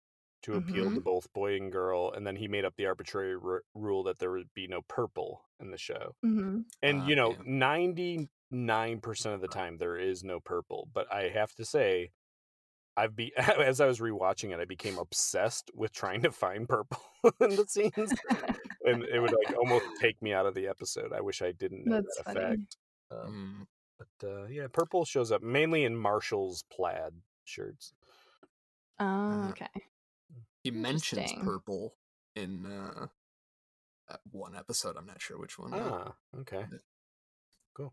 [0.42, 3.62] to appeal to both boy and girl, and then he made up the arbitrary r-
[3.76, 6.16] rule that there would be no purple in the show.
[6.20, 7.42] hmm And Ah, you know, yeah.
[7.46, 10.88] ninety nine percent of the time there is no purple.
[10.92, 12.10] But I have to say,
[12.96, 16.98] I've be as I was rewatching it, I became obsessed with trying to find purple
[17.40, 18.12] in the scenes,
[18.84, 21.12] and it would like almost take me out of the episode.
[21.12, 22.40] I wish I didn't know That's that funny.
[22.40, 22.76] effect.
[23.10, 23.68] Um,
[23.98, 27.12] but uh, yeah, purple shows up mainly in Marshall's plaid
[27.44, 27.92] shirts.
[28.98, 29.68] Oh, Uh, okay.
[30.64, 31.94] he mentions purple
[32.34, 33.06] in uh,
[34.10, 34.96] uh, one episode.
[34.96, 35.70] I'm not sure which one.
[35.72, 36.14] though.
[36.34, 36.64] Ah, okay.
[37.74, 37.92] Cool.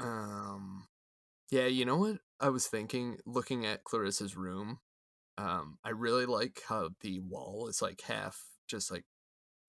[0.00, 0.88] Um,
[1.50, 2.18] yeah, you know what?
[2.40, 4.80] I was thinking, looking at Clarissa's room,
[5.38, 9.04] Um, I really like how the wall is like half just like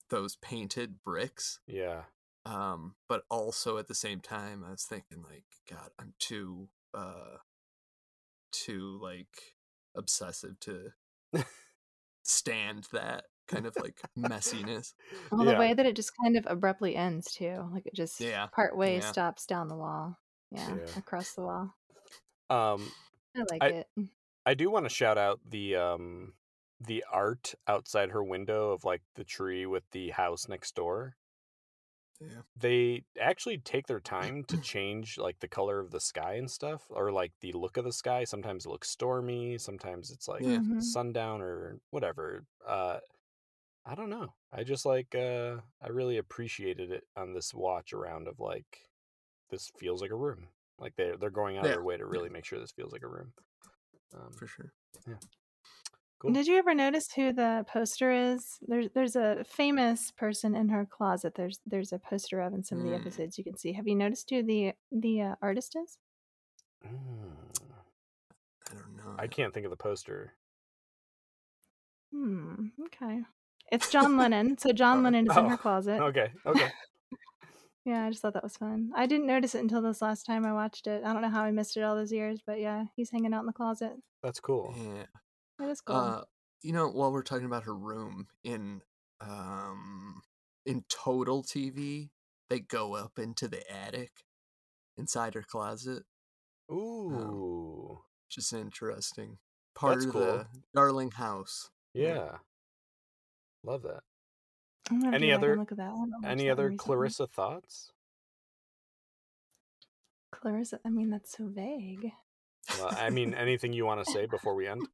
[0.09, 1.59] those painted bricks.
[1.67, 2.03] Yeah.
[2.45, 7.37] Um, but also at the same time, I was thinking like, God, I'm too uh
[8.51, 9.55] too like
[9.95, 10.91] obsessive to
[12.23, 14.93] stand that kind of like messiness.
[15.31, 15.53] Well, Yeah.
[15.53, 18.77] the way that it just kind of abruptly ends too, like it just Yeah, part
[18.77, 19.01] way yeah.
[19.01, 20.17] stops down the wall.
[20.51, 20.97] Yeah, Yeah.
[20.97, 21.73] across the wall.
[22.49, 22.91] Um,
[23.35, 23.87] I like I- it.
[24.45, 26.33] I do want to shout out the um
[26.85, 31.17] the art outside her window of like the tree with the house next door.
[32.19, 32.41] Yeah.
[32.57, 36.85] They actually take their time to change like the color of the sky and stuff
[36.89, 38.23] or like the look of the sky.
[38.23, 40.59] Sometimes it looks stormy, sometimes it's like Yeah.
[40.59, 40.81] Mhm.
[40.81, 42.45] sundown or whatever.
[42.65, 42.99] Uh
[43.85, 44.35] I don't know.
[44.53, 48.81] I just like uh I really appreciated it on this watch around of like
[49.49, 50.49] this feels like a room.
[50.79, 52.17] Like they they're going out of their way to yeah.
[52.17, 53.33] really make sure this feels like a room.
[54.13, 54.73] Um, For sure.
[56.19, 56.31] Cool.
[56.31, 58.57] Did you ever notice who the poster is?
[58.67, 61.35] There's there's a famous person in her closet.
[61.35, 62.99] There's there's a poster of in some of the Mm.
[63.01, 63.73] episodes you can see.
[63.73, 65.97] Have you noticed who the the uh, artist is?
[66.85, 67.31] Mm,
[68.71, 69.15] I don't know.
[69.17, 70.33] I can't think of the poster.
[72.11, 72.67] Hmm.
[72.85, 73.21] Okay.
[73.71, 74.57] It's John Lennon.
[74.57, 75.99] So John Oh, Lennon is in oh, her closet.
[76.01, 76.69] Okay, okay.
[77.87, 78.89] Yeah, I just thought that was fun.
[78.95, 81.03] I didn't notice it until this last time I watched it.
[81.05, 83.41] I don't know how I missed it all those years, but yeah, he's hanging out
[83.41, 83.91] in the closet.
[84.23, 84.73] That's cool.
[84.75, 85.03] Yeah.
[85.59, 85.95] That is cool.
[85.95, 86.21] Uh,
[86.61, 88.81] you know, while we're talking about her room in
[89.21, 90.21] um
[90.65, 92.09] in Total TV,
[92.49, 94.11] they go up into the attic
[94.97, 96.03] inside her closet.
[96.71, 97.99] Ooh.
[98.29, 99.37] Just interesting.
[99.75, 100.21] Part That's of cool.
[100.21, 101.69] the Darling House.
[101.93, 102.37] Yeah.
[103.63, 104.01] Love that.
[104.91, 105.91] Any go back and other- look at that.
[106.23, 106.73] I Any other.
[106.77, 107.91] Clarissa thoughts?
[110.31, 110.79] Clarissa.
[110.85, 112.11] I mean, that's so vague.
[112.79, 114.87] Well, I mean, anything you want to say before we end?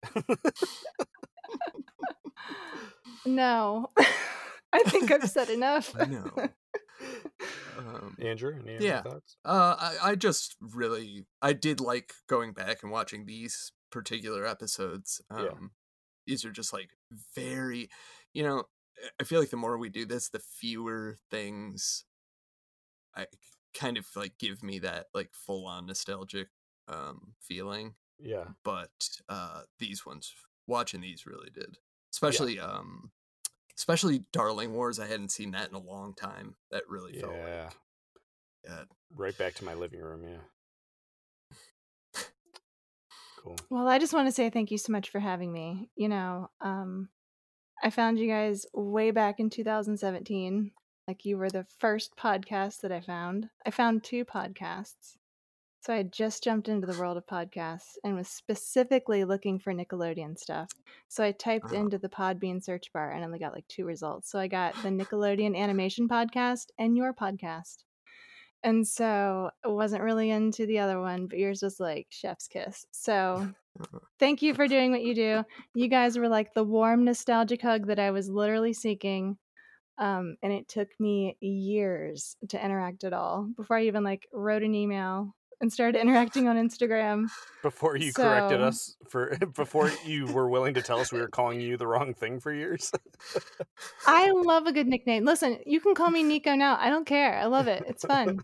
[3.26, 3.90] No,
[4.74, 5.94] I think I've said enough.
[5.96, 6.32] No.
[7.78, 9.02] Um, Andrew, any Yeah.
[9.02, 9.38] thoughts?
[9.46, 15.22] Uh, I, I just really, I did like going back and watching these particular episodes.
[15.30, 15.68] Um, Yeah.
[16.28, 16.90] These are just like
[17.36, 17.90] very,
[18.34, 18.64] you know,
[19.20, 22.06] I feel like the more we do this, the fewer things
[23.16, 23.26] I
[23.74, 26.50] kind of like give me that like full on nostalgic
[26.92, 27.96] um feeling.
[28.20, 28.46] Yeah.
[28.64, 28.92] But
[29.30, 30.34] uh these ones,
[30.68, 31.78] watching these really did.
[32.14, 33.12] Especially um
[33.78, 35.00] especially Darling Wars.
[35.00, 36.56] I hadn't seen that in a long time.
[36.72, 37.64] That really felt Yeah.
[37.66, 37.74] like
[38.66, 38.84] yeah,
[39.16, 40.38] Right back to my living room, yeah.
[43.44, 43.58] Cool.
[43.72, 45.90] Well, I just want to say thank you so much for having me.
[45.96, 47.10] You know, um,
[47.84, 50.72] I found you guys way back in 2017.
[51.08, 53.50] Like you were the first podcast that I found.
[53.66, 55.18] I found two podcasts.
[55.82, 59.74] So I had just jumped into the world of podcasts and was specifically looking for
[59.74, 60.70] Nickelodeon stuff.
[61.08, 61.76] So I typed Uh-huh.
[61.76, 64.30] into the Podbean search bar and only got like two results.
[64.30, 67.84] So I got the Nickelodeon animation podcast and your podcast.
[68.64, 72.86] And so I wasn't really into the other one, but yours was like chef's kiss.
[72.92, 73.52] So
[74.20, 75.44] thank you for doing what you do.
[75.74, 79.36] You guys were like the warm, nostalgic hug that I was literally seeking.
[79.98, 84.62] Um, and it took me years to interact at all before I even like wrote
[84.62, 87.28] an email and started interacting on Instagram.
[87.62, 91.62] Before you corrected us for before you were willing to tell us we were calling
[91.62, 92.92] you the wrong thing for years.
[94.08, 95.24] I love a good nickname.
[95.26, 96.78] Listen, you can call me Nico now.
[96.80, 97.38] I don't care.
[97.38, 97.84] I love it.
[97.88, 98.40] It's fun.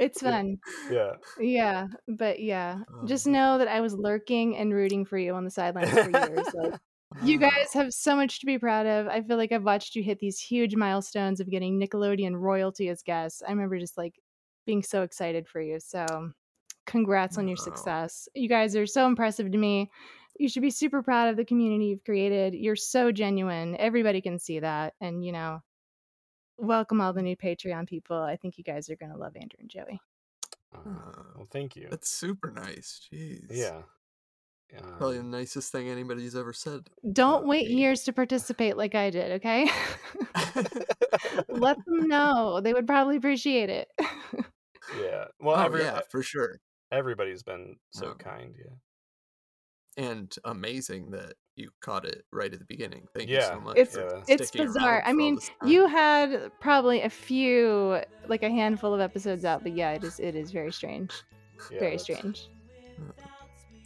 [0.00, 0.58] It's fun.
[0.90, 1.12] Yeah.
[1.38, 5.44] Yeah, but yeah, just Um, know that I was lurking and rooting for you on
[5.44, 6.46] the sidelines for years.
[6.54, 6.74] Like,
[7.22, 9.06] you guys have so much to be proud of.
[9.06, 13.02] I feel like I've watched you hit these huge milestones of getting Nickelodeon royalty as
[13.02, 13.42] guests.
[13.46, 14.14] I remember just like
[14.64, 15.78] being so excited for you.
[15.80, 16.32] So,
[16.86, 17.64] congrats on your Wow.
[17.64, 18.28] success.
[18.34, 19.90] You guys are so impressive to me.
[20.38, 22.54] You should be super proud of the community you've created.
[22.54, 23.76] You're so genuine.
[23.76, 24.94] Everybody can see that.
[25.00, 25.60] And, you know,
[26.56, 28.16] welcome all the new Patreon people.
[28.16, 30.00] I think you guys are going to love Andrew and Joey.
[30.74, 30.80] Uh,
[31.36, 31.86] well, thank you.
[31.90, 33.06] That's super nice.
[33.12, 33.46] Jeez.
[33.50, 33.82] Yeah.
[34.96, 36.88] Probably the Um, nicest thing anybody's ever said.
[37.12, 37.74] Don't wait me.
[37.74, 39.68] years to participate like I did, okay?
[41.48, 42.60] Let them know.
[42.62, 43.88] They would probably appreciate it.
[45.00, 45.24] yeah.
[45.40, 46.60] Well, oh every, yeah, for sure.
[46.90, 48.54] everybody's been so Um, kind.
[48.58, 48.72] Yeah.
[50.04, 53.06] And amazing that you caught it right at the beginning.
[53.14, 53.76] Thank you so much.
[53.76, 54.22] It's yeah.
[54.26, 55.02] it's bizarre.
[55.04, 59.92] I mean, you had probably a few like a handful of episodes out, but yeah,
[59.92, 61.12] it is it is very strange.
[61.70, 62.48] yeah very that's- strange.
[62.98, 63.14] well,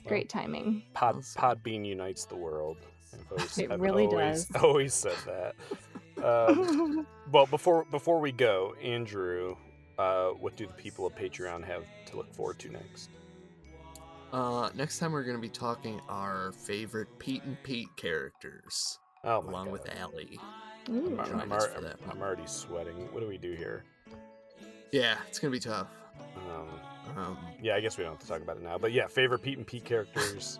[0.07, 0.85] Great timing.
[0.95, 1.43] Pod Awesome.
[1.43, 2.77] Podbean unites the world.
[3.13, 4.63] I've always, It I've really always, does.
[4.63, 5.55] Always said that.
[6.25, 9.57] Um, well, before before we go, Andrew,
[9.99, 13.11] uh, what do the people of Patreon have to look forward to next?
[14.33, 19.67] Uh, next time we're gonna be talking our favorite Pete and Pete characters, Oh along
[19.67, 19.73] God.
[19.73, 20.39] with Allie.
[20.91, 21.19] Ooh.
[21.21, 22.95] I'm, I'm, us al- for I'm already sweating.
[23.13, 23.85] What do we do here?
[24.93, 25.89] Yeah, it's gonna be tough.
[26.37, 26.69] Um,
[27.17, 28.77] Um, yeah, I guess we don't have to talk about it now.
[28.79, 30.59] But yeah, favorite Pete and Pete characters.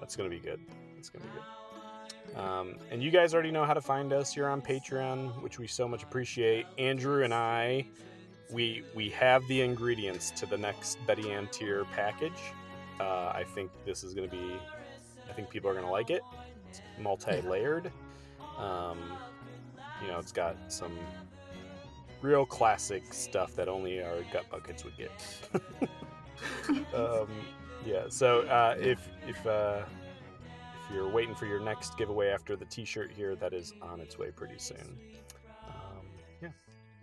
[0.00, 0.60] That's gonna be good.
[0.96, 2.38] That's gonna be good.
[2.40, 4.34] Um, and you guys already know how to find us.
[4.34, 6.66] You're on Patreon, which we so much appreciate.
[6.78, 7.86] Andrew and I,
[8.50, 12.52] we we have the ingredients to the next Betty Ann tier package.
[13.00, 14.58] Uh, I think this is gonna be.
[15.28, 16.22] I think people are gonna like it.
[16.70, 17.90] It's multi-layered.
[18.58, 18.98] Um,
[20.02, 20.96] you know, it's got some
[22.20, 25.10] real classic stuff that only our gut buckets would get.
[26.94, 27.28] um,
[27.84, 28.04] yeah.
[28.08, 29.82] So uh, if if uh,
[30.84, 34.18] if you're waiting for your next giveaway after the T-shirt here, that is on its
[34.18, 34.98] way pretty soon.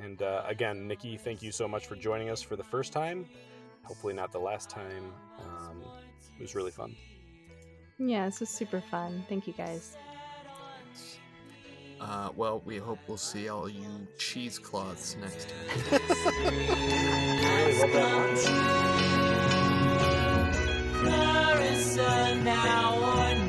[0.02, 0.06] Yeah.
[0.06, 3.26] And uh, again, Nikki, thank you so much for joining us for the first time.
[3.84, 5.12] Hopefully not the last time.
[5.40, 5.84] Um,
[6.38, 6.96] it was really fun.
[7.98, 9.26] Yeah, this was super fun.
[9.30, 9.98] Thank you guys.
[12.00, 16.02] uh, well, we hope we'll see all you cheesecloths next time.
[22.74, 23.41] I really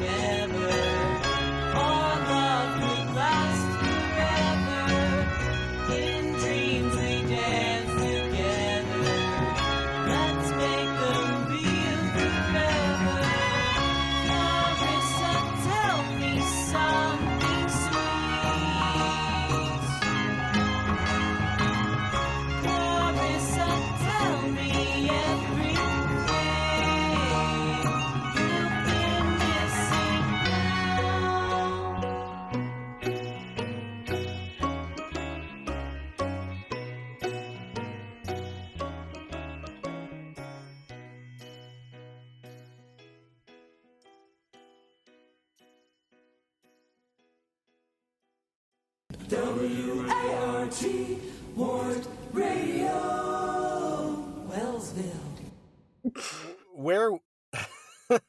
[56.74, 57.12] Where?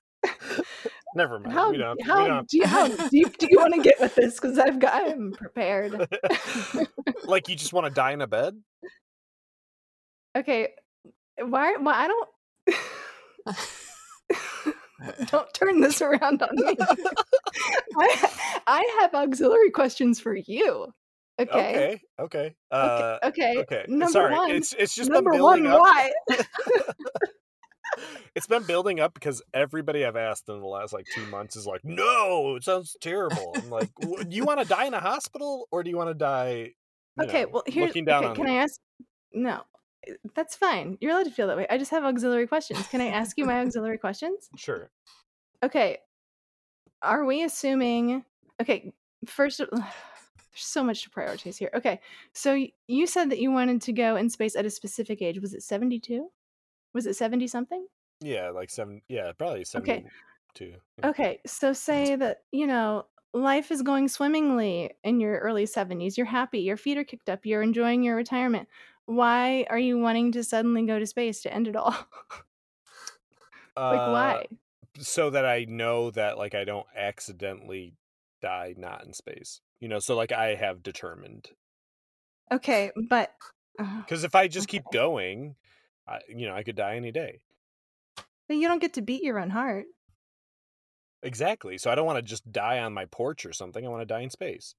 [1.15, 1.53] Never mind.
[1.53, 2.01] How we don't.
[2.01, 4.35] how, do you, how deep do you want to get with this?
[4.35, 6.07] Because I've got I'm prepared.
[7.25, 8.55] like you just want to die in a bed?
[10.35, 10.69] Okay,
[11.37, 11.75] why?
[11.75, 12.29] Why I don't.
[15.27, 16.75] don't turn this around on me.
[17.95, 18.29] I,
[18.65, 20.91] I have auxiliary questions for you.
[21.39, 21.51] Okay.
[21.59, 22.01] Okay.
[22.19, 22.55] Okay.
[22.71, 23.57] Uh, okay.
[23.59, 23.85] okay.
[23.87, 24.33] Number Sorry.
[24.33, 24.51] one.
[24.51, 25.65] It's it's just number one.
[25.65, 26.11] Why?
[28.35, 31.65] It's been building up because everybody I've asked in the last like two months is
[31.65, 35.67] like, "No, it sounds terrible." I'm like, "Do you want to die in a hospital
[35.71, 36.71] or do you want to die?"
[37.21, 37.43] okay.
[37.43, 38.41] know, well, here's looking down okay.
[38.41, 38.79] Can I ask?
[39.33, 39.61] No,
[40.07, 40.97] eh, that's fine.
[41.01, 41.67] You're allowed to feel that way.
[41.69, 42.87] I just have auxiliary questions.
[42.87, 44.49] Can I ask you my auxiliary questions?
[44.55, 44.89] Sure.
[45.63, 45.99] Okay.
[47.01, 48.23] Are we assuming?
[48.61, 48.93] Okay.
[49.25, 49.61] First,
[50.53, 51.71] there's so much to prioritize here.
[51.73, 51.99] Okay.
[52.33, 55.39] So you said that you wanted to go in space at a specific age.
[55.39, 56.29] Was it 72?
[56.93, 57.87] Was it 70 something?
[58.21, 59.01] Yeah, like seven.
[59.07, 60.05] Yeah, probably Okay.
[60.53, 60.75] seventy-two.
[60.97, 61.05] yeah.
[61.05, 66.17] Okay, so say that, you know, life is going swimmingly in your early 70s.
[66.17, 68.69] You're happy, your feet are kicked up, you're enjoying your retirement.
[69.05, 71.95] Why are you wanting to suddenly go to space to end it all?
[73.89, 74.45] like, Uh, why?
[74.99, 77.95] So that I know that like I don't accidentally
[78.41, 79.61] die not in space.
[79.79, 81.51] You know, so like I have determined
[82.51, 83.35] Okay, but.
[84.05, 85.55] because if I just keep going,
[86.07, 87.39] I, you know, I could die any day.
[88.47, 89.85] but you don't get to beat your own heart.
[91.21, 91.77] Exactly.
[91.77, 93.85] So I don't want to just die on my porch or something.
[93.85, 94.75] I want to die in space.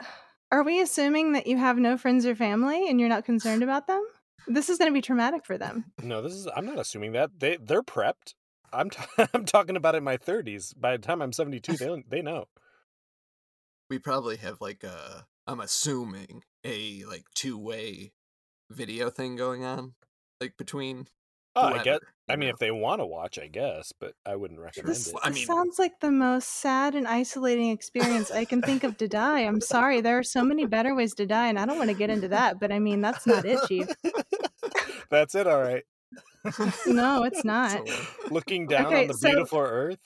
[0.52, 3.86] Are we assuming that you have no friends or family and you're not concerned about
[3.86, 4.02] them?
[4.46, 5.86] This is going to be traumatic for them.
[6.02, 6.48] No, this is.
[6.54, 8.34] I'm not assuming that they they're prepped.
[8.72, 9.02] I'm t-
[9.34, 10.72] I'm talking about in my 30s.
[10.78, 12.46] By the time I'm 72, they they know.
[13.90, 18.12] we probably have like a i'm assuming a like two-way
[18.72, 19.94] video thing going on
[20.40, 21.06] like between
[21.54, 21.84] Oh, I get.
[21.84, 22.00] whoever,
[22.30, 22.52] I you mean, know?
[22.54, 25.14] if they want to watch, I guess, but I wouldn't recommend This, it.
[25.22, 28.96] I this mean- sounds like the most sad and isolating experience I can think of
[28.96, 29.40] to die.
[29.40, 30.00] I'm sorry.
[30.00, 32.28] There are so many better ways to die, and I don't want to get into
[32.28, 33.86] that, but I mean, that's not it, Chief.
[35.10, 35.46] That's it.
[35.46, 35.82] All right.
[36.86, 37.86] No, it's not.
[37.86, 37.94] So,
[38.30, 39.98] Looking down Okay, on the so- beautiful Earth.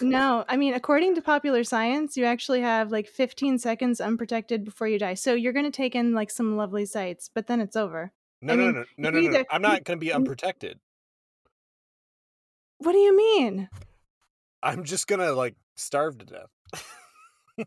[0.00, 4.88] No, I mean, according to popular science, you actually have like 15 seconds unprotected before
[4.88, 5.14] you die.
[5.14, 8.12] So you're going to take in like some lovely sights, but then it's over.
[8.40, 9.44] No, I no, mean, no, no, no, no, no.
[9.50, 10.78] I'm not going to be unprotected.
[12.78, 13.68] What do you mean?
[14.62, 17.66] I'm just gonna like starve to death.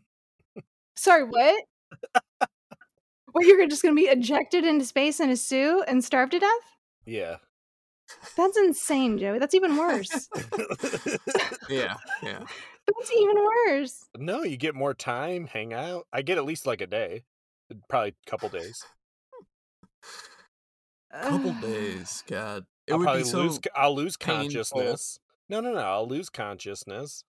[0.96, 1.64] Sorry, what?
[3.34, 6.38] Well, you're just going to be ejected into space in a suit and starve to
[6.38, 6.76] death?
[7.06, 7.36] Yeah.
[8.36, 9.38] That's insane, Joey.
[9.38, 10.28] That's even worse.
[11.68, 12.40] Yeah, yeah.
[12.86, 13.36] That's even
[13.66, 14.04] worse.
[14.18, 16.06] No, you get more time, hang out.
[16.12, 17.22] I get at least like a day,
[17.88, 18.84] probably a couple days.
[21.22, 22.64] Couple days, God.
[22.86, 23.60] It I'll would probably be so lose.
[23.74, 24.42] I'll lose painful.
[24.44, 25.18] consciousness.
[25.48, 25.80] No, no, no.
[25.80, 27.24] I'll lose consciousness.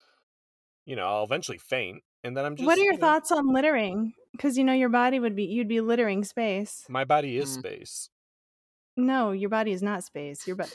[0.85, 2.67] You know, I'll eventually faint, and then I'm just.
[2.67, 4.13] what are your you know, thoughts on littering?
[4.33, 6.85] Because you know your body would be you'd be littering space.
[6.89, 7.59] My body is Mm.
[7.59, 8.11] space.
[8.99, 10.45] No, your body is not space.
[10.45, 10.73] Your body.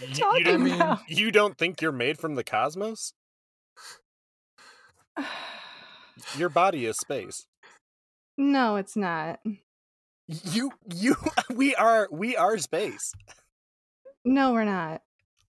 [0.00, 0.70] You, you don't.
[0.70, 0.98] about?
[1.08, 3.14] You don't think you're made from the cosmos?
[6.36, 7.46] Your body is space.
[8.36, 9.40] no, it's not.
[10.26, 11.16] You, you,
[11.54, 13.12] we are, we are space.
[14.24, 15.00] No, we're not.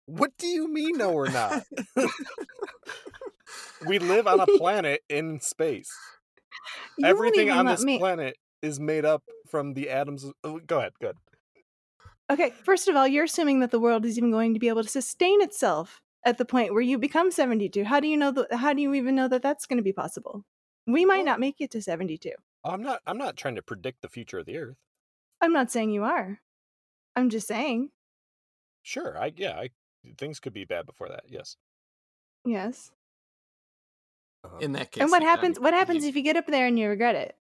[0.06, 0.96] What do you mean?
[0.96, 1.64] No, we're not.
[3.86, 5.90] we live on a planet in space.
[6.98, 10.24] You Everything on this me- planet is made up from the atoms.
[10.24, 10.92] Of, oh, go ahead.
[11.00, 11.16] Good.
[12.30, 14.82] Okay, first of all, you're assuming that the world is even going to be able
[14.82, 17.84] to sustain itself at the point where you become 72.
[17.84, 18.52] How do you know that?
[18.52, 20.44] How do you even know that that's going to be possible?
[20.86, 22.30] We might not make it to 72.
[22.64, 23.00] I'm not.
[23.06, 24.76] I'm not trying to predict the future of the Earth.
[25.40, 26.40] I'm not saying you are.
[27.16, 27.90] I'm just saying,
[28.82, 29.16] Sure.
[29.18, 29.52] I yeah.
[29.52, 29.70] I
[30.18, 31.24] things could be bad before that.
[31.28, 31.56] Yes.
[32.44, 32.90] yes.
[34.44, 34.58] Uh-huh.
[34.60, 35.02] in that case.
[35.02, 35.56] And what yeah, happens?
[35.56, 37.36] you- What happens you- if you get up there and you regret it?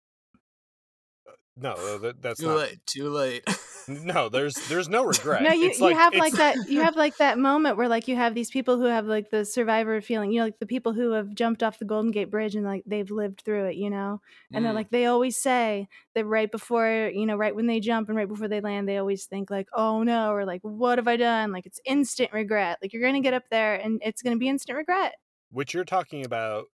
[1.57, 2.57] No, that, that's Too not.
[2.59, 2.79] late.
[2.87, 3.45] Too late.
[3.89, 5.43] No, there's there's no regret.
[5.43, 6.71] No, you, It's you have it's- like that.
[6.71, 9.45] You have like that moment where like you have these people who have like the
[9.45, 10.31] survivor feeling.
[10.31, 12.85] You know, like the people who have jumped off the Golden Gate Bridge and like
[12.87, 13.75] they've lived through it.
[13.75, 14.21] You know,
[14.55, 14.77] and they're Mm.
[14.77, 18.29] like they always say that right before you know, right when they jump and right
[18.29, 21.51] before they land, they always think like, oh no, or like what have I done?
[21.51, 22.79] Like it's instant regret.
[22.81, 25.17] Like you're gonna get up there and it's gonna be instant regret.
[25.51, 26.67] what you're talking about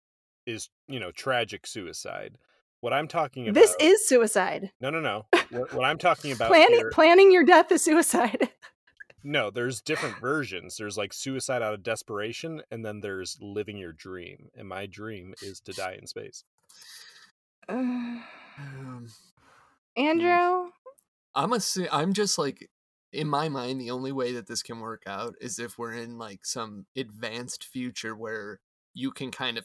[0.44, 2.36] is you know tragic suicide.
[2.86, 3.60] What I'm talking about.
[3.60, 4.70] This is suicide.
[4.80, 5.26] no, no, no.
[5.50, 6.90] What, what I'm talking about Planning here.
[6.92, 8.48] planning your death is suicide.
[9.24, 10.76] No, there's different versions.
[10.76, 14.50] There's like suicide out of desperation, and then there's living your dream.
[14.54, 16.44] And my dream is to die in space.
[17.68, 17.76] Ugh.
[17.76, 19.08] Um,
[19.96, 20.70] Andrew,
[21.34, 22.70] I'm assu- I'm just like
[23.12, 26.18] in my mind the only way that this can work out is if we're in
[26.18, 28.60] like some advanced future where
[28.94, 29.64] you can kind of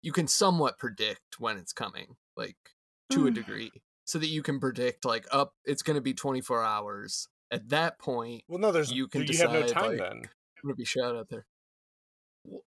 [0.00, 2.56] you can somewhat predict when it's coming like
[3.10, 3.34] to a Mm.
[3.34, 3.70] degree
[4.04, 7.98] so that you can predict like up it's going to be 24 hours at that
[7.98, 10.12] point Well, no, there's you can you decide have no time like, then.
[10.12, 11.46] I'm going to be shot out there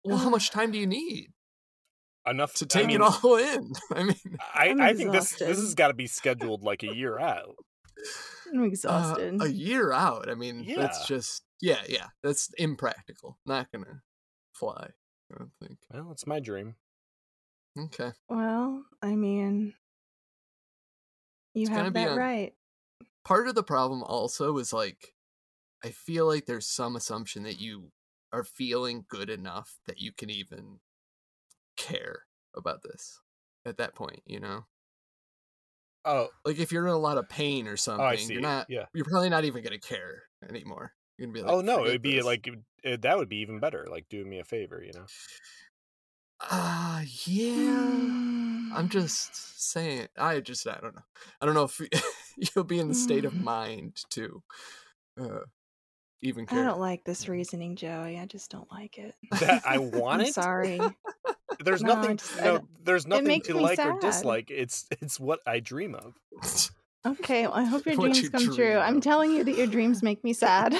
[0.03, 1.33] well how much time do you need
[2.27, 4.15] Enough to I take mean, it all in i mean
[4.53, 7.55] I, I'm I think this this has got to be scheduled like a year out.
[8.53, 9.41] I'm uh, exhausted.
[9.41, 10.77] a year out i mean Yeah.
[10.77, 14.01] that's just yeah yeah that's impractical not gonna
[14.53, 14.89] fly
[15.33, 16.75] i don't think Well, it's my dream.
[17.77, 19.73] Okay well, I mean,
[21.53, 22.53] you It's have be that on- right.
[23.23, 25.13] part of the problem also is like
[25.83, 27.91] i feel like there's some assumption that you
[28.31, 30.79] are feeling good enough that you can even
[31.77, 32.23] care
[32.55, 33.19] about this
[33.65, 34.65] at that point you know
[36.05, 38.33] Oh, like if you're in a lot of pain or oh, something see.
[38.33, 38.85] you're not Yeah.
[38.93, 42.15] you're probably not even gonna care anymore you're gonna be like oh no, it'd be
[42.15, 43.85] this." like it, it- that would be even better.
[43.89, 45.05] Like doing me a favor, you know.
[46.41, 47.55] Ah, yeah.
[48.75, 50.07] I'm just saying.
[50.17, 51.01] I just, I don't know.
[51.41, 51.81] I don't know if
[52.55, 54.41] you'll be in the state of mind to
[55.19, 55.39] uh,
[56.21, 58.19] even I don't like this reasoning, Joey.
[58.19, 59.15] I just don't like it.
[59.39, 60.33] That I want I'm it.
[60.33, 60.95] sorry.
[61.63, 62.17] There's No, nothing.
[62.17, 64.49] just- no, there's nothing to me like or dislike.
[64.49, 66.13] It's it's what I dream of.
[67.05, 68.55] Okay, well, I hope your What dreams you come true.
[68.55, 70.73] dream I'm telling you that your dreams make me sad.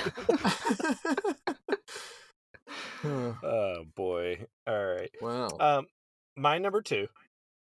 [3.04, 4.46] Uh, Oh boy.
[4.70, 5.10] All right.
[5.20, 5.48] wow.
[5.60, 5.88] Um,
[6.38, 7.08] my number two